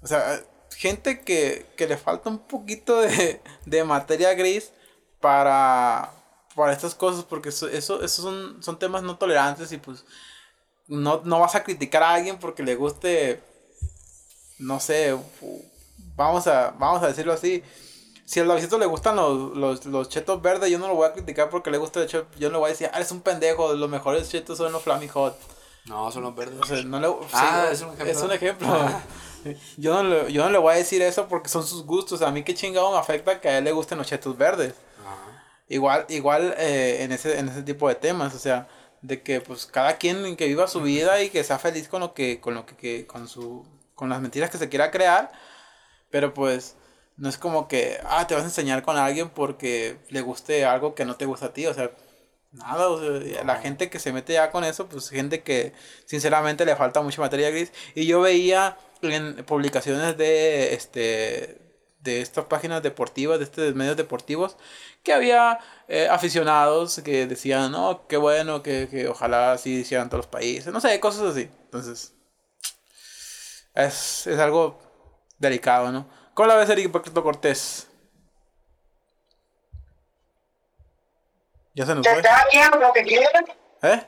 O 0.00 0.06
sea, 0.06 0.40
gente 0.76 1.20
que, 1.20 1.66
que 1.76 1.86
le 1.86 1.96
falta 1.96 2.30
un 2.30 2.38
poquito 2.38 3.00
de, 3.00 3.40
de 3.66 3.84
materia 3.84 4.34
gris 4.34 4.72
para, 5.20 6.12
para 6.54 6.72
estas 6.72 6.94
cosas 6.94 7.24
porque 7.24 7.50
eso, 7.50 7.68
eso, 7.68 8.02
esos 8.02 8.24
son, 8.24 8.62
son 8.62 8.78
temas 8.78 9.02
no 9.02 9.16
tolerantes 9.16 9.72
y 9.72 9.78
pues 9.78 10.04
no, 10.88 11.22
no 11.24 11.40
vas 11.40 11.54
a 11.54 11.64
criticar 11.64 12.02
a 12.02 12.14
alguien 12.14 12.38
porque 12.38 12.62
le 12.62 12.74
guste, 12.74 13.40
no 14.58 14.80
sé, 14.80 15.16
vamos 16.16 16.46
a, 16.46 16.70
vamos 16.72 17.02
a 17.02 17.08
decirlo 17.08 17.32
así. 17.32 17.62
Si 18.24 18.40
al 18.40 18.48
Davidito 18.48 18.78
le 18.78 18.86
gustan 18.86 19.16
los, 19.16 19.56
los, 19.56 19.84
los, 19.86 20.08
chetos 20.08 20.40
verdes, 20.40 20.70
yo 20.70 20.78
no 20.78 20.88
lo 20.88 20.94
voy 20.94 21.06
a 21.06 21.12
criticar 21.12 21.50
porque 21.50 21.70
le 21.70 21.78
gusta 21.78 22.00
el 22.00 22.08
cheto. 22.08 22.26
Yo 22.38 22.48
no 22.48 22.54
le 22.54 22.58
voy 22.58 22.66
a 22.68 22.70
decir, 22.70 22.88
ah, 22.92 22.96
eres 22.96 23.10
un 23.10 23.20
pendejo, 23.20 23.74
los 23.74 23.90
mejores 23.90 24.30
chetos 24.30 24.58
son 24.58 24.72
los 24.72 24.82
Flaming 24.82 25.08
Hot. 25.08 25.36
No, 25.86 26.10
son 26.12 26.22
los 26.22 26.34
verdes. 26.34 26.60
O 26.60 26.64
sea, 26.64 26.82
no 26.84 27.00
le, 27.00 27.08
ah, 27.32 27.66
sí, 27.68 27.74
es 27.74 27.82
un 27.82 27.88
ejemplo. 27.88 28.12
Es 28.12 28.22
un 28.22 28.32
ejemplo. 28.32 28.68
Yo, 29.76 30.00
no 30.00 30.08
le, 30.08 30.32
yo 30.32 30.44
no 30.44 30.50
le 30.50 30.58
voy 30.58 30.72
a 30.72 30.76
decir 30.76 31.02
eso 31.02 31.26
porque 31.26 31.48
son 31.48 31.66
sus 31.66 31.84
gustos. 31.84 32.22
A 32.22 32.30
mí 32.30 32.44
qué 32.44 32.54
chingado 32.54 32.92
me 32.92 32.98
afecta 32.98 33.40
que 33.40 33.48
a 33.48 33.58
él 33.58 33.64
le 33.64 33.72
gusten 33.72 33.98
los 33.98 34.06
chetos 34.06 34.38
verdes. 34.38 34.74
Ajá. 35.00 35.44
Igual, 35.66 36.06
igual 36.10 36.54
eh, 36.58 37.02
en, 37.02 37.10
ese, 37.10 37.36
en 37.36 37.48
ese 37.48 37.64
tipo 37.64 37.88
de 37.88 37.96
temas. 37.96 38.36
O 38.36 38.38
sea, 38.38 38.68
de 39.00 39.20
que 39.22 39.40
pues 39.40 39.66
cada 39.66 39.96
quien 39.96 40.36
que 40.36 40.46
viva 40.46 40.68
su 40.68 40.80
vida 40.80 41.20
y 41.24 41.30
que 41.30 41.42
sea 41.42 41.58
feliz 41.58 41.88
con 41.88 41.98
lo 42.00 42.14
que, 42.14 42.40
con 42.40 42.54
lo 42.54 42.66
que, 42.66 42.76
que 42.76 43.04
con 43.04 43.26
su, 43.26 43.66
con 43.96 44.08
las 44.10 44.20
mentiras 44.20 44.48
que 44.48 44.58
se 44.58 44.68
quiera 44.68 44.92
crear. 44.92 45.32
Pero 46.08 46.32
pues 46.32 46.76
no 47.16 47.28
es 47.28 47.38
como 47.38 47.68
que, 47.68 47.98
ah, 48.04 48.26
te 48.26 48.34
vas 48.34 48.42
a 48.44 48.46
enseñar 48.46 48.82
con 48.82 48.96
alguien 48.96 49.30
porque 49.30 49.98
le 50.10 50.20
guste 50.22 50.64
algo 50.64 50.94
que 50.94 51.04
no 51.04 51.16
te 51.16 51.26
gusta 51.26 51.46
a 51.46 51.52
ti. 51.52 51.66
O 51.66 51.74
sea, 51.74 51.90
nada. 52.52 52.88
O 52.88 53.00
sea, 53.00 53.44
la 53.44 53.56
gente 53.56 53.90
que 53.90 53.98
se 53.98 54.12
mete 54.12 54.34
ya 54.34 54.50
con 54.50 54.64
eso, 54.64 54.88
pues 54.88 55.10
gente 55.10 55.42
que 55.42 55.72
sinceramente 56.06 56.64
le 56.64 56.76
falta 56.76 57.02
mucha 57.02 57.20
materia 57.20 57.50
gris. 57.50 57.72
Y 57.94 58.06
yo 58.06 58.20
veía 58.20 58.78
en 59.02 59.44
publicaciones 59.44 60.16
de 60.16 60.74
este 60.74 61.58
de 62.00 62.20
estas 62.20 62.46
páginas 62.46 62.82
deportivas, 62.82 63.38
de 63.38 63.44
estos 63.44 63.74
medios 63.76 63.96
deportivos, 63.96 64.56
que 65.04 65.12
había 65.12 65.60
eh, 65.88 66.08
aficionados 66.10 67.00
que 67.04 67.26
decían, 67.28 67.70
no, 67.72 68.06
qué 68.08 68.16
bueno, 68.16 68.62
que, 68.62 68.88
que 68.90 69.08
ojalá 69.08 69.52
así 69.52 69.80
hicieran 69.80 70.08
todos 70.08 70.24
los 70.24 70.26
países, 70.26 70.72
no 70.72 70.80
sé, 70.80 70.98
cosas 71.00 71.22
así. 71.30 71.48
Entonces, 71.64 72.12
es, 73.74 74.26
es 74.26 74.38
algo 74.38 74.80
delicado, 75.38 75.92
¿no? 75.92 76.08
¿Cómo 76.34 76.48
la 76.48 76.56
ves, 76.56 76.68
Eric 76.70 76.86
Hipócrito 76.86 77.22
Cortés? 77.22 77.88
Ya 81.74 81.86
se 81.86 81.94
nos 81.94 82.06
Que 82.06 82.12
fue. 82.12 82.22
cada 82.22 82.44
quien 82.50 82.70
lo 82.80 82.92
que 82.92 83.02
quiera, 83.02 83.44
¿Eh? 83.82 84.06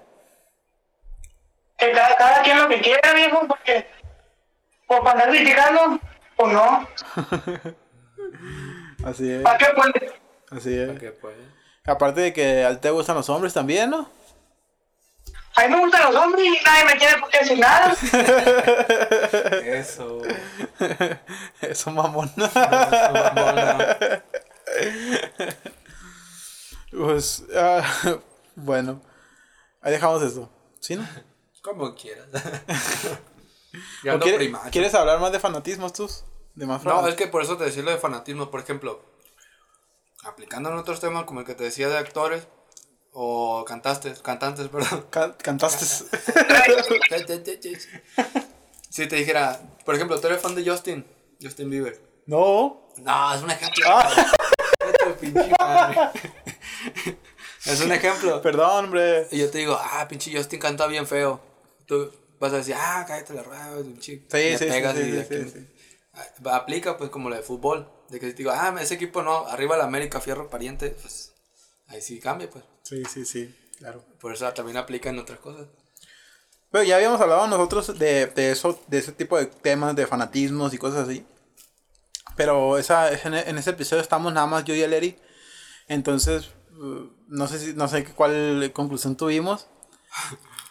que 1.79 1.93
cada, 1.93 2.17
cada 2.17 2.43
quien 2.43 2.59
lo 2.59 2.69
que 2.69 2.81
quiera, 2.81 3.13
viejo, 3.15 3.47
porque 3.49 3.87
por 4.87 5.03
para 5.03 5.13
andar 5.13 5.31
criticando, 5.31 5.99
pues 6.37 6.53
no. 6.53 6.89
Así 9.09 9.31
es. 9.31 9.43
¿Para 9.43 9.59
qué? 9.59 9.67
Pues, 9.75 9.93
Así 10.51 10.79
es. 10.79 10.91
Ok, 10.91 11.19
pues. 11.21 11.37
Aparte 11.87 12.21
de 12.21 12.33
que 12.33 12.65
a 12.65 12.71
ti 12.75 12.79
te 12.81 12.91
gustan 12.91 13.17
los 13.17 13.29
hombres 13.29 13.53
también, 13.53 13.91
¿no? 13.91 14.09
A 15.57 15.63
mí 15.63 15.75
me 15.75 15.81
gustan 15.81 16.13
los 16.13 16.23
hombres 16.23 16.45
y 16.45 16.65
nadie 16.65 16.85
me 16.85 16.97
tiene 16.97 17.19
por 17.19 17.31
qué 17.31 17.39
decir 17.39 17.59
nada. 17.59 17.93
Eso. 19.65 20.23
Eso, 21.61 21.91
mamón. 21.93 22.33
pues, 26.91 27.45
ah, 27.57 28.19
bueno. 28.57 29.01
Ahí 29.81 29.93
dejamos 29.93 30.23
eso. 30.23 30.51
¿Sí, 30.81 30.97
no? 30.97 31.07
Como 31.63 31.95
quieras. 31.95 32.27
¿O 32.35 33.79
Ya 34.03 34.19
quiere-. 34.19 34.53
¿Quieres 34.73 34.95
hablar 34.95 35.21
más 35.21 35.31
de 35.31 35.41
fanatismos 35.41 35.93
tú? 35.93 36.11
De 36.55 36.67
más 36.67 36.83
No, 36.85 37.07
es 37.07 37.15
que 37.17 37.27
por 37.27 37.43
eso 37.43 37.57
te 37.57 37.65
decía 37.65 37.83
lo 37.83 37.91
de 37.91 37.99
fanatismo. 37.99 38.51
Por 38.51 38.61
ejemplo, 38.61 39.05
aplicando 40.25 40.71
en 40.71 40.77
otros 40.77 41.01
temas 41.01 41.25
como 41.25 41.41
el 41.41 41.47
que 41.47 41.55
te 41.55 41.65
decía 41.65 41.89
de 41.89 41.99
actores 41.99 42.49
o 43.15 43.65
cantantes, 43.65 44.21
cantantes, 44.21 44.69
perdón. 44.73 45.07
Ca- 45.11 45.37
cantaste. 45.39 45.85
si 48.91 49.07
te 49.07 49.17
dijera, 49.17 49.61
por 49.85 49.95
ejemplo, 49.95 50.21
tú 50.21 50.27
eres 50.27 50.41
fan 50.43 50.55
de 50.55 50.69
Justin, 50.69 51.07
Justin 51.41 51.71
Bieber. 51.71 52.01
no. 52.27 52.83
No, 52.99 53.35
es 53.35 53.43
un 53.43 53.51
ejemplo. 53.51 53.85
Ah. 55.59 56.13
Es 57.67 57.81
un 57.81 57.91
ejemplo. 57.93 58.41
Perdón, 58.43 58.85
hombre. 58.85 59.27
Y 59.31 59.39
yo 59.39 59.51
te 59.51 59.59
digo, 59.59 59.77
ah, 59.81 60.07
pinche 60.07 60.31
Justin 60.37 60.61
canta 60.61 60.87
bien 60.87 61.07
feo. 61.07 61.41
Tú 61.87 62.13
vas 62.39 62.53
a 62.53 62.59
decir, 62.59 62.77
ah, 62.79 63.05
cállate 63.09 63.33
la 63.35 63.43
rueda, 63.43 63.77
pinche. 63.83 64.23
Sí, 64.29 64.29
sí, 64.29 64.59
sí, 64.59 64.65
pegas 64.67 64.97
sí, 64.97 65.03
y 65.03 65.13
sí, 65.13 65.25
sí, 65.29 65.51
sí. 65.51 65.67
Aplica 66.45 66.97
pues 66.97 67.11
como 67.11 67.31
lo 67.31 67.37
de 67.37 67.43
fútbol. 67.43 67.91
De 68.11 68.21
que 68.21 68.29
te 68.29 68.35
digo, 68.35 68.53
ah, 68.53 68.73
ese 68.81 68.95
equipo 68.95 69.23
no, 69.23 69.47
arriba 69.47 69.77
la 69.77 69.85
América, 69.85 70.21
fierro 70.21 70.49
pariente, 70.49 70.91
pues 70.91 71.34
ahí 71.89 72.01
sí 72.01 72.21
cambia, 72.21 72.49
pues. 72.51 72.65
Sí, 72.83 73.05
sí, 73.05 73.25
sí. 73.25 73.55
Claro. 73.79 74.05
Por 74.21 74.33
eso 74.33 74.51
también 74.53 74.77
aplica 74.77 75.11
en 75.11 75.19
otras 75.19 75.39
cosas. 75.39 75.67
Pero 76.71 76.85
ya 76.85 76.97
habíamos 76.97 77.21
hablado 77.21 77.47
nosotros 77.47 77.99
de, 77.99 78.27
de 78.27 78.51
eso, 78.51 78.81
de 78.89 78.99
ese 78.99 79.13
tipo 79.13 79.39
de 79.39 79.47
temas, 79.47 79.95
de 79.95 80.07
fanatismos 80.07 80.75
y 80.75 80.79
cosas 80.79 81.09
así. 81.09 81.27
Pero 82.37 82.79
esa, 82.79 83.13
en, 83.13 83.35
en 83.35 83.59
ese 83.59 83.71
episodio 83.71 84.03
estamos 84.03 84.33
nada 84.33 84.47
más 84.47 84.65
yo 84.65 84.75
y 84.75 84.83
el 84.83 84.93
Eri. 84.93 85.17
Entonces, 85.87 86.51
uh, 86.73 87.09
no 87.29 87.47
sé 87.47 87.59
si, 87.59 87.75
no 87.75 87.89
sé 87.89 88.05
cuál 88.05 88.73
conclusión 88.73 89.17
tuvimos. 89.17 89.69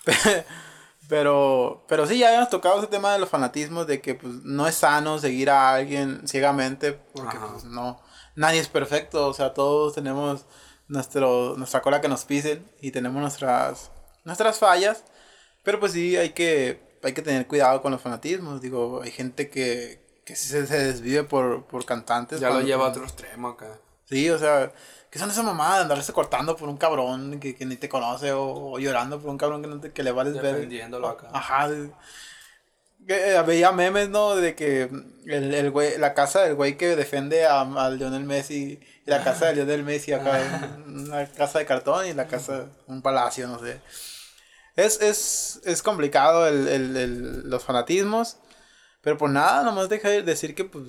pero, 1.07 1.85
pero 1.87 2.07
sí, 2.07 2.17
ya 2.17 2.27
habíamos 2.27 2.49
tocado 2.49 2.79
ese 2.79 2.87
tema 2.87 3.13
de 3.13 3.19
los 3.19 3.29
fanatismos, 3.29 3.87
de 3.87 4.01
que 4.01 4.15
pues, 4.15 4.43
no 4.43 4.67
es 4.67 4.75
sano 4.75 5.19
seguir 5.19 5.49
a 5.49 5.75
alguien 5.75 6.27
ciegamente, 6.27 6.93
porque 6.93 7.37
pues, 7.37 7.63
no, 7.65 8.01
nadie 8.35 8.59
es 8.59 8.67
perfecto, 8.67 9.27
o 9.27 9.33
sea, 9.33 9.53
todos 9.53 9.93
tenemos 9.93 10.45
nuestro, 10.93 11.55
nuestra 11.57 11.81
cola 11.81 11.99
que 11.99 12.07
nos 12.07 12.23
pisen 12.23 12.63
y 12.79 12.91
tenemos 12.91 13.19
nuestras, 13.19 13.91
nuestras 14.23 14.59
fallas. 14.59 15.03
Pero 15.63 15.79
pues 15.79 15.91
sí, 15.91 16.15
hay 16.15 16.29
que, 16.29 16.79
hay 17.01 17.13
que 17.13 17.21
tener 17.21 17.47
cuidado 17.47 17.81
con 17.81 17.91
los 17.91 18.01
fanatismos. 18.01 18.61
Digo, 18.61 19.01
hay 19.01 19.11
gente 19.11 19.49
que, 19.49 19.99
que 20.23 20.35
se, 20.35 20.65
se 20.67 20.77
desvive 20.77 21.23
por, 21.23 21.65
por 21.65 21.85
cantantes. 21.85 22.39
Ya 22.39 22.49
lo 22.49 22.61
lleva 22.61 22.85
a 22.85 22.89
otro 22.89 23.03
extremo 23.03 23.49
acá. 23.49 23.79
Sí, 24.05 24.29
o 24.29 24.37
sea, 24.37 24.71
¿qué 25.09 25.17
son 25.17 25.31
esas 25.31 25.43
mamadas 25.43 25.77
de 25.77 25.81
andarse 25.83 26.13
cortando 26.13 26.55
por 26.55 26.69
un 26.69 26.77
cabrón 26.77 27.39
que, 27.39 27.55
que 27.55 27.65
ni 27.65 27.77
te 27.77 27.89
conoce 27.89 28.31
o, 28.31 28.73
o 28.73 28.79
llorando 28.79 29.19
por 29.19 29.31
un 29.31 29.37
cabrón 29.37 29.61
que, 29.61 29.67
no 29.67 29.79
te, 29.79 29.91
que 29.91 30.03
le 30.03 30.11
vales 30.11 30.33
ver? 30.35 30.55
Defendiéndolo 30.55 31.07
acá. 31.07 31.29
Ajá. 31.33 31.69
que, 33.07 33.35
eh, 33.35 33.41
veía 33.41 33.71
memes, 33.71 34.09
¿no? 34.09 34.35
De 34.35 34.53
que 34.53 34.89
el, 35.25 35.53
el 35.53 35.71
güey, 35.71 35.97
la 35.97 36.13
casa 36.13 36.41
del 36.41 36.55
güey 36.55 36.77
que 36.77 36.95
defiende 36.95 37.45
a, 37.45 37.61
a 37.61 37.89
Lionel 37.89 38.25
Messi 38.25 38.79
la 39.05 39.23
casa 39.23 39.47
de 39.47 39.55
Lionel 39.55 39.83
Messi 39.83 40.13
acá, 40.13 40.77
una 40.87 41.25
casa 41.31 41.59
de 41.59 41.65
cartón 41.65 42.07
y 42.07 42.13
la 42.13 42.27
casa, 42.27 42.67
un 42.87 43.01
palacio, 43.01 43.47
no 43.47 43.59
sé. 43.59 43.81
Es, 44.75 45.01
es, 45.01 45.61
es 45.65 45.83
complicado 45.83 46.47
el, 46.47 46.67
el, 46.67 46.97
el- 46.97 47.49
los 47.49 47.63
fanatismos, 47.63 48.37
pero 49.01 49.17
pues 49.17 49.31
nada, 49.31 49.63
nomás 49.63 49.89
deja 49.89 50.09
de 50.09 50.23
decir 50.23 50.55
que 50.55 50.63
pues, 50.65 50.85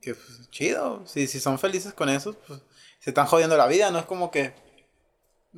que 0.00 0.14
pues, 0.14 0.48
chido, 0.50 1.04
si, 1.06 1.26
si 1.26 1.40
son 1.40 1.58
felices 1.58 1.92
con 1.92 2.08
eso, 2.08 2.34
pues 2.46 2.60
se 3.00 3.10
están 3.10 3.26
jodiendo 3.26 3.56
la 3.56 3.66
vida, 3.66 3.90
no 3.90 3.98
es 3.98 4.04
como 4.04 4.30
que 4.30 4.54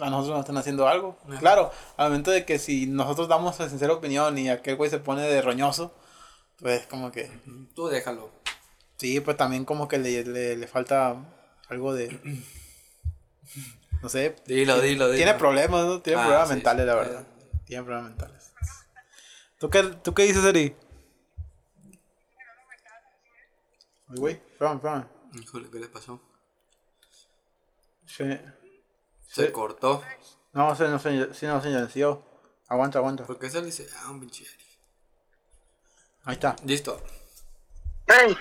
a 0.00 0.08
nosotros 0.08 0.30
nos 0.36 0.40
están 0.40 0.56
haciendo 0.56 0.88
algo. 0.88 1.18
Ajá. 1.28 1.38
Claro, 1.40 1.70
al 1.98 2.08
momento 2.08 2.30
de 2.30 2.46
que 2.46 2.58
si 2.58 2.86
nosotros 2.86 3.28
damos 3.28 3.58
la 3.58 3.68
sincera 3.68 3.92
opinión 3.92 4.38
y 4.38 4.48
aquel 4.48 4.76
güey 4.76 4.88
se 4.88 4.98
pone 4.98 5.22
de 5.22 5.42
roñoso, 5.42 5.94
pues 6.58 6.86
como 6.86 7.12
que, 7.12 7.30
Tú 7.74 7.88
déjalo. 7.88 8.30
sí, 8.96 9.20
pues 9.20 9.36
también 9.36 9.64
como 9.66 9.88
que 9.88 9.98
le, 9.98 10.24
le, 10.24 10.56
le 10.56 10.66
falta 10.66 11.16
algo 11.72 11.94
de, 11.94 12.08
no 14.02 14.08
sé, 14.08 14.36
Dilo, 14.46 14.80
dilo, 14.80 15.06
dilo. 15.06 15.16
tiene 15.16 15.34
problemas, 15.34 15.84
¿no? 15.86 16.00
Tiene 16.02 16.20
Ah, 16.20 16.24
problemas 16.24 16.48
sí, 16.48 16.54
mentales, 16.54 16.82
sí. 16.82 16.86
la 16.86 16.94
verdad. 16.94 17.26
Tiene 17.64 17.82
problemas 17.84 18.10
mentales. 18.10 18.52
¿Tú 19.58 19.70
qué, 19.70 19.82
¿Tú 19.82 20.14
qué 20.14 20.22
dices, 20.24 20.44
Eri? 20.44 20.74
Ay, 24.08 24.18
güey, 24.18 24.34
espérame, 24.34 24.76
espérame. 24.76 25.06
Híjole, 25.40 25.70
¿qué 25.70 25.78
le 25.78 25.88
pasó? 25.88 26.20
Se 28.06 28.44
Sí. 29.28 29.48
cortó. 29.52 30.02
No, 30.52 30.76
se, 30.76 30.88
no, 30.88 30.98
se, 30.98 31.32
sí, 31.32 31.46
no, 31.46 31.60
se 31.62 31.68
silenció. 31.68 32.22
Aguanta, 32.68 32.98
aguanta. 32.98 33.24
¿Por 33.24 33.38
qué 33.38 33.48
se 33.48 33.60
le 33.60 33.66
dice? 33.66 33.88
Ah, 33.96 34.10
un 34.10 34.20
pinche. 34.20 34.44
Ahí 36.24 36.34
está. 36.34 36.54
Listo. 36.64 37.02
Ey. 38.06 38.36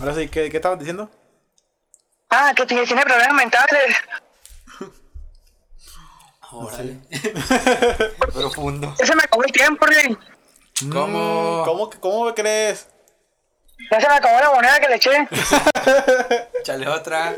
Ahora 0.00 0.14
sí, 0.14 0.28
¿qué, 0.28 0.50
qué 0.50 0.56
estabas 0.58 0.78
diciendo? 0.78 1.10
Ah, 2.30 2.52
que 2.56 2.66
tiene, 2.66 2.84
tiene 2.86 3.02
problemas 3.02 3.34
mentales. 3.34 3.96
Órale. 6.52 7.00
Profundo. 8.32 8.94
Ya 8.98 9.06
se 9.06 9.14
me 9.16 9.22
acabó 9.22 9.44
el 9.44 9.52
tiempo, 9.52 9.84
Rey. 9.86 10.16
¿Cómo? 10.92 11.62
Mm, 11.62 11.64
¿Cómo, 11.64 11.90
que- 11.90 11.98
cómo 12.00 12.34
crees? 12.34 12.88
Ya 13.90 14.00
se 14.00 14.08
me 14.08 14.14
acabó 14.14 14.40
la 14.40 14.50
moneda 14.52 14.80
que 14.80 14.88
le 14.88 14.94
eché. 14.96 15.10
Chale 16.62 16.88
otra. 16.88 17.34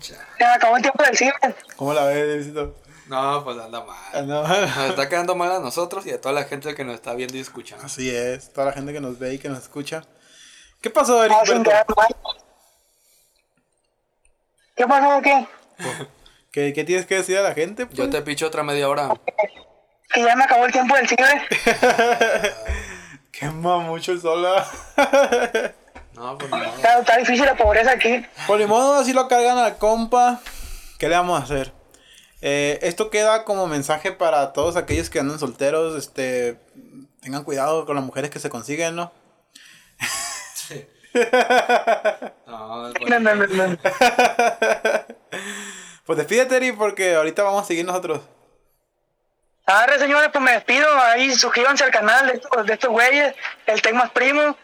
Se 0.00 0.16
me 0.38 0.44
acabó 0.46 0.76
el 0.76 0.82
tiempo 0.82 1.02
del 1.04 1.16
cine. 1.16 1.32
¿Cómo 1.76 1.92
la 1.94 2.04
ves, 2.06 2.34
Luisito? 2.36 2.76
No, 3.06 3.44
pues 3.44 3.58
anda 3.58 3.78
Ah, 3.78 3.84
mal. 4.14 4.26
no. 4.26 4.42
Nos 4.48 4.90
está 4.90 5.08
quedando 5.08 5.34
mal 5.34 5.52
a 5.52 5.58
nosotros 5.60 6.06
y 6.06 6.10
a 6.12 6.20
toda 6.20 6.34
la 6.34 6.44
gente 6.44 6.74
que 6.74 6.84
nos 6.84 6.94
está 6.96 7.14
viendo 7.14 7.36
y 7.36 7.40
escuchando. 7.40 7.84
Así 7.84 8.10
es, 8.14 8.52
toda 8.52 8.68
la 8.68 8.72
gente 8.72 8.92
que 8.92 9.00
nos 9.00 9.18
ve 9.18 9.34
y 9.34 9.38
que 9.38 9.48
nos 9.48 9.60
escucha. 9.60 10.02
¿Qué 10.80 10.90
pasó, 10.90 11.22
Eric? 11.22 11.36
Ah, 11.40 11.46
sin 11.46 11.62
quedar 11.62 11.86
mal. 11.96 12.16
¿Qué 14.82 14.88
pasó 14.88 15.12
aquí? 15.12 15.46
¿Qué, 16.50 16.72
qué 16.72 16.82
tienes 16.82 17.06
que 17.06 17.14
decir 17.14 17.38
a 17.38 17.42
la 17.42 17.54
gente? 17.54 17.84
Yo 17.92 17.98
pues? 17.98 18.10
te 18.10 18.20
picho 18.22 18.48
otra 18.48 18.64
media 18.64 18.88
hora. 18.88 19.10
Que 20.12 20.24
ya 20.24 20.34
me 20.34 20.42
acabó 20.42 20.66
el 20.66 20.72
tiempo 20.72 20.96
del 20.96 21.08
cine. 21.08 21.22
Quema 23.30 23.78
mucho 23.78 24.10
el 24.10 24.20
sol. 24.20 24.42
¿verdad? 24.42 25.74
No, 26.14 26.36
pues 26.36 26.50
no. 26.50 26.64
Está, 26.64 26.98
está 26.98 27.16
difícil 27.16 27.46
la 27.46 27.56
pobreza 27.56 27.92
aquí. 27.92 28.26
Por 28.48 28.58
ni 28.58 28.66
modo, 28.66 28.94
así 28.94 29.12
lo 29.12 29.28
cargan 29.28 29.56
al 29.56 29.78
compa. 29.78 30.40
¿Qué 30.98 31.08
le 31.08 31.14
vamos 31.14 31.40
a 31.40 31.44
hacer? 31.44 31.72
Eh, 32.40 32.80
esto 32.82 33.08
queda 33.08 33.44
como 33.44 33.68
mensaje 33.68 34.10
para 34.10 34.52
todos 34.52 34.76
aquellos 34.76 35.10
que 35.10 35.20
andan 35.20 35.38
solteros. 35.38 35.96
Este, 35.96 36.58
tengan 37.20 37.44
cuidado 37.44 37.86
con 37.86 37.94
las 37.94 38.04
mujeres 38.04 38.30
que 38.30 38.40
se 38.40 38.50
consiguen, 38.50 38.96
¿no? 38.96 39.12
No, 42.46 42.88
No, 42.88 43.20
no, 43.20 43.34
no, 43.34 43.46
no. 43.46 43.78
Pues 46.04 46.18
despídete, 46.18 46.56
Eri, 46.56 46.72
porque 46.72 47.14
ahorita 47.14 47.44
vamos 47.44 47.62
a 47.62 47.66
seguir 47.66 47.84
nosotros. 47.84 48.20
Arre, 49.66 49.98
señores, 50.00 50.30
pues 50.32 50.42
me 50.42 50.52
despido. 50.52 50.86
Ahí 50.98 51.32
suscríbanse 51.32 51.84
al 51.84 51.92
canal 51.92 52.26
de 52.26 52.34
estos, 52.34 52.66
de 52.66 52.72
estos 52.72 52.90
güeyes, 52.90 53.34
el 53.66 53.80
Tech 53.80 53.94
Más 53.94 54.10
Primo. 54.10 54.56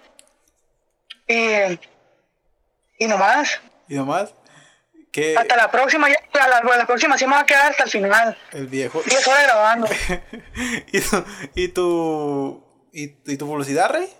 Y, 1.28 1.78
y 2.98 3.06
nomás. 3.06 3.60
Y 3.88 3.94
nomás, 3.94 4.34
que 5.12 5.36
Hasta 5.36 5.56
la 5.56 5.70
próxima. 5.70 6.08
Ya, 6.08 6.44
a 6.44 6.48
la, 6.48 6.76
la 6.76 6.86
próxima 6.86 7.16
sí 7.16 7.26
me 7.26 7.34
va 7.34 7.40
a 7.40 7.46
quedar 7.46 7.70
hasta 7.70 7.84
el 7.84 7.90
final. 7.90 8.36
el 8.52 8.66
viejo. 8.66 9.00
10 9.04 9.28
horas 9.28 9.42
grabando. 9.44 9.88
¿Y 10.92 11.00
tu, 11.00 11.24
y 11.54 11.68
tu, 11.68 12.90
y 12.92 13.36
tu 13.36 13.46
publicidad, 13.46 13.90
Rey? 13.90 14.12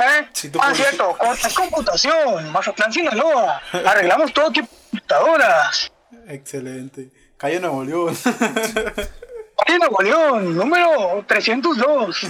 ¿Eh? 0.00 0.04
Ah, 0.04 0.30
puedes- 0.52 0.76
cierto. 0.76 1.16
Cortes 1.18 1.54
Computación, 1.54 2.52
Mazatlán, 2.52 2.92
Sinaloa. 2.92 3.60
Arreglamos 3.72 4.32
todo 4.32 4.50
tipo 4.52 4.68
de 4.70 4.90
computadoras. 5.00 5.90
Excelente. 6.28 7.10
Calle 7.36 7.60
Nuevo 7.60 7.84
León. 7.84 8.16
Calle 8.24 9.78
Nuevo 9.78 10.02
León, 10.02 10.56
número 10.56 11.24
302. 11.26 12.16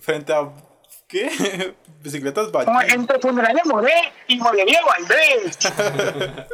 Frente 0.00 0.32
a. 0.32 0.48
¿Qué? 1.06 1.74
Bicicletas 2.02 2.50
Bachín. 2.50 2.74
Entre 3.00 3.18
Funeraria 3.20 3.62
Moré 3.66 4.12
y 4.28 4.36
Molería 4.38 4.80
Valdés. 4.84 5.58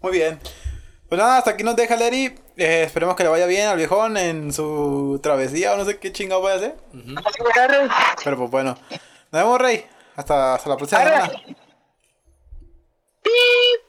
Muy 0.00 0.12
bien. 0.12 0.40
Pues 1.08 1.18
nada, 1.20 1.38
hasta 1.38 1.50
aquí 1.50 1.62
nos 1.62 1.76
deja 1.76 1.94
Leri. 1.96 2.34
Eh, 2.60 2.82
esperemos 2.82 3.16
que 3.16 3.22
le 3.22 3.30
vaya 3.30 3.46
bien 3.46 3.68
al 3.68 3.78
viejón 3.78 4.18
en 4.18 4.52
su 4.52 5.18
travesía 5.22 5.72
o 5.72 5.78
no 5.78 5.86
sé 5.86 5.98
qué 5.98 6.12
chingado 6.12 6.42
vaya 6.42 6.56
a 6.56 6.58
hacer. 6.58 6.76
Arre. 7.58 7.88
Pero 8.22 8.36
pues 8.36 8.50
bueno. 8.50 8.76
Nos 9.32 9.42
vemos, 9.42 9.58
Rey. 9.58 9.86
Hasta, 10.14 10.56
hasta 10.56 10.68
la 10.68 10.76
próxima 10.76 11.02
semana. 11.02 11.32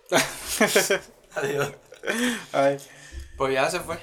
Adiós. 1.36 1.74
Ay. 2.54 2.78
Pues 3.38 3.54
ya 3.54 3.70
se 3.70 3.82
fue. 3.82 4.00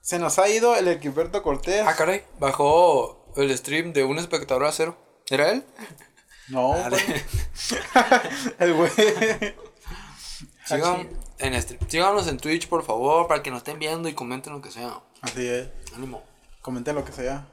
Se 0.00 0.18
nos 0.18 0.40
ha 0.40 0.48
ido 0.48 0.74
el 0.74 0.88
Equiperto 0.88 1.44
Cortés. 1.44 1.84
Ah, 1.86 1.94
caray. 1.94 2.24
Bajó 2.40 3.32
el 3.36 3.56
stream 3.56 3.92
de 3.92 4.02
un 4.02 4.18
espectador 4.18 4.64
a 4.64 4.72
cero. 4.72 4.98
¿Era 5.30 5.52
él? 5.52 5.64
No, 6.48 6.74
el 8.58 8.74
güey. 8.74 8.90
Sigan 10.66 11.08
en 11.38 11.62
stream. 11.62 11.88
Síganos 11.88 12.26
en 12.26 12.38
Twitch, 12.38 12.68
por 12.68 12.84
favor, 12.84 13.28
para 13.28 13.42
que 13.42 13.50
nos 13.50 13.58
estén 13.58 13.78
viendo 13.78 14.08
y 14.08 14.14
comenten 14.14 14.52
lo 14.52 14.60
que 14.60 14.70
sea. 14.70 15.00
Así 15.22 15.46
es. 15.46 15.68
Ánimo. 15.94 16.24
Comenten 16.60 16.96
lo 16.96 17.04
que 17.04 17.12
sea. 17.12 17.46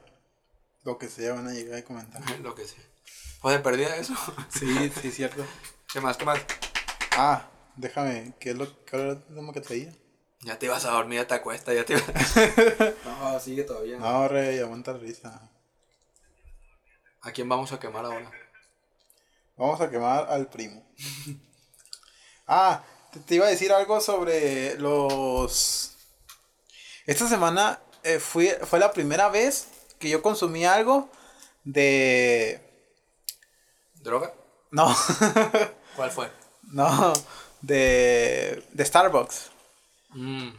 Lo 0.82 0.98
que 0.98 1.08
sea 1.08 1.34
van 1.34 1.46
a 1.46 1.52
llegar 1.52 1.78
a 1.78 1.84
comentar. 1.84 2.20
Lo 2.40 2.54
que 2.54 2.66
sea. 2.66 2.84
Pues 3.40 3.56
de 3.56 3.62
perdida 3.62 3.96
eso. 3.96 4.14
Sí, 4.50 4.90
sí, 5.00 5.10
cierto. 5.12 5.44
¿Qué 5.92 6.00
más? 6.00 6.16
¿Qué 6.16 6.24
más? 6.24 6.40
Ah, 7.12 7.48
déjame. 7.76 8.34
¿Qué 8.40 8.50
es 8.50 8.56
lo, 8.56 8.84
qué 8.84 8.96
era 8.96 9.12
último 9.12 9.52
que 9.52 9.60
traía? 9.60 9.92
Ya 10.40 10.58
te 10.58 10.66
ibas 10.66 10.84
a 10.84 10.90
dormir, 10.90 11.20
ya 11.20 11.26
te 11.26 11.34
acuestas, 11.34 11.74
ya 11.74 11.84
te 11.84 11.94
ibas. 11.94 12.06
no, 13.04 13.40
sigue 13.40 13.64
todavía. 13.64 13.98
No, 13.98 14.28
Rey, 14.28 14.58
aguanta 14.58 14.92
la 14.92 14.98
risa. 14.98 15.50
¿A 17.22 17.32
quién 17.32 17.48
vamos 17.48 17.72
a 17.72 17.80
quemar 17.80 18.04
ahora? 18.04 18.30
Vamos 19.56 19.80
a 19.80 19.88
quemar 19.88 20.26
al 20.28 20.48
primo. 20.48 20.84
ah, 22.46 22.82
te, 23.26 23.34
iba 23.34 23.46
a 23.46 23.50
decir 23.50 23.72
algo 23.72 24.00
sobre 24.00 24.76
los... 24.78 25.92
Esta 27.06 27.28
semana 27.28 27.80
eh, 28.02 28.18
fui, 28.18 28.50
fue 28.66 28.78
la 28.78 28.92
primera 28.92 29.28
vez 29.28 29.68
que 29.98 30.08
yo 30.08 30.22
consumí 30.22 30.64
algo 30.64 31.08
de... 31.64 32.60
¿Droga? 33.94 34.32
No, 34.70 34.94
¿Cuál 35.96 36.10
fue? 36.10 36.30
no, 36.62 37.12
de, 37.62 38.62
de 38.72 38.84
Starbucks. 38.84 39.50
Mm, 40.10 40.50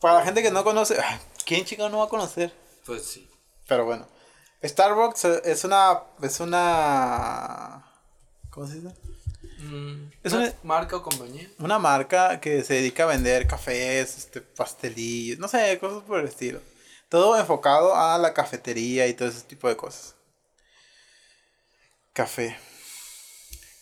Para 0.00 0.14
la 0.14 0.24
gente 0.24 0.42
que 0.42 0.50
no 0.50 0.62
conoce, 0.64 0.96
¿quién 1.44 1.64
chico 1.64 1.88
no 1.88 1.98
va 1.98 2.04
a 2.04 2.08
conocer? 2.08 2.52
pues 2.84 3.04
sí. 3.04 3.28
Pero 3.66 3.84
bueno, 3.84 4.06
Starbucks 4.62 5.24
es 5.24 5.64
una, 5.64 6.02
es 6.22 6.40
una, 6.40 7.84
¿cómo 8.50 8.66
se 8.66 8.74
dice? 8.74 8.94
Mm, 9.66 10.10
Es 10.22 10.32
¿una 10.32 10.52
marca 10.62 10.96
o 10.96 11.02
compañía? 11.02 11.50
Una 11.58 11.78
marca 11.78 12.40
que 12.40 12.62
se 12.64 12.74
dedica 12.74 13.04
a 13.04 13.06
vender 13.06 13.46
cafés, 13.46 14.16
este, 14.16 14.40
pastelillos, 14.40 15.38
no 15.38 15.48
sé, 15.48 15.78
cosas 15.78 16.02
por 16.04 16.20
el 16.20 16.26
estilo. 16.26 16.60
Todo 17.08 17.38
enfocado 17.38 17.94
a 17.94 18.18
la 18.18 18.34
cafetería 18.34 19.06
y 19.06 19.14
todo 19.14 19.28
ese 19.28 19.42
tipo 19.42 19.68
de 19.68 19.76
cosas. 19.76 20.14
Café. 22.12 22.56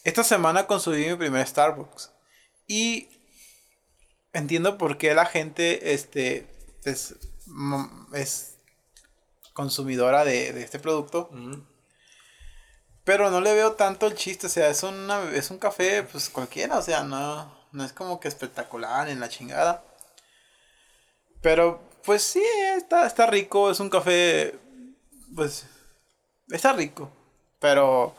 Esta 0.02 0.24
semana 0.24 0.66
consumí 0.66 1.06
mi 1.06 1.16
primer 1.16 1.46
Starbucks. 1.46 2.10
Y 2.66 3.08
entiendo 4.32 4.76
por 4.76 4.98
qué 4.98 5.14
la 5.14 5.26
gente 5.26 5.94
este, 5.94 6.46
es, 6.84 7.14
mm, 7.46 8.14
es 8.14 8.56
consumidora 9.52 10.24
de, 10.24 10.52
de 10.52 10.62
este 10.62 10.78
producto. 10.78 11.28
Mm, 11.32 11.54
Pero 13.04 13.30
no 13.30 13.40
le 13.40 13.52
veo 13.52 13.72
tanto 13.72 14.06
el 14.06 14.14
chiste, 14.14 14.46
o 14.46 14.50
sea, 14.50 14.68
es, 14.68 14.82
una, 14.82 15.30
es 15.32 15.50
un 15.50 15.58
café, 15.58 16.02
pues 16.04 16.30
cualquiera, 16.30 16.78
o 16.78 16.82
sea, 16.82 17.04
no, 17.04 17.54
no 17.72 17.84
es 17.84 17.92
como 17.92 18.18
que 18.18 18.28
espectacular 18.28 19.08
en 19.08 19.20
la 19.20 19.28
chingada. 19.28 19.84
Pero, 21.42 21.82
pues 22.02 22.22
sí, 22.22 22.42
está, 22.76 23.06
está 23.06 23.26
rico, 23.26 23.70
es 23.70 23.78
un 23.78 23.90
café, 23.90 24.58
pues, 25.34 25.66
está 26.48 26.72
rico. 26.72 27.10
Pero, 27.60 28.14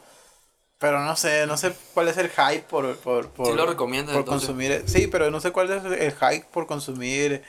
pero 0.77 0.99
no 1.03 1.15
sé, 1.15 1.47
no 1.47 1.57
sé 1.57 1.73
cuál 1.95 2.07
es 2.07 2.17
el 2.17 2.29
hype 2.29 2.65
por, 2.69 2.95
por, 2.97 3.29
por, 3.29 3.47
Sí 3.47 3.53
lo 3.53 3.65
recomiendas, 3.65 4.13
por 4.13 4.21
entonces. 4.21 4.47
consumir. 4.47 4.83
Sí, 4.85 5.07
pero 5.07 5.31
no 5.31 5.39
sé 5.39 5.51
cuál 5.51 5.71
es 5.71 5.83
el 5.83 6.11
hype 6.11 6.45
por 6.51 6.67
consumir, 6.67 7.41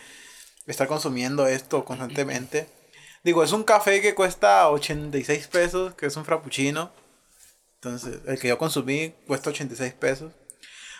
estar 0.66 0.88
consumiendo 0.88 1.46
esto 1.46 1.84
constantemente. 1.84 2.66
Digo, 3.22 3.42
es 3.42 3.52
un 3.52 3.64
café 3.64 4.00
que 4.00 4.14
cuesta 4.14 4.70
86 4.70 5.48
pesos, 5.48 5.94
que 5.94 6.06
es 6.06 6.16
un 6.16 6.24
frappuccino. 6.24 6.90
Entonces, 7.86 8.20
el 8.26 8.38
que 8.38 8.48
yo 8.48 8.58
consumí 8.58 9.14
cuesta 9.26 9.50
86 9.50 9.92
pesos. 9.94 10.32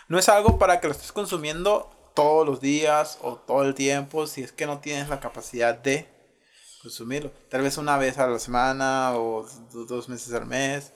No 0.07 0.17
es 0.17 0.29
algo 0.29 0.57
para 0.57 0.79
que 0.79 0.87
lo 0.87 0.93
estés 0.93 1.11
consumiendo 1.11 1.91
todos 2.15 2.47
los 2.47 2.61
días 2.61 3.17
o 3.21 3.35
todo 3.35 3.63
el 3.63 3.75
tiempo 3.75 4.25
si 4.25 4.41
es 4.41 4.51
que 4.51 4.65
no 4.65 4.79
tienes 4.79 5.09
la 5.09 5.19
capacidad 5.19 5.75
de 5.77 6.07
consumirlo. 6.81 7.31
Tal 7.49 7.61
vez 7.61 7.77
una 7.77 7.97
vez 7.97 8.17
a 8.17 8.27
la 8.27 8.39
semana 8.39 9.11
o 9.15 9.45
do- 9.73 9.85
dos 9.85 10.07
meses 10.09 10.33
al 10.33 10.45
mes. 10.45 10.93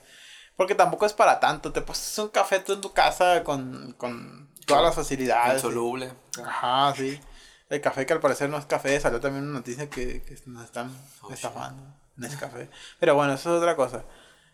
Porque 0.56 0.74
tampoco 0.74 1.06
es 1.06 1.12
para 1.12 1.40
tanto. 1.40 1.72
Te 1.72 1.82
pasas 1.82 2.18
un 2.18 2.28
café 2.28 2.60
tú 2.60 2.72
en 2.72 2.80
tu 2.80 2.92
casa 2.92 3.42
con, 3.44 3.92
con 3.98 4.50
todas 4.66 4.82
las 4.82 4.94
facilidades. 4.94 5.56
insoluble. 5.56 6.12
Ajá, 6.44 6.94
sí. 6.96 7.20
El 7.68 7.80
café 7.80 8.04
que 8.06 8.12
al 8.12 8.20
parecer 8.20 8.48
no 8.50 8.58
es 8.58 8.66
café, 8.66 8.98
salió 9.00 9.18
también 9.20 9.44
una 9.44 9.54
noticia 9.58 9.88
que, 9.88 10.22
que 10.22 10.36
nos 10.46 10.64
están 10.64 10.90
Oh, 11.22 11.32
estafando. 11.32 11.82
No 12.16 12.26
es 12.26 12.36
café. 12.36 12.68
Pero 13.00 13.14
bueno, 13.14 13.32
eso 13.34 13.54
es 13.54 13.60
otra 13.62 13.76
cosa. 13.76 14.04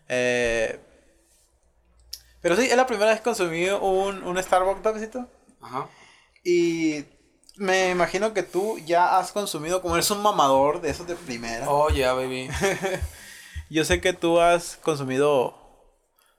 Eh, 0.07 0.79
pero 2.41 2.55
sí, 2.55 2.63
es 2.63 2.77
la 2.77 2.87
primera 2.87 3.11
vez 3.11 3.19
que 3.19 3.25
consumí 3.25 3.67
un, 3.69 4.23
un 4.23 4.41
Starbucks, 4.41 4.83
¿sabesito? 4.83 5.27
Ajá. 5.61 5.87
Y 6.43 7.05
me 7.57 7.89
imagino 7.89 8.33
que 8.33 8.43
tú 8.43 8.77
ya 8.79 9.19
has 9.19 9.31
consumido, 9.31 9.81
como 9.81 9.95
eres 9.95 10.09
un 10.11 10.21
mamador 10.21 10.81
de 10.81 10.89
esos 10.89 11.05
de 11.07 11.15
primera. 11.15 11.69
Oh, 11.69 11.89
yeah, 11.89 12.13
baby. 12.13 12.49
Yo 13.69 13.85
sé 13.85 14.01
que 14.01 14.13
tú 14.13 14.39
has 14.39 14.77
consumido 14.77 15.55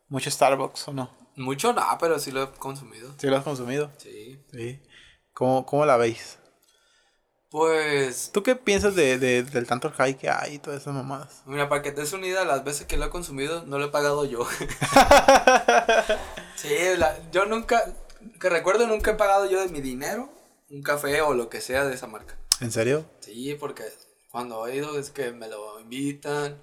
mucho 0.08 0.30
Starbucks, 0.30 0.88
¿o 0.88 0.92
no? 0.92 1.10
Mucho 1.36 1.72
nada, 1.72 1.96
pero 1.98 2.18
sí 2.18 2.32
lo 2.32 2.42
he 2.42 2.50
consumido. 2.52 3.14
Sí 3.18 3.28
lo 3.28 3.36
has 3.36 3.44
consumido. 3.44 3.90
Sí. 3.98 4.42
Sí. 4.52 4.82
¿Cómo, 5.32 5.64
cómo 5.64 5.86
la 5.86 5.96
veis? 5.96 6.39
Pues, 7.50 8.30
¿Tú 8.32 8.44
qué 8.44 8.54
piensas 8.54 8.94
de, 8.94 9.18
de- 9.18 9.42
del 9.42 9.66
tanto 9.66 9.90
hype 9.90 10.16
que 10.16 10.30
hay 10.30 10.54
y 10.54 10.58
todas 10.60 10.82
esas 10.82 10.94
mamadas? 10.94 11.42
mira, 11.46 11.68
para 11.68 11.82
que 11.82 11.90
te 11.90 12.02
des 12.02 12.12
una 12.12 12.28
idea, 12.28 12.44
las 12.44 12.62
veces 12.62 12.86
que 12.86 12.96
lo 12.96 13.06
he 13.06 13.10
consumido, 13.10 13.64
no 13.66 13.78
lo 13.78 13.86
he 13.86 13.90
pagado 13.90 14.24
yo. 14.24 14.44
sí, 16.56 16.68
la- 16.96 17.16
yo 17.32 17.46
nunca, 17.46 17.82
que 18.38 18.48
recuerdo, 18.48 18.86
nunca 18.86 19.12
he 19.12 19.14
pagado 19.14 19.46
yo 19.50 19.60
de 19.60 19.68
mi 19.68 19.80
dinero 19.80 20.28
un 20.70 20.82
café 20.82 21.20
o 21.22 21.34
lo 21.34 21.48
que 21.48 21.60
sea 21.60 21.84
de 21.84 21.94
esa 21.94 22.06
marca. 22.06 22.36
¿En 22.60 22.70
serio? 22.70 23.04
Sí, 23.20 23.56
porque 23.58 23.82
cuando 24.30 24.66
he 24.68 24.76
ido 24.76 24.96
es 24.98 25.10
que 25.10 25.32
me 25.32 25.48
lo 25.48 25.80
invitan 25.80 26.56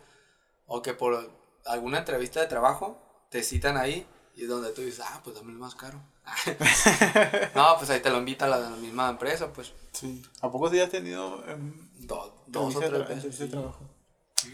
o 0.67 0.81
que 0.81 0.93
por 0.93 1.29
alguna 1.65 1.97
entrevista 1.99 2.39
de 2.39 2.47
trabajo 2.47 3.01
te 3.29 3.43
citan 3.43 3.75
ahí 3.75 4.07
y 4.35 4.43
es 4.43 4.49
donde 4.49 4.71
tú 4.71 4.81
dices, 4.81 5.03
ah, 5.05 5.19
pues 5.23 5.35
dame 5.35 5.51
el 5.51 5.57
más 5.57 5.75
caro. 5.75 5.99
no, 7.55 7.75
pues 7.77 7.89
ahí 7.89 7.99
te 8.01 8.09
lo 8.09 8.17
invita 8.19 8.47
la, 8.47 8.57
la 8.59 8.69
misma 8.71 9.09
empresa, 9.09 9.51
pues. 9.53 9.73
Sí. 9.93 10.21
¿A 10.41 10.51
poco 10.51 10.69
sí 10.69 10.79
has 10.79 10.89
tenido 10.89 11.43
em, 11.47 11.73
Do- 12.05 12.43
dos 12.47 12.75
o 12.75 12.79
tres 12.79 13.07
veces. 13.07 13.37
de 13.39 13.45
sí. 13.45 13.51
trabajo? 13.51 13.79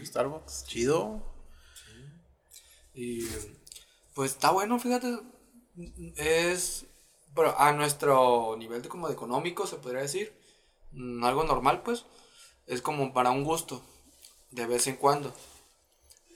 Starbucks, 0.04 0.64
chido. 0.66 1.22
Y 2.94 3.26
pues 4.14 4.32
está 4.32 4.50
bueno, 4.50 4.78
fíjate. 4.78 5.18
Es 6.16 6.86
bueno, 7.34 7.54
a 7.58 7.72
nuestro 7.72 8.54
nivel 8.56 8.82
de 8.82 8.88
como 8.88 9.08
de 9.08 9.14
económico, 9.14 9.66
se 9.66 9.76
podría 9.76 10.02
decir. 10.02 10.32
mm, 10.92 11.24
Algo 11.24 11.44
normal, 11.44 11.82
pues. 11.82 12.04
Es 12.66 12.80
como 12.82 13.12
para 13.12 13.30
un 13.30 13.44
gusto. 13.44 13.82
De 14.50 14.66
vez 14.66 14.86
en 14.86 14.96
cuando. 14.96 15.34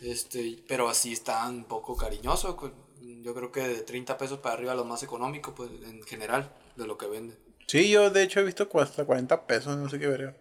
Este, 0.01 0.65
pero 0.69 0.89
así 0.89 1.13
está 1.13 1.47
un 1.49 1.65
poco 1.65 1.97
cariñoso. 1.97 2.57
Yo 3.23 3.35
creo 3.35 3.51
que 3.53 3.67
de 3.67 3.83
30 3.83 4.19
pesos 4.19 4.39
para 4.41 4.55
arriba 4.55 4.75
lo 4.75 4.85
más 4.85 5.03
económico, 5.03 5.55
pues, 5.55 5.71
en 5.83 6.03
general, 6.03 6.53
de 6.77 6.87
lo 6.87 6.99
que 6.99 7.07
venden. 7.07 7.39
Sí, 7.67 7.91
yo 7.91 8.11
de 8.11 8.23
hecho 8.23 8.41
he 8.41 8.45
visto 8.45 8.69
hasta 8.81 9.05
40 9.05 9.47
pesos, 9.47 9.77
no 9.77 9.89
sé 9.89 9.99
qué 9.99 10.07
verga. 10.07 10.37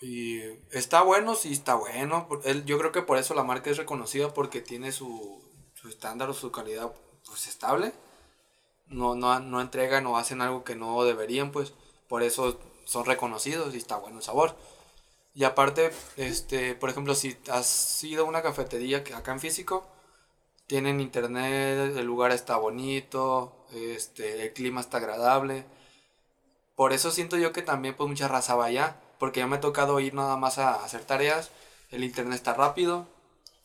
Y 0.00 0.40
está 0.70 1.02
bueno, 1.02 1.34
sí 1.34 1.52
está 1.52 1.74
bueno. 1.74 2.28
Yo 2.64 2.78
creo 2.78 2.92
que 2.92 3.02
por 3.02 3.18
eso 3.18 3.34
la 3.34 3.44
marca 3.44 3.70
es 3.70 3.76
reconocida 3.76 4.32
porque 4.32 4.60
tiene 4.60 4.92
su, 4.92 5.42
su 5.74 5.88
estándar 5.88 6.30
o 6.30 6.34
su 6.34 6.50
calidad 6.50 6.92
pues 7.26 7.46
estable. 7.46 7.92
No, 8.86 9.14
no, 9.14 9.38
no 9.40 9.60
entregan 9.60 10.06
o 10.06 10.16
hacen 10.16 10.40
algo 10.40 10.64
que 10.64 10.74
no 10.74 11.04
deberían, 11.04 11.52
pues 11.52 11.74
por 12.08 12.22
eso 12.22 12.58
son 12.84 13.04
reconocidos 13.04 13.74
y 13.74 13.78
está 13.78 13.96
bueno 13.96 14.18
el 14.18 14.22
sabor. 14.22 14.56
Y 15.34 15.44
aparte, 15.44 15.92
este, 16.16 16.74
por 16.74 16.90
ejemplo, 16.90 17.14
si 17.14 17.36
has 17.50 18.02
ido 18.02 18.24
a 18.24 18.28
una 18.28 18.42
cafetería 18.42 19.04
que 19.04 19.14
acá 19.14 19.32
en 19.32 19.40
físico, 19.40 19.86
tienen 20.70 21.00
internet, 21.00 21.96
el 21.96 22.06
lugar 22.06 22.30
está 22.30 22.56
bonito, 22.56 23.66
este, 23.74 24.44
el 24.44 24.52
clima 24.52 24.80
está 24.80 24.98
agradable. 24.98 25.64
Por 26.76 26.92
eso 26.92 27.10
siento 27.10 27.36
yo 27.36 27.52
que 27.52 27.62
también 27.62 27.96
pues 27.96 28.08
mucha 28.08 28.28
raza 28.28 28.54
va 28.54 28.66
allá, 28.66 28.94
porque 29.18 29.40
ya 29.40 29.48
me 29.48 29.56
ha 29.56 29.60
tocado 29.60 29.98
ir 29.98 30.14
nada 30.14 30.36
más 30.36 30.58
a 30.58 30.76
hacer 30.76 31.00
tareas, 31.00 31.50
el 31.90 32.04
internet 32.04 32.36
está 32.36 32.54
rápido 32.54 33.08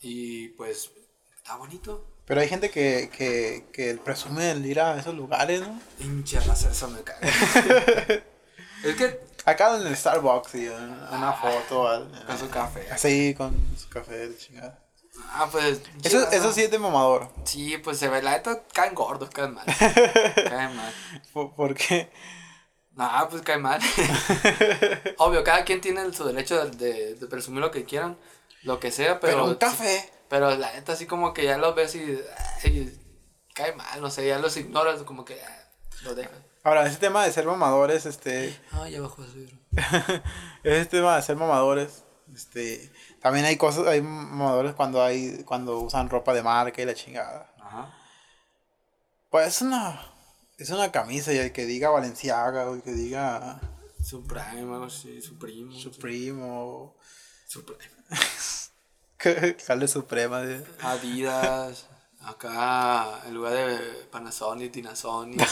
y 0.01 0.47
pues 0.57 0.89
está 1.37 1.55
bonito. 1.57 2.03
Pero 2.25 2.41
hay 2.41 2.47
gente 2.49 2.71
que, 2.71 3.11
que, 3.15 3.65
que 3.71 3.93
presume 4.03 4.49
el 4.49 4.65
ir 4.65 4.79
a 4.79 4.99
esos 4.99 5.13
lugares, 5.13 5.61
¿no? 5.61 5.79
Hincha 5.99 6.39
raza, 6.39 6.71
eso 6.71 6.87
me 6.87 7.03
caga. 7.03 7.19
es 8.83 8.95
que 8.95 9.19
Acá 9.45 9.77
en 9.77 9.85
el 9.85 9.95
Starbucks 9.95 10.55
y 10.55 10.69
una, 10.69 11.07
una 11.11 11.33
foto. 11.33 12.09
con 12.25 12.39
su 12.39 12.49
café. 12.49 12.89
Así, 12.89 13.35
con 13.35 13.53
su 13.77 13.87
café 13.89 14.27
de 14.29 14.37
chingada. 14.37 14.84
Ah, 15.33 15.47
pues. 15.51 15.81
Eso, 16.03 16.29
eso 16.31 16.51
sí 16.53 16.63
es 16.63 16.71
de 16.71 16.79
mamador. 16.79 17.29
Sí, 17.43 17.77
pues 17.77 17.97
se 17.97 18.07
ve, 18.09 18.21
la 18.21 18.31
neta 18.31 18.63
caen 18.73 18.95
gordos, 18.95 19.29
caen 19.29 19.53
mal. 19.53 19.65
caen 20.35 20.75
mal. 20.75 20.93
Po- 21.33 21.53
Porque 21.55 22.11
Nah, 22.93 23.25
pues 23.27 23.41
cae 23.41 23.57
mal. 23.57 23.81
Obvio, 25.17 25.43
cada 25.43 25.63
quien 25.65 25.81
tiene 25.81 26.13
su 26.13 26.23
derecho 26.25 26.65
de, 26.65 26.71
de- 26.77 27.15
de 27.15 27.27
presumir 27.27 27.59
lo 27.61 27.71
que 27.71 27.83
quieran, 27.85 28.17
lo 28.63 28.79
que 28.79 28.91
sea, 28.91 29.19
pero. 29.19 29.33
Pero 29.33 29.45
un 29.45 29.55
café. 29.55 30.09
Pero 30.29 30.55
la 30.55 30.71
neta, 30.73 30.93
así 30.93 31.05
como 31.05 31.33
que 31.33 31.43
ya 31.43 31.57
los 31.57 31.75
ves 31.75 31.95
y. 31.95 32.19
ay, 32.63 32.97
cae 33.53 33.73
mal, 33.75 34.01
no 34.01 34.09
sé, 34.09 34.27
ya 34.27 34.39
los 34.39 34.55
ignoras, 34.57 35.01
como 35.03 35.25
que. 35.25 35.39
ah, 35.41 35.69
Los 36.03 36.15
dejas. 36.15 36.33
Ahora, 36.63 36.87
ese 36.87 36.97
tema 36.97 37.23
de 37.25 37.31
ser 37.31 37.45
mamadores, 37.45 38.05
este. 38.05 38.57
Ah, 38.71 38.89
ya 38.89 39.01
bajó 39.01 39.23
ese 39.23 39.37
vidrio. 39.37 39.59
ese 40.63 40.85
tema 40.85 41.15
de 41.15 41.21
ser 41.21 41.35
mamadores, 41.35 42.03
este. 42.33 42.91
También 43.25 43.45
hay 43.47 43.57
cosas, 43.57 43.87
hay 43.87 44.03
mamadores 44.03 44.75
cuando 44.75 45.01
hay, 45.03 45.41
cuando 45.45 45.79
usan 45.79 46.11
ropa 46.11 46.31
de 46.31 46.43
marca 46.43 46.79
y 46.79 46.85
la 46.85 46.93
chingada. 46.93 47.51
Ajá. 47.59 47.91
Pues 49.31 49.47
es 49.47 49.61
una, 49.63 49.99
es 50.59 50.69
una 50.69 50.91
camisa 50.91 51.33
y 51.33 51.37
el 51.39 51.51
que 51.51 51.65
diga 51.65 51.89
Valenciaga 51.89 52.69
o 52.69 52.75
el 52.75 52.83
que 52.83 52.91
diga 52.93 53.59
Supreme, 54.03 54.71
algo 54.71 54.85
así, 54.85 55.23
Supremo. 55.23 55.71
Supreme 55.71 56.39
o 56.43 56.95
Supreme. 57.47 57.81
Cale 59.65 59.87
Suprema. 59.87 60.41
de- 60.41 60.63
Adidas. 60.83 61.87
Acá, 62.21 63.21
en 63.25 63.33
lugar 63.33 63.53
de 63.53 64.05
Panasonic, 64.11 64.71
Tinasonic. 64.71 65.41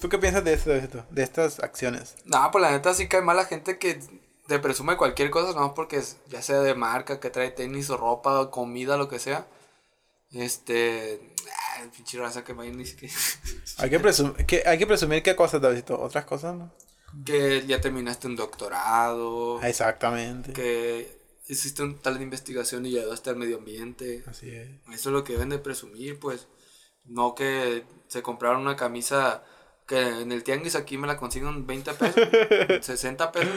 ¿Tú 0.00 0.08
qué 0.08 0.16
piensas 0.18 0.44
de 0.44 0.54
esto, 0.54 0.70
de 0.70 0.78
esto, 0.78 1.04
de 1.10 1.22
estas 1.22 1.60
acciones? 1.60 2.14
No, 2.24 2.50
pues 2.50 2.62
la 2.62 2.70
neta 2.70 2.94
sí 2.94 3.06
cae 3.06 3.20
mal 3.20 3.36
la 3.36 3.44
gente 3.44 3.78
que 3.78 4.00
te 4.46 4.58
presume 4.58 4.96
cualquier 4.96 5.30
cosa, 5.30 5.58
no 5.58 5.74
porque 5.74 6.02
ya 6.28 6.42
sea 6.42 6.60
de 6.60 6.74
marca, 6.74 7.20
que 7.20 7.30
trae 7.30 7.50
tenis 7.50 7.90
o 7.90 7.96
ropa, 7.96 8.50
comida, 8.50 8.96
lo 8.96 9.08
que 9.08 9.18
sea. 9.18 9.46
Este. 10.32 11.20
ah, 11.52 11.84
pinche 11.94 12.18
raza 12.18 12.44
que 12.44 12.54
ni 12.54 12.86
siquiera. 12.86 13.14
Hay 13.78 13.90
que, 13.90 14.00
presum 14.00 14.34
que, 14.34 14.62
hay 14.66 14.78
que 14.78 14.86
presumir 14.86 15.22
qué 15.22 15.36
cosas, 15.36 15.60
Davidito. 15.60 16.00
Otras 16.00 16.24
cosas, 16.24 16.56
¿no? 16.56 16.72
que 17.24 17.64
ya 17.66 17.80
terminaste 17.80 18.26
un 18.26 18.36
doctorado. 18.36 19.60
Ah, 19.60 19.68
Exactamente. 19.68 20.52
Que 20.52 21.20
hiciste 21.46 21.82
un 21.82 21.98
tal 21.98 22.18
de 22.18 22.24
investigación 22.24 22.86
y 22.86 22.98
ayudaste 22.98 23.30
al 23.30 23.36
medio 23.36 23.58
ambiente. 23.58 24.24
Así 24.26 24.50
es. 24.50 24.68
Eso 24.92 25.08
es 25.10 25.12
lo 25.12 25.24
que 25.24 25.34
deben 25.34 25.50
de 25.50 25.58
presumir, 25.58 26.18
pues. 26.18 26.48
No 27.04 27.34
que 27.34 27.84
se 28.08 28.22
compraron 28.22 28.62
una 28.62 28.76
camisa 28.76 29.44
que 29.86 30.20
en 30.20 30.32
el 30.32 30.44
tianguis 30.44 30.76
aquí 30.76 30.98
me 30.98 31.06
la 31.06 31.16
consiguen 31.16 31.66
20 31.66 31.94
pesos, 31.94 32.28
60 32.86 33.32
pesos, 33.32 33.54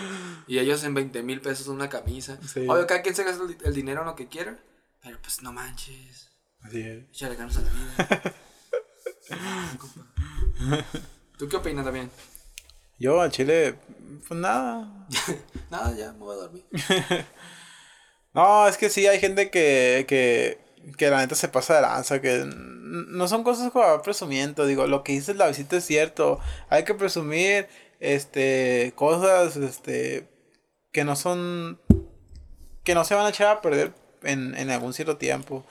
y 0.47 0.59
ellos 0.59 0.83
en 0.83 0.93
20 0.93 1.23
mil 1.23 1.41
pesos 1.41 1.67
una 1.67 1.89
camisa. 1.89 2.39
Sí. 2.45 2.67
Obvio, 2.67 2.87
cada 2.87 3.01
quien 3.01 3.15
se 3.15 3.23
gasta 3.23 3.43
el, 3.43 3.57
el 3.63 3.73
dinero 3.73 4.01
en 4.01 4.07
lo 4.07 4.15
que 4.15 4.27
quiera, 4.27 4.59
pero 5.01 5.17
pues 5.21 5.41
no 5.41 5.53
manches. 5.53 6.29
Así 6.61 6.81
es. 6.81 7.05
Échale 7.09 7.35
ganas 7.35 7.57
a 7.57 7.61
la 7.61 7.69
vida. 7.69 8.35
¿Tú 11.37 11.47
qué 11.47 11.55
opinas 11.55 11.85
también? 11.85 12.09
Yo 12.99 13.21
a 13.21 13.29
Chile, 13.29 13.75
pues 14.27 14.39
nada. 14.39 15.07
Nada, 15.69 15.95
ya 15.95 16.13
me 16.13 16.19
voy 16.19 16.35
a 16.35 16.39
dormir. 16.39 16.65
No, 18.33 18.67
es 18.67 18.77
que 18.77 18.89
sí, 18.89 19.07
hay 19.07 19.19
gente 19.19 19.49
que, 19.49 20.05
que, 20.07 20.59
que 20.95 21.09
la 21.09 21.19
neta 21.19 21.35
se 21.35 21.47
pasa 21.49 21.75
de 21.75 21.81
lanza, 21.81 22.21
que 22.21 22.45
no 22.45 23.27
son 23.27 23.43
cosas 23.43 23.71
como 23.71 24.01
presumimiento, 24.01 24.65
digo, 24.65 24.87
lo 24.87 25.03
que 25.03 25.13
dices 25.13 25.35
la 25.35 25.47
visita 25.47 25.77
es 25.77 25.85
cierto, 25.85 26.39
hay 26.69 26.83
que 26.83 26.93
presumir, 26.93 27.67
este, 27.99 28.93
cosas, 28.95 29.57
este, 29.57 30.27
que 30.91 31.03
no 31.03 31.15
son, 31.15 31.79
que 32.83 32.95
no 32.95 33.03
se 33.03 33.15
van 33.15 33.25
a 33.25 33.29
echar 33.29 33.47
a 33.47 33.61
perder 33.61 33.93
en, 34.23 34.55
en 34.55 34.69
algún 34.69 34.93
cierto 34.93 35.17
tiempo. 35.17 35.65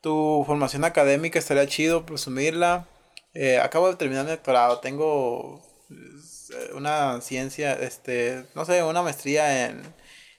Tu 0.00 0.44
formación 0.46 0.84
académica 0.84 1.38
estaría 1.38 1.66
chido 1.66 2.04
presumirla. 2.06 2.88
Eh, 3.34 3.58
acabo 3.58 3.88
de 3.88 3.96
terminar 3.96 4.24
mi 4.24 4.30
doctorado, 4.32 4.80
tengo 4.80 5.62
eh, 5.90 6.70
una 6.74 7.20
ciencia, 7.20 7.72
este, 7.74 8.44
no 8.54 8.64
sé, 8.64 8.82
una 8.82 9.02
maestría 9.02 9.66
en, 9.66 9.82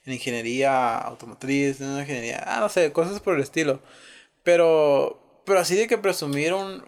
en 0.04 0.12
ingeniería 0.12 0.98
automotriz, 0.98 1.80
en 1.80 1.98
ingeniería, 1.98 2.44
ah, 2.46 2.60
no 2.60 2.68
sé, 2.68 2.92
cosas 2.92 3.20
por 3.20 3.34
el 3.34 3.42
estilo. 3.42 3.80
Pero, 4.44 5.42
pero 5.44 5.58
así 5.58 5.74
de 5.74 5.88
que 5.88 6.00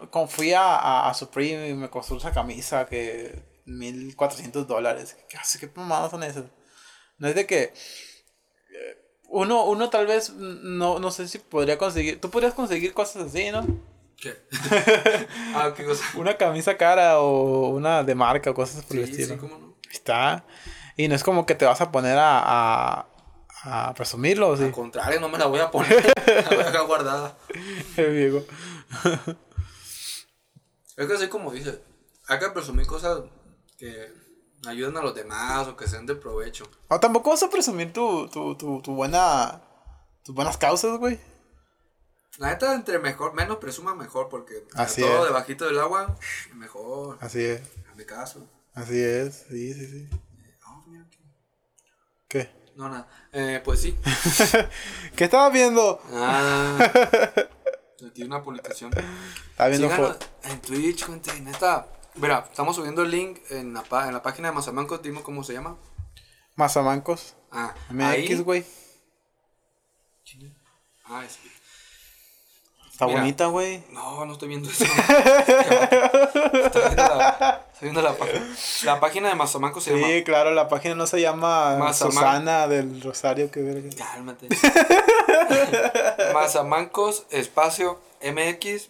como 0.09 0.27
fui 0.27 0.53
a, 0.53 0.75
a, 0.75 1.09
a 1.09 1.13
Supreme 1.13 1.69
y 1.69 1.73
me 1.73 1.89
costó 1.89 2.17
esa 2.17 2.31
camisa 2.31 2.85
que 2.85 3.43
1400 3.65 4.65
dólares, 4.67 5.17
¿qué, 5.27 5.37
hace? 5.37 5.59
¿Qué 5.59 5.69
mamadas 5.75 6.11
son 6.11 6.23
esas? 6.23 6.45
No 7.17 7.27
es 7.27 7.35
de 7.35 7.45
que 7.45 7.63
eh, 7.63 7.73
uno, 9.29 9.65
uno 9.65 9.89
tal 9.89 10.07
vez, 10.07 10.29
no, 10.33 10.99
no 10.99 11.11
sé 11.11 11.27
si 11.27 11.39
podría 11.39 11.77
conseguir, 11.77 12.21
tú 12.21 12.29
podrías 12.29 12.53
conseguir 12.53 12.93
cosas 12.93 13.27
así, 13.27 13.51
¿no? 13.51 13.65
¿Qué? 14.15 14.35
ah, 15.55 15.73
qué 15.75 15.83
cosa. 15.85 16.03
Una 16.15 16.37
camisa 16.37 16.77
cara 16.77 17.19
o 17.19 17.69
una 17.69 18.03
de 18.03 18.15
marca 18.15 18.51
o 18.51 18.53
cosas 18.53 18.83
por 18.85 18.97
el 18.97 19.05
Sí, 19.05 19.11
estilo. 19.11 19.35
sí, 19.35 19.39
cómo 19.39 19.57
no. 19.57 19.77
Está. 19.91 20.45
Y 20.95 21.07
no 21.07 21.15
es 21.15 21.23
como 21.23 21.45
que 21.45 21.53
te 21.55 21.65
vas 21.65 21.81
a 21.81 21.91
poner 21.91 22.17
a, 22.17 22.41
a, 22.43 23.07
a 23.63 23.93
presumirlo, 23.93 24.55
¿sí? 24.57 24.63
Al 24.63 24.71
contrario, 24.71 25.19
no 25.19 25.29
me 25.29 25.37
la 25.37 25.45
voy 25.47 25.59
a 25.59 25.69
poner. 25.71 26.13
la 26.25 26.49
voy 26.49 26.59
a 26.59 26.65
dejar 26.65 26.85
guardada. 26.87 27.37
Diego. 27.95 28.43
Es 30.95 31.05
que 31.07 31.13
así 31.13 31.27
como 31.27 31.51
dice, 31.51 31.81
hay 32.27 32.39
que 32.39 32.49
presumir 32.49 32.87
cosas 32.87 33.21
que 33.77 34.11
ayuden 34.67 34.97
a 34.97 35.01
los 35.01 35.13
demás 35.13 35.67
o 35.67 35.75
que 35.77 35.87
sean 35.87 36.05
de 36.05 36.15
provecho. 36.15 36.65
O 36.87 36.99
tampoco 36.99 37.29
vas 37.31 37.43
a 37.43 37.49
presumir 37.49 37.93
tu, 37.93 38.27
tu, 38.29 38.55
tu, 38.55 38.81
tu 38.81 38.93
buena. 38.95 39.61
tus 40.23 40.33
buenas 40.33 40.57
causas, 40.57 40.97
güey. 40.97 41.19
La 42.39 42.49
neta, 42.49 42.73
entre 42.75 42.99
mejor, 42.99 43.33
menos 43.33 43.57
presuma 43.57 43.95
mejor, 43.95 44.29
porque 44.29 44.63
Así 44.75 45.01
todo 45.01 45.21
es. 45.21 45.25
debajito 45.25 45.65
del 45.65 45.79
agua, 45.79 46.17
mejor. 46.55 47.17
Así 47.21 47.43
es. 47.43 47.61
Hazme 47.89 48.05
caso. 48.05 48.47
Así 48.73 48.99
es. 49.01 49.45
Sí, 49.49 49.73
sí, 49.73 49.87
sí. 49.87 50.09
Ah, 50.63 50.81
mira 50.87 51.03
aquí. 51.03 51.17
¿Qué? 52.27 52.66
No, 52.77 52.89
nada. 52.89 53.07
Eh, 53.33 53.59
pues 53.65 53.81
sí. 53.81 53.97
¿Qué 55.15 55.23
estabas 55.23 55.51
viendo? 55.51 55.99
Ah, 56.13 56.77
aquí 58.07 58.21
una 58.21 58.43
publicación. 58.43 58.91
Estaba 59.49 59.69
viendo 59.69 59.89
Síganos 59.89 60.17
en 60.43 60.61
Twitch, 60.61 61.05
gente, 61.05 61.41
neta. 61.41 61.87
Mira, 62.13 62.45
estamos 62.47 62.75
subiendo 62.75 63.01
el 63.01 63.09
link 63.09 63.39
en 63.49 63.73
la, 63.73 63.83
en 64.05 64.13
la 64.13 64.21
página 64.21 64.49
de 64.49 64.53
Mazamancos, 64.53 65.01
dime 65.01 65.23
cómo 65.23 65.43
se 65.43 65.53
llama. 65.53 65.75
Mazamancos. 66.55 67.35
Ah, 67.51 67.73
MX, 67.89 68.43
güey. 68.43 68.63
Ah, 71.05 71.23
sí. 71.27 71.51
Está 72.97 73.05
Mira. 73.05 73.19
bonita, 73.19 73.45
güey. 73.45 73.83
No, 73.91 74.25
no 74.25 74.33
estoy 74.33 74.47
viendo 74.47 74.67
eso. 74.71 74.83
estoy 76.57 76.81
viendo 76.81 77.05
la, 77.15 77.61
estoy 77.71 77.89
viendo 77.89 78.01
la 78.01 78.17
página. 78.17 78.55
La 78.85 78.99
página 78.99 79.29
de 79.29 79.35
Mazamancos 79.35 79.83
se 79.83 79.91
llama. 79.95 80.07
Sí, 80.07 80.23
claro, 80.23 80.49
la 80.49 80.67
página 80.67 80.95
no 80.95 81.05
se 81.05 81.21
llama 81.21 81.77
Mazaman- 81.77 82.11
Susana 82.11 82.67
del 82.67 82.99
Rosario, 83.03 83.51
que 83.51 83.61
verga. 83.61 83.89
Cálmate. 83.95 84.47
Mazamancos 86.33 87.27
espacio 87.29 88.01
MX. 88.23 88.89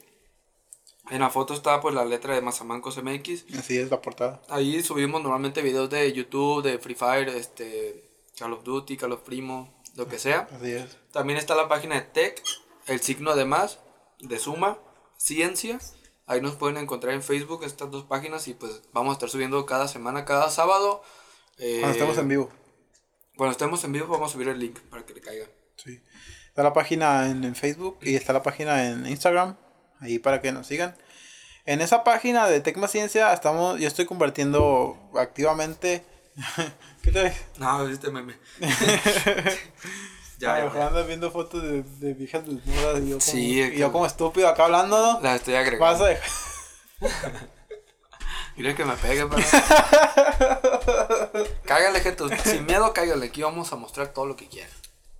En 1.09 1.19
la 1.19 1.29
foto 1.29 1.53
está 1.53 1.81
pues 1.81 1.93
la 1.93 2.05
letra 2.05 2.33
de 2.33 2.39
Mazamancos 2.41 3.03
MX. 3.03 3.43
Así 3.59 3.77
es 3.77 3.91
la 3.91 4.01
portada. 4.01 4.41
Ahí 4.47 4.81
subimos 4.83 5.21
normalmente 5.21 5.61
videos 5.61 5.89
de 5.89 6.13
YouTube, 6.13 6.63
de 6.63 6.79
Free 6.79 6.95
Fire, 6.95 7.27
este, 7.27 8.05
Call 8.39 8.53
of 8.53 8.63
Duty, 8.63 8.95
Call 8.95 9.11
of 9.11 9.19
Primo, 9.23 9.69
lo 9.97 10.07
que 10.07 10.17
sea. 10.17 10.47
Así 10.55 10.71
es. 10.71 10.97
También 11.11 11.37
está 11.37 11.55
la 11.55 11.67
página 11.67 11.95
de 11.95 12.01
Tech, 12.01 12.41
el 12.85 13.01
signo 13.01 13.35
de 13.35 13.43
más, 13.43 13.79
de 14.19 14.39
suma, 14.39 14.77
ciencia. 15.17 15.79
Ahí 16.25 16.41
nos 16.41 16.55
pueden 16.55 16.77
encontrar 16.77 17.13
en 17.13 17.23
Facebook 17.23 17.63
estas 17.63 17.89
dos 17.89 18.03
páginas 18.03 18.47
y 18.47 18.53
pues 18.53 18.81
vamos 18.91 19.11
a 19.11 19.13
estar 19.13 19.29
subiendo 19.29 19.65
cada 19.65 19.87
semana, 19.87 20.25
cada 20.25 20.49
sábado. 20.49 21.01
Eh, 21.57 21.77
Cuando 21.79 21.93
estemos 21.93 22.17
en 22.17 22.27
vivo. 22.27 22.49
Cuando 23.35 23.51
estemos 23.51 23.83
en 23.83 23.93
vivo 23.93 24.07
vamos 24.07 24.31
a 24.31 24.33
subir 24.33 24.49
el 24.49 24.59
link 24.59 24.79
para 24.89 25.05
que 25.05 25.13
le 25.13 25.21
caiga. 25.21 25.47
Sí. 25.77 26.01
Está 26.47 26.63
la 26.63 26.73
página 26.73 27.29
en, 27.29 27.43
en 27.43 27.55
Facebook 27.55 27.99
y 28.01 28.15
está 28.15 28.33
la 28.33 28.43
página 28.43 28.87
en 28.87 29.05
Instagram. 29.05 29.55
Ahí 29.99 30.19
para 30.19 30.41
que 30.41 30.51
nos 30.51 30.67
sigan. 30.67 30.97
En 31.65 31.81
esa 31.81 32.03
página 32.03 32.47
de 32.47 32.61
Tecma 32.61 32.87
Ciencia 32.87 33.33
estamos, 33.33 33.79
yo 33.79 33.87
estoy 33.87 34.05
compartiendo 34.05 34.97
activamente. 35.17 36.03
¿Qué 37.01 37.11
te 37.11 37.33
No, 37.57 37.87
este 37.87 38.09
meme. 38.11 38.37
Ya, 40.39 40.59
ya, 40.59 40.71
ya, 40.73 40.87
andas 40.87 41.07
viendo 41.07 41.31
fotos 41.31 41.63
de, 41.63 41.81
de 41.83 42.13
viejas 42.13 42.45
desnudas 42.45 42.99
y 43.01 43.09
yo 43.09 43.17
como, 43.17 43.21
Sí, 43.21 43.59
y 43.61 43.77
yo 43.77 43.91
como 43.91 44.05
estúpido 44.05 44.47
acá 44.47 44.65
hablando, 44.65 45.13
¿no? 45.13 45.19
La 45.21 45.35
estoy 45.35 45.53
Vas 45.55 45.63
agregando. 45.65 46.05
a 46.05 46.09
dejar. 46.09 46.29
Mira 48.55 48.75
que 48.75 48.85
me 48.85 48.93
pegue, 48.95 49.25
pero... 49.27 49.43
cágale, 51.65 51.99
gente. 52.01 52.23
Sin 52.43 52.65
miedo, 52.65 52.91
cágale. 52.93 53.27
Aquí 53.27 53.41
vamos 53.43 53.71
a 53.71 53.75
mostrar 53.75 54.07
todo 54.09 54.25
lo 54.25 54.35
que 54.35 54.47
quieran. 54.47 54.71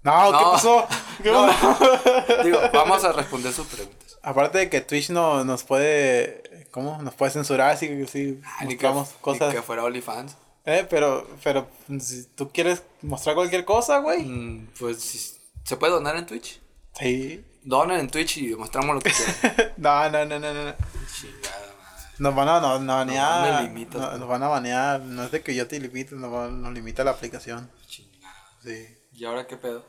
No, 0.04 0.32
¿qué 0.32 0.44
pasó? 0.52 0.88
¿Qué 1.24 1.32
No. 1.32 1.48
pasó? 1.48 2.44
Digo, 2.44 2.60
vamos 2.74 3.04
a 3.04 3.12
responder 3.12 3.54
sus 3.54 3.68
preguntas. 3.68 4.18
Aparte 4.24 4.58
de 4.58 4.70
que 4.70 4.82
Twitch 4.82 5.10
no, 5.10 5.44
nos 5.46 5.64
puede. 5.64 6.68
¿Cómo? 6.72 7.02
Nos 7.02 7.14
puede 7.14 7.32
censurar 7.32 7.78
si, 7.78 8.06
si 8.08 8.42
Ah, 8.46 8.66
ni 8.66 8.78
que, 8.78 8.88
mostramos 8.88 9.10
ni 9.10 9.16
cosas. 9.22 9.54
que 9.54 9.62
fuera 9.62 9.84
OnlyFans. 9.84 10.36
Eh, 10.70 10.86
pero, 10.90 11.26
pero 11.44 11.66
si 11.98 12.26
tú 12.36 12.52
quieres 12.52 12.84
mostrar 13.02 13.36
cualquier 13.36 13.64
cosa, 13.64 14.00
güey. 14.00 14.24
Mm, 14.26 14.68
pues 14.78 15.40
se 15.64 15.78
puede 15.78 15.94
donar 15.94 16.18
en 16.18 16.26
Twitch. 16.26 16.60
Sí. 17.00 17.44
Donen 17.64 18.00
en 18.02 18.10
Twitch 18.10 18.38
y 18.38 18.54
mostramos 18.56 18.96
lo 18.96 19.02
que 19.02 19.12
quieran. 19.12 19.74
No, 19.78 20.10
no, 20.10 20.26
no, 20.26 20.40
no, 20.40 20.54
no. 20.54 20.76
Chingada 21.14 21.74
madre. 21.80 22.16
Nos 22.20 22.36
van 22.36 22.50
a 22.50 22.60
no, 22.60 22.80
no, 22.80 22.94
banear. 22.96 23.62
me 23.64 23.70
limitas, 23.70 24.02
no- 24.02 24.12
tú. 24.12 24.18
nos 24.18 24.28
van 24.28 24.44
a 24.44 24.48
banear. 24.50 25.00
No 25.00 25.24
es 25.24 25.32
de 25.32 25.42
que 25.42 25.56
yo 25.56 25.68
te 25.70 25.80
limite, 25.80 26.16
nos, 26.16 26.52
nos 26.52 26.74
limita 26.74 27.04
la 27.06 27.12
aplicación. 27.12 27.72
Chingada. 27.88 28.36
Sí. 28.62 28.88
¿Y 29.14 29.24
ahora 29.26 29.48
qué 29.48 29.56
pedo? 29.56 29.86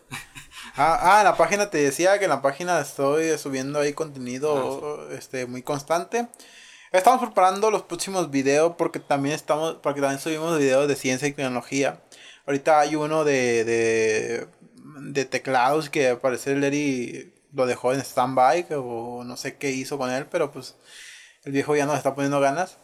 Ah, 0.77 0.99
ah, 1.03 1.19
en 1.19 1.25
la 1.25 1.37
página 1.37 1.71
te 1.71 1.79
decía 1.79 2.19
que 2.21 2.25
en 2.27 2.31
la 2.31 2.41
página 2.41 2.79
estoy 2.81 3.37
subiendo 3.37 3.81
ahí 3.81 3.95
contenido 3.95 5.09
este 5.11 5.47
muy 5.47 5.63
constante. 5.63 6.29
Estamos 6.91 7.21
preparando 7.21 7.71
los 7.71 7.83
próximos 7.83 8.31
videos 8.31 8.75
porque 8.79 8.99
también 8.99 9.35
estamos, 9.35 9.75
porque 9.83 10.01
también 10.01 10.21
subimos 10.21 10.59
videos 10.59 10.89
de 10.89 10.97
ciencia 10.97 11.29
y 11.29 11.33
tecnología. 11.33 12.01
Ahorita 12.47 12.81
hay 12.81 12.97
uno 12.97 13.25
de, 13.25 14.49
de, 15.13 15.25
teclados 15.27 15.91
que 15.91 16.09
al 16.09 16.21
parecer 16.21 16.57
Larry 16.57 17.35
lo 17.53 17.67
dejó 17.67 17.93
en 17.93 18.01
stand-by 18.01 18.69
o 18.71 19.23
no 19.23 19.37
sé 19.37 19.57
qué 19.57 19.71
hizo 19.71 19.99
con 19.99 20.11
él, 20.11 20.27
pero 20.31 20.51
pues 20.51 20.77
el 21.45 21.53
viejo 21.53 21.77
ya 21.77 21.85
nos 21.85 21.99
está 21.99 22.15
poniendo 22.15 22.41
ganas. 22.41 22.79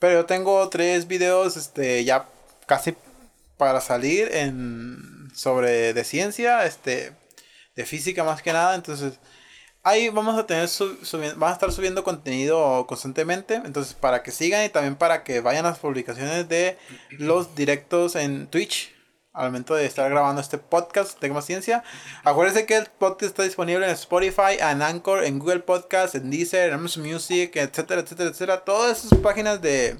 Pero 0.00 0.14
yo 0.14 0.26
tengo 0.26 0.68
tres 0.68 1.06
videos 1.06 1.56
este, 1.56 2.04
ya 2.04 2.28
casi 2.66 2.96
para 3.56 3.80
salir 3.80 4.34
en 4.34 5.30
sobre 5.32 5.94
de 5.94 6.04
ciencia, 6.04 6.64
este 6.66 7.12
de 7.76 7.86
física 7.86 8.24
más 8.24 8.42
que 8.42 8.52
nada, 8.52 8.74
entonces 8.74 9.20
ahí 9.88 10.08
vamos 10.08 10.38
a 10.38 10.46
tener 10.46 10.68
su- 10.68 10.96
subi- 11.02 11.32
vamos 11.32 11.50
a 11.50 11.52
estar 11.54 11.72
subiendo 11.72 12.04
contenido 12.04 12.86
constantemente, 12.86 13.54
entonces 13.56 13.94
para 13.94 14.22
que 14.22 14.30
sigan 14.30 14.64
y 14.64 14.68
también 14.68 14.96
para 14.96 15.24
que 15.24 15.40
vayan 15.40 15.64
las 15.64 15.78
publicaciones 15.78 16.48
de 16.48 16.76
los 17.10 17.54
directos 17.54 18.14
en 18.16 18.46
Twitch 18.48 18.94
al 19.32 19.46
momento 19.46 19.74
de 19.74 19.86
estar 19.86 20.10
grabando 20.10 20.40
este 20.40 20.58
podcast 20.58 21.20
de 21.20 21.30
más 21.30 21.44
ciencia. 21.46 21.84
Acuérdense 22.24 22.66
que 22.66 22.76
el 22.76 22.86
podcast 22.86 23.22
está 23.30 23.42
disponible 23.44 23.84
en 23.86 23.92
Spotify, 23.92 24.56
en 24.58 24.82
Anchor, 24.82 25.22
en 25.24 25.38
Google 25.38 25.60
Podcast, 25.60 26.16
en 26.16 26.28
Deezer, 26.30 26.68
en 26.68 26.74
Amazon 26.74 27.04
Music, 27.04 27.54
etcétera, 27.54 28.00
etcétera, 28.00 28.30
etcétera. 28.30 28.64
Todas 28.64 29.04
esas 29.04 29.18
páginas 29.20 29.62
de 29.62 29.96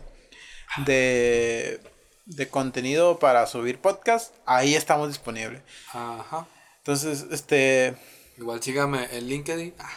de 0.84 1.80
de 2.26 2.48
contenido 2.48 3.18
para 3.18 3.46
subir 3.46 3.78
podcast, 3.80 4.34
ahí 4.44 4.74
estamos 4.74 5.08
disponibles. 5.08 5.62
Ajá. 5.92 6.46
Entonces, 6.78 7.26
este 7.30 7.96
Igual 8.38 8.62
sígame 8.62 9.08
en 9.10 9.28
LinkedIn. 9.28 9.74
Ah. 9.78 9.90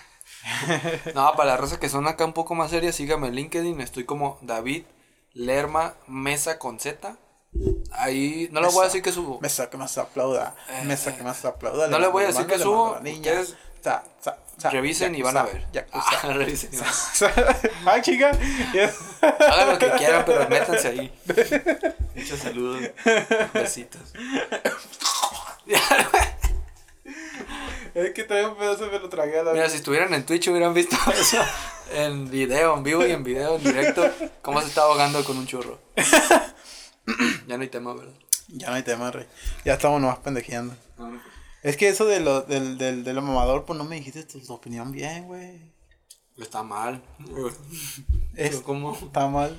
No, 1.13 1.33
para 1.35 1.51
la 1.51 1.57
raza 1.57 1.79
que 1.79 1.89
son 1.89 2.07
acá 2.07 2.25
un 2.25 2.33
poco 2.33 2.55
más 2.55 2.71
serias, 2.71 2.95
sígame 2.95 3.27
en 3.27 3.35
LinkedIn. 3.35 3.79
Estoy 3.81 4.05
como 4.05 4.39
David 4.41 4.83
Lerma 5.33 5.93
Mesa 6.07 6.57
con 6.57 6.79
Z. 6.79 7.17
Ahí 7.91 8.49
no 8.51 8.61
le 8.61 8.67
voy 8.69 8.81
a 8.81 8.85
decir 8.85 9.03
que 9.03 9.11
subo. 9.11 9.39
Mesa 9.41 9.69
que 9.69 9.77
más 9.77 9.97
aplauda. 9.97 10.55
Mesa 10.85 11.15
que 11.15 11.23
más 11.23 11.45
aplauda. 11.45 11.85
Eh, 11.85 11.89
no 11.89 11.99
le 11.99 12.07
voy 12.07 12.23
a 12.23 12.27
decir 12.27 12.47
que 12.47 12.57
subo, 12.57 12.97
Revisen 14.71 15.15
y 15.15 15.21
van 15.21 15.37
a 15.37 15.43
ver. 15.43 15.67
Ah, 15.91 16.33
revisen 16.33 16.69
y 16.71 16.77
van 16.77 16.87
a 16.87 17.95
ah, 17.95 18.01
chica. 18.01 18.31
Hagan 19.21 19.69
lo 19.69 19.79
que 19.79 19.91
quieran, 19.91 20.23
pero 20.25 20.47
métanse 20.47 20.87
ahí. 20.87 21.13
Muchos 22.15 22.39
saludos. 22.39 22.91
Besitos. 23.53 24.13
es 27.93 28.11
que 28.11 28.23
trae 28.23 28.45
un 28.47 28.55
pedazo 28.55 28.87
me 28.91 28.99
lo 28.99 29.09
tragué 29.09 29.39
a 29.39 29.43
la 29.43 29.53
Mira, 29.53 29.69
si 29.69 29.77
estuvieran 29.77 30.13
en 30.13 30.25
Twitch 30.25 30.47
hubieran 30.49 30.73
visto 30.73 30.95
eso 31.19 31.37
en 31.93 32.29
video, 32.29 32.77
en 32.77 32.83
vivo 32.83 33.05
y 33.05 33.11
en 33.11 33.23
video, 33.23 33.55
en 33.57 33.63
directo, 33.63 34.09
cómo 34.41 34.61
se 34.61 34.67
está 34.67 34.81
ahogando 34.83 35.23
con 35.23 35.37
un 35.37 35.47
churro. 35.47 35.79
Ya 37.47 37.57
no 37.57 37.63
hay 37.63 37.69
tema, 37.69 37.93
¿verdad? 37.93 38.13
Ya 38.47 38.69
no 38.69 38.75
hay 38.75 38.83
tema, 38.83 39.11
rey. 39.11 39.25
Ya 39.65 39.73
estamos 39.73 39.99
nomás 39.99 40.19
pendejeando. 40.19 40.75
Es 41.63 41.75
que 41.75 41.89
eso 41.89 42.05
de 42.05 42.19
lo, 42.19 42.41
del, 42.41 42.77
del, 42.77 43.03
de 43.03 43.13
lo 43.13 43.21
mamador, 43.21 43.65
pues 43.65 43.77
no 43.77 43.83
me 43.85 43.95
dijiste 43.97 44.23
tu, 44.23 44.39
tu 44.39 44.53
opinión 44.53 44.91
bien, 44.91 45.25
güey. 45.25 45.73
Está 46.37 46.63
mal. 46.63 47.03
Es- 48.35 48.57
¿Cómo? 48.61 48.93
Está 48.95 49.27
mal 49.27 49.57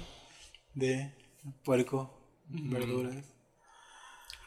de 0.74 1.12
puerco, 1.64 2.16
verduras. 2.48 3.16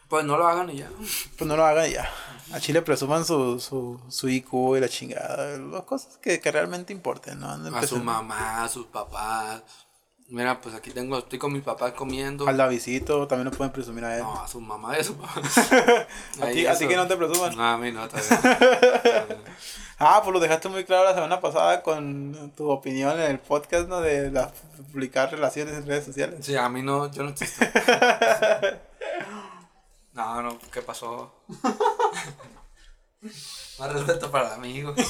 Pues 0.08 0.26
no 0.26 0.38
lo 0.38 0.48
hagan 0.48 0.70
y 0.70 0.78
ya. 0.78 0.90
Pues 1.38 1.48
no 1.48 1.56
lo 1.56 1.66
hagan 1.66 1.90
ya. 1.90 2.10
A 2.54 2.60
Chile 2.60 2.82
presuman 2.82 3.26
su, 3.26 3.60
su, 3.60 4.00
su 4.08 4.30
IQ 4.30 4.78
y 4.78 4.80
la 4.80 4.88
chingada. 4.88 5.58
Las 5.58 5.84
cosas 5.84 6.18
que, 6.18 6.40
que 6.40 6.52
realmente 6.52 6.94
importen, 6.94 7.40
¿no? 7.40 7.50
Anden 7.50 7.74
A 7.74 7.86
su 7.86 7.98
mamá, 7.98 8.64
a 8.64 8.70
sus 8.70 8.86
papás. 8.88 9.64
Mira, 10.28 10.60
pues 10.60 10.74
aquí 10.74 10.90
tengo, 10.90 11.20
estoy 11.20 11.38
con 11.38 11.54
mis 11.54 11.62
papás 11.62 11.92
comiendo. 11.94 12.48
Al 12.48 12.58
Davidito 12.58 13.28
también 13.28 13.46
lo 13.46 13.52
pueden 13.52 13.72
presumir 13.72 14.06
a 14.06 14.18
él. 14.18 14.24
No, 14.24 14.42
a 14.42 14.48
su 14.48 14.60
mamá 14.60 14.98
y 14.98 15.02
a 15.02 15.04
su 15.04 15.16
papá. 15.16 15.40
a, 16.42 16.48
ti, 16.48 16.66
a 16.66 16.76
ti 16.76 16.88
que 16.88 16.96
no 16.96 17.08
te 17.08 17.16
presuman. 17.16 17.56
No, 17.56 17.64
a 17.64 17.78
mí 17.78 17.92
no. 17.92 18.08
Ah, 19.98 20.20
pues 20.22 20.34
lo 20.34 20.42
dejaste 20.42 20.68
muy 20.68 20.84
claro 20.84 21.06
la 21.06 21.14
semana 21.14 21.40
pasada 21.40 21.82
con 21.82 22.52
tu 22.58 22.70
opinión 22.70 23.18
en 23.18 23.32
el 23.32 23.40
podcast, 23.40 23.88
¿no? 23.88 24.02
De 24.02 24.30
la, 24.30 24.52
publicar 24.92 25.32
relaciones 25.32 25.76
en 25.76 25.88
redes 25.88 26.04
sociales. 26.04 26.46
Sí, 26.46 26.54
a 26.58 26.68
mí 26.68 26.82
no, 26.82 27.10
yo 27.12 27.24
no 27.24 27.30
existo. 27.30 27.66
No, 30.16 30.42
no, 30.42 30.58
¿qué 30.72 30.82
pasó? 30.82 31.44
Más 33.80 33.92
respeto 33.92 34.32
para 34.32 34.48
el 34.48 34.54
amigo. 34.54 34.96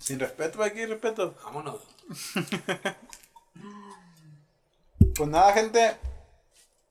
Sin 0.00 0.18
respeto, 0.18 0.60
aquí 0.62 0.84
respeto. 0.84 1.34
Vámonos. 1.44 1.80
Pues 5.14 5.28
nada, 5.28 5.52
gente. 5.52 5.98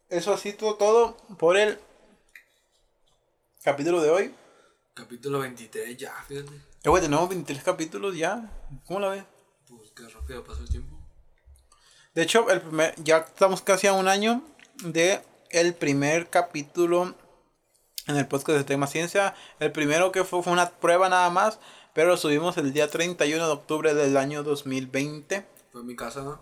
Eso 0.07 0.31
ha 0.31 0.37
sido 0.37 0.75
todo 0.75 1.17
por 1.39 1.57
el 1.57 1.79
capítulo 3.63 3.99
de 3.99 4.11
hoy. 4.11 4.35
Capítulo 4.93 5.39
23, 5.39 5.97
ya, 5.97 6.13
fíjate. 6.27 6.53
Eh, 6.83 6.89
güey, 6.89 7.01
tenemos 7.01 7.27
23 7.27 7.63
capítulos 7.63 8.15
ya. 8.15 8.47
¿Cómo 8.85 8.99
la 8.99 9.09
ves? 9.09 9.23
Pues 9.67 9.89
qué 9.95 10.07
rápido 10.07 10.43
pasó 10.43 10.61
el 10.61 10.69
tiempo. 10.69 11.01
De 12.13 12.21
hecho, 12.21 12.47
el 12.51 12.61
primer, 12.61 12.93
ya 13.03 13.17
estamos 13.17 13.63
casi 13.63 13.87
a 13.87 13.93
un 13.93 14.07
año 14.07 14.43
de 14.81 15.21
el 15.49 15.73
primer 15.73 16.29
capítulo 16.29 17.13
en 18.07 18.17
el 18.17 18.27
podcast 18.27 18.57
de 18.57 18.63
Tema 18.63 18.87
Ciencia. 18.87 19.35
El 19.59 19.71
primero 19.71 20.11
que 20.11 20.23
fue, 20.23 20.41
fue 20.43 20.53
una 20.53 20.69
prueba 20.69 21.09
nada 21.09 21.29
más, 21.29 21.59
pero 21.93 22.09
lo 22.09 22.17
subimos 22.17 22.57
el 22.57 22.73
día 22.73 22.89
31 22.89 23.45
de 23.45 23.51
octubre 23.51 23.93
del 23.93 24.17
año 24.17 24.43
2020. 24.43 25.45
Fue 25.71 25.81
en 25.81 25.87
mi 25.87 25.95
casa, 25.95 26.21
¿no? 26.21 26.41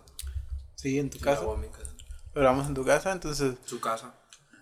Sí, 0.75 0.99
en 0.99 1.09
tu 1.09 1.17
Sí, 1.17 1.23
casa. 1.23 1.43
en 1.43 1.59
mi 1.59 1.67
casa. 1.67 1.91
Lo 2.33 2.41
grabamos 2.41 2.67
en 2.67 2.73
tu 2.73 2.85
casa, 2.85 3.11
entonces 3.11 3.55
Su 3.65 3.79
casa. 3.79 4.13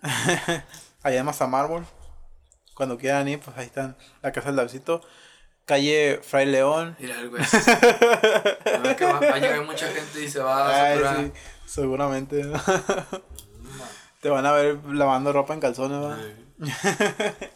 allá 1.02 1.20
en 1.20 1.24
Mazamármol. 1.26 1.86
Cuando 2.74 2.96
quieran 2.96 3.26
ir, 3.28 3.40
pues 3.40 3.56
ahí 3.56 3.66
están 3.66 3.96
la 4.22 4.32
casa 4.32 4.48
del 4.48 4.56
Davidito. 4.56 5.02
Calle 5.64 6.20
Fray 6.22 6.46
León. 6.46 6.96
Mira 6.98 7.20
el 7.20 7.28
güey. 7.28 7.42
Va, 7.42 9.18
a 9.34 9.38
llegar 9.38 9.64
mucha 9.66 9.86
gente 9.88 10.24
y 10.24 10.30
se 10.30 10.38
va 10.40 10.66
a 10.66 10.84
Ay, 11.16 11.26
sí, 11.26 11.32
seguramente. 11.66 12.42
Te 14.20 14.28
van 14.28 14.46
a 14.46 14.52
ver 14.52 14.84
lavando 14.84 15.32
ropa 15.32 15.54
en 15.54 15.60
calzones, 15.60 16.02
¿va? 16.02 16.16
Ay. 16.16 16.48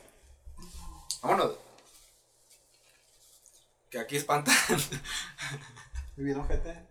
Vámonos. 1.22 1.52
Que 3.90 3.98
aquí 3.98 4.16
espantan. 4.16 4.54
Muy 6.16 6.26
bien, 6.26 6.38
ojete. 6.38 6.86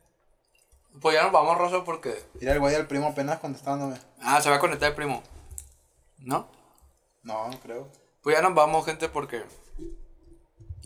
Pues 1.00 1.16
ya 1.16 1.24
nos 1.24 1.32
vamos, 1.32 1.58
Rosa, 1.58 1.84
porque. 1.84 2.22
Mira 2.40 2.54
el 2.54 2.60
güey 2.60 2.76
del 2.76 2.88
primo 2.88 3.08
apenas 3.08 3.40
contestándome. 3.40 3.98
Ah, 4.22 4.42
se 4.42 4.50
va 4.50 4.58
a 4.58 4.60
conectar 4.60 4.90
el 4.90 4.96
primo. 4.96 5.24
¿No? 6.20 6.52
No, 7.24 7.48
no 7.48 7.60
creo. 7.60 7.92
Pues 8.22 8.36
ya 8.36 8.42
nos 8.42 8.54
vamos, 8.54 8.86
gente, 8.86 9.10
porque. 9.10 9.44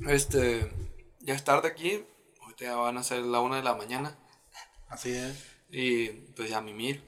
Este. 0.08 0.72
Ya 1.22 1.34
es 1.34 1.44
tarde 1.44 1.68
aquí. 1.68 2.06
Ahorita 2.42 2.66
ya 2.66 2.76
van 2.76 2.98
a 2.98 3.04
ser 3.04 3.24
la 3.24 3.40
una 3.40 3.58
de 3.58 3.64
la 3.64 3.76
mañana. 3.76 4.16
Así 4.90 5.12
es. 5.12 5.44
Y 5.70 6.10
pues 6.36 6.50
ya 6.50 6.62
mimir. 6.62 7.04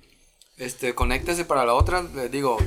Este, 0.58 0.96
conéctese 0.96 1.46
para 1.46 1.66
la 1.66 1.74
otra. 1.76 2.02
Les 2.02 2.32
digo, 2.32 2.58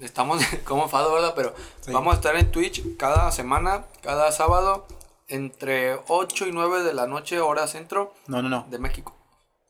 estamos 0.00 0.42
como 0.64 0.88
fado, 0.88 1.12
¿verdad? 1.12 1.34
Pero 1.36 1.54
Sí. 1.80 1.92
vamos 1.92 2.12
a 2.14 2.16
estar 2.16 2.36
en 2.36 2.50
Twitch 2.50 2.96
cada 2.96 3.30
semana, 3.32 3.84
cada 4.02 4.30
sábado, 4.32 4.86
entre 5.28 5.98
8 6.08 6.46
y 6.46 6.52
9 6.52 6.82
de 6.82 6.94
la 6.94 7.06
noche, 7.06 7.40
hora 7.40 7.66
centro 7.66 8.14
No, 8.26 8.42
no, 8.42 8.48
no. 8.48 8.66
de 8.70 8.78
México. 8.78 9.14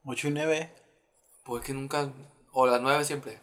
8 0.04 0.28
y 0.28 0.30
9. 0.32 0.74
Pues 1.44 1.64
que 1.64 1.72
nunca. 1.74 2.08
O 2.52 2.66
las 2.66 2.80
9 2.80 3.04
siempre. 3.04 3.38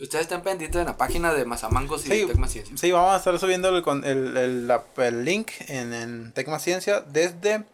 Ustedes 0.00 0.22
estén 0.22 0.40
pendientes 0.42 0.80
en 0.80 0.86
la 0.86 0.96
página 0.96 1.34
de 1.34 1.44
Mazamangos 1.44 2.06
y 2.06 2.08
Sí, 2.08 2.26
Tecma 2.26 2.48
Ciencia. 2.48 2.74
sí, 2.76 2.90
vamos 2.90 3.12
a 3.12 3.16
estar 3.18 3.38
subiendo 3.38 3.68
el, 3.68 3.82
con- 3.82 4.02
el, 4.04 4.34
el, 4.34 4.72
el 4.96 5.24
link 5.26 5.50
en, 5.68 5.92
en 5.92 6.32
Tecma 6.32 6.58
Ciencia 6.58 7.00
desde 7.02 7.66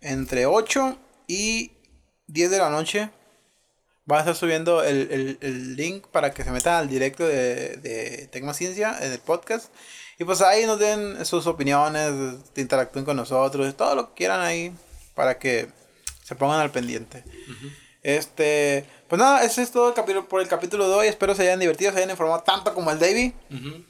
entre 0.00 0.46
8 0.46 0.96
y 1.26 1.72
10 2.28 2.50
de 2.50 2.58
la 2.58 2.70
noche. 2.70 3.10
Va 4.10 4.16
a 4.16 4.20
estar 4.20 4.34
subiendo 4.34 4.82
el, 4.82 5.08
el- 5.10 5.38
el 5.40 5.76
link 5.76 6.06
para 6.08 6.32
que 6.32 6.42
se 6.44 6.50
metan 6.50 6.74
al 6.74 6.88
directo 6.88 7.26
de, 7.26 7.76
de 7.76 8.28
Tecma 8.32 8.54
Ciencia 8.54 8.96
en 9.00 9.12
el 9.12 9.18
podcast. 9.20 9.70
Y 10.18 10.24
pues 10.24 10.40
ahí 10.42 10.66
nos 10.66 10.78
den 10.78 11.24
sus 11.24 11.46
opiniones, 11.46 12.12
interactúen 12.56 13.04
con 13.04 13.16
nosotros, 13.16 13.74
todo 13.76 13.94
lo 13.94 14.08
que 14.08 14.14
quieran 14.14 14.40
ahí 14.40 14.72
para 15.14 15.38
que 15.38 15.68
se 16.24 16.34
pongan 16.34 16.60
al 16.60 16.70
pendiente. 16.70 17.24
Este, 18.02 18.84
pues 19.08 19.18
nada, 19.18 19.44
ese 19.44 19.62
es 19.62 19.70
todo 19.70 19.88
el 19.88 19.94
capítulo 19.94 20.28
por 20.28 20.40
el 20.40 20.48
capítulo 20.48 20.88
de 20.88 20.94
hoy. 20.94 21.06
Espero 21.06 21.34
se 21.34 21.42
hayan 21.42 21.60
divertido, 21.60 21.92
se 21.92 21.98
hayan 21.98 22.10
informado 22.10 22.42
tanto 22.42 22.72
como 22.74 22.90
el 22.90 22.98
Davey. 22.98 23.34
Ujú. 23.50 23.84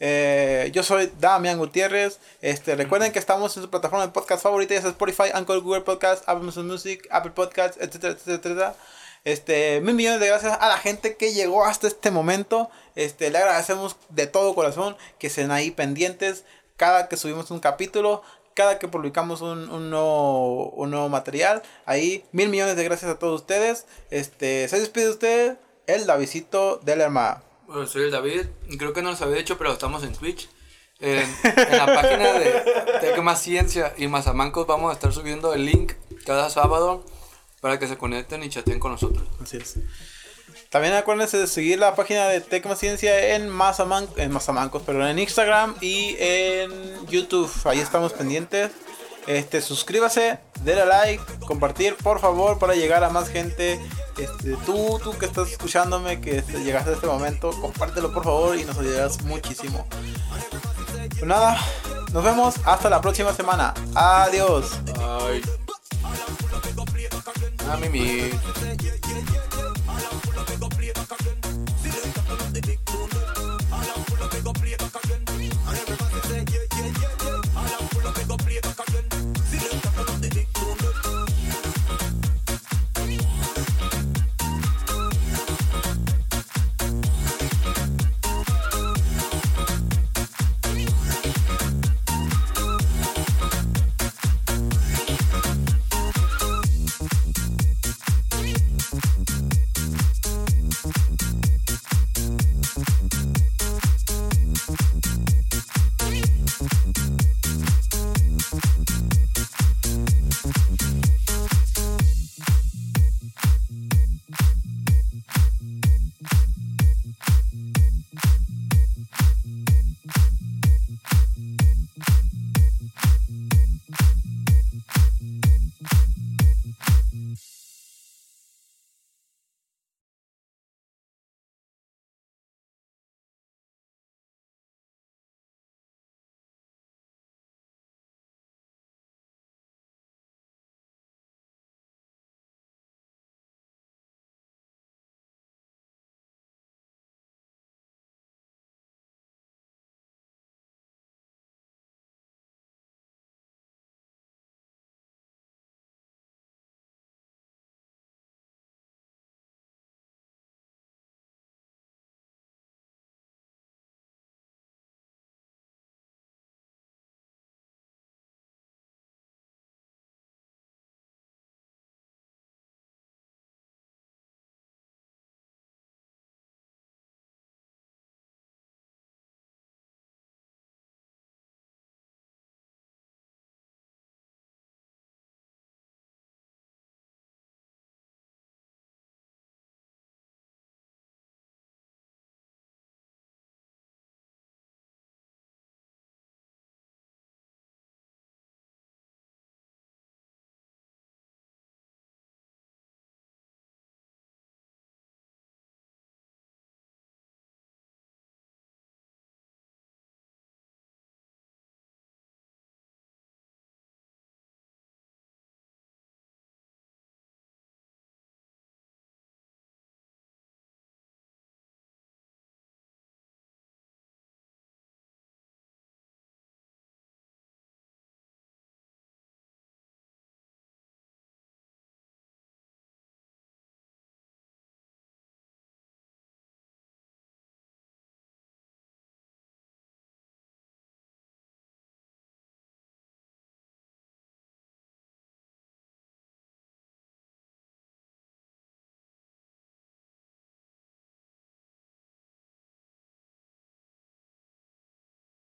Eh, 0.00 0.70
yo 0.74 0.82
soy 0.82 1.10
Damián 1.20 1.58
Gutiérrez. 1.58 2.18
Este, 2.40 2.74
recuerden 2.74 3.12
que 3.12 3.18
estamos 3.18 3.56
en 3.56 3.62
su 3.62 3.70
plataforma 3.70 4.06
de 4.06 4.12
podcast 4.12 4.42
favorita, 4.42 4.74
ya 4.74 4.80
sea 4.82 4.90
Spotify, 4.90 5.30
Anchor, 5.32 5.60
Google 5.60 5.82
Podcast, 5.82 6.24
Apple 6.26 6.50
Music, 6.62 7.06
Apple 7.10 7.30
Podcast, 7.32 7.76
etcétera, 7.80 8.12
etcétera, 8.14 8.36
etcétera. 8.36 8.74
Este, 9.24 9.80
mil 9.80 9.94
millones 9.94 10.20
de 10.20 10.26
gracias 10.26 10.56
a 10.60 10.68
la 10.68 10.76
gente 10.76 11.16
que 11.16 11.32
llegó 11.32 11.64
hasta 11.64 11.88
este 11.88 12.10
momento. 12.10 12.70
Este, 12.94 13.30
le 13.30 13.38
agradecemos 13.38 13.96
de 14.10 14.26
todo 14.26 14.54
corazón 14.54 14.96
que 15.18 15.28
estén 15.28 15.50
ahí 15.50 15.70
pendientes 15.70 16.44
cada 16.76 17.08
que 17.08 17.16
subimos 17.16 17.50
un 17.50 17.60
capítulo, 17.60 18.22
cada 18.54 18.78
que 18.78 18.88
publicamos 18.88 19.40
un, 19.40 19.70
un 19.70 19.90
nuevo, 19.90 20.70
un 20.70 20.90
nuevo 20.90 21.08
material. 21.08 21.62
Ahí, 21.86 22.24
mil 22.32 22.48
millones 22.48 22.76
de 22.76 22.84
gracias 22.84 23.10
a 23.10 23.18
todos 23.18 23.40
ustedes. 23.40 23.86
Este, 24.10 24.68
se 24.68 24.78
despide 24.78 25.04
de 25.04 25.10
usted, 25.10 25.58
el 25.86 26.06
Davidito 26.06 26.76
del 26.78 27.00
Hermano. 27.00 27.42
Bueno, 27.66 27.86
soy 27.86 28.04
el 28.04 28.10
David. 28.10 28.46
Creo 28.78 28.92
que 28.92 29.02
no 29.02 29.10
los 29.10 29.22
había 29.22 29.36
dicho, 29.36 29.56
pero 29.56 29.72
estamos 29.72 30.02
en 30.02 30.12
Twitch. 30.12 30.48
En 31.00 31.28
la 31.72 31.86
página 31.86 32.32
de 32.34 32.62
Tecma 33.00 33.36
Ciencia 33.36 33.92
y 33.96 34.06
Mazamancos 34.06 34.66
vamos 34.66 34.90
a 34.90 34.94
estar 34.94 35.12
subiendo 35.12 35.52
el 35.52 35.66
link 35.66 35.92
cada 36.24 36.48
sábado 36.50 37.04
para 37.64 37.78
que 37.78 37.88
se 37.88 37.96
conecten 37.96 38.42
y 38.42 38.50
chateen 38.50 38.78
con 38.78 38.92
nosotros. 38.92 39.26
Así 39.42 39.56
es. 39.56 39.76
También 40.68 40.92
acuérdense 40.92 41.38
de 41.38 41.46
seguir 41.46 41.78
la 41.78 41.94
página 41.94 42.28
de 42.28 42.42
Tecma 42.42 42.76
Ciencia 42.76 43.34
en 43.34 43.48
Mazaman 43.48 44.06
en 44.18 44.30
Mazamancos, 44.32 44.82
pero 44.84 45.08
en 45.08 45.18
Instagram 45.18 45.74
y 45.80 46.14
en 46.18 47.06
YouTube. 47.06 47.50
Ahí 47.64 47.80
estamos 47.80 48.12
pendientes. 48.12 48.70
Este, 49.26 49.62
suscríbase, 49.62 50.40
denle 50.60 50.84
like, 50.84 51.24
compartir, 51.46 51.96
por 51.96 52.20
favor, 52.20 52.58
para 52.58 52.74
llegar 52.74 53.02
a 53.02 53.08
más 53.08 53.30
gente. 53.30 53.80
Este, 54.18 54.56
tú, 54.66 55.00
tú 55.02 55.16
que 55.16 55.24
estás 55.24 55.50
escuchándome, 55.50 56.20
que 56.20 56.36
este, 56.36 56.62
llegaste 56.62 56.90
a 56.90 56.92
este 56.92 57.06
momento, 57.06 57.50
compártelo 57.62 58.12
por 58.12 58.24
favor 58.24 58.58
y 58.58 58.64
nos 58.66 58.76
ayudarás 58.76 59.22
muchísimo. 59.22 59.86
Pues 61.08 61.24
nada, 61.24 61.58
nos 62.12 62.22
vemos 62.22 62.56
hasta 62.66 62.90
la 62.90 63.00
próxima 63.00 63.32
semana. 63.32 63.72
Adiós. 63.94 64.72
Ay. 65.00 65.40
A 67.26 67.76
mimir. 67.78 68.34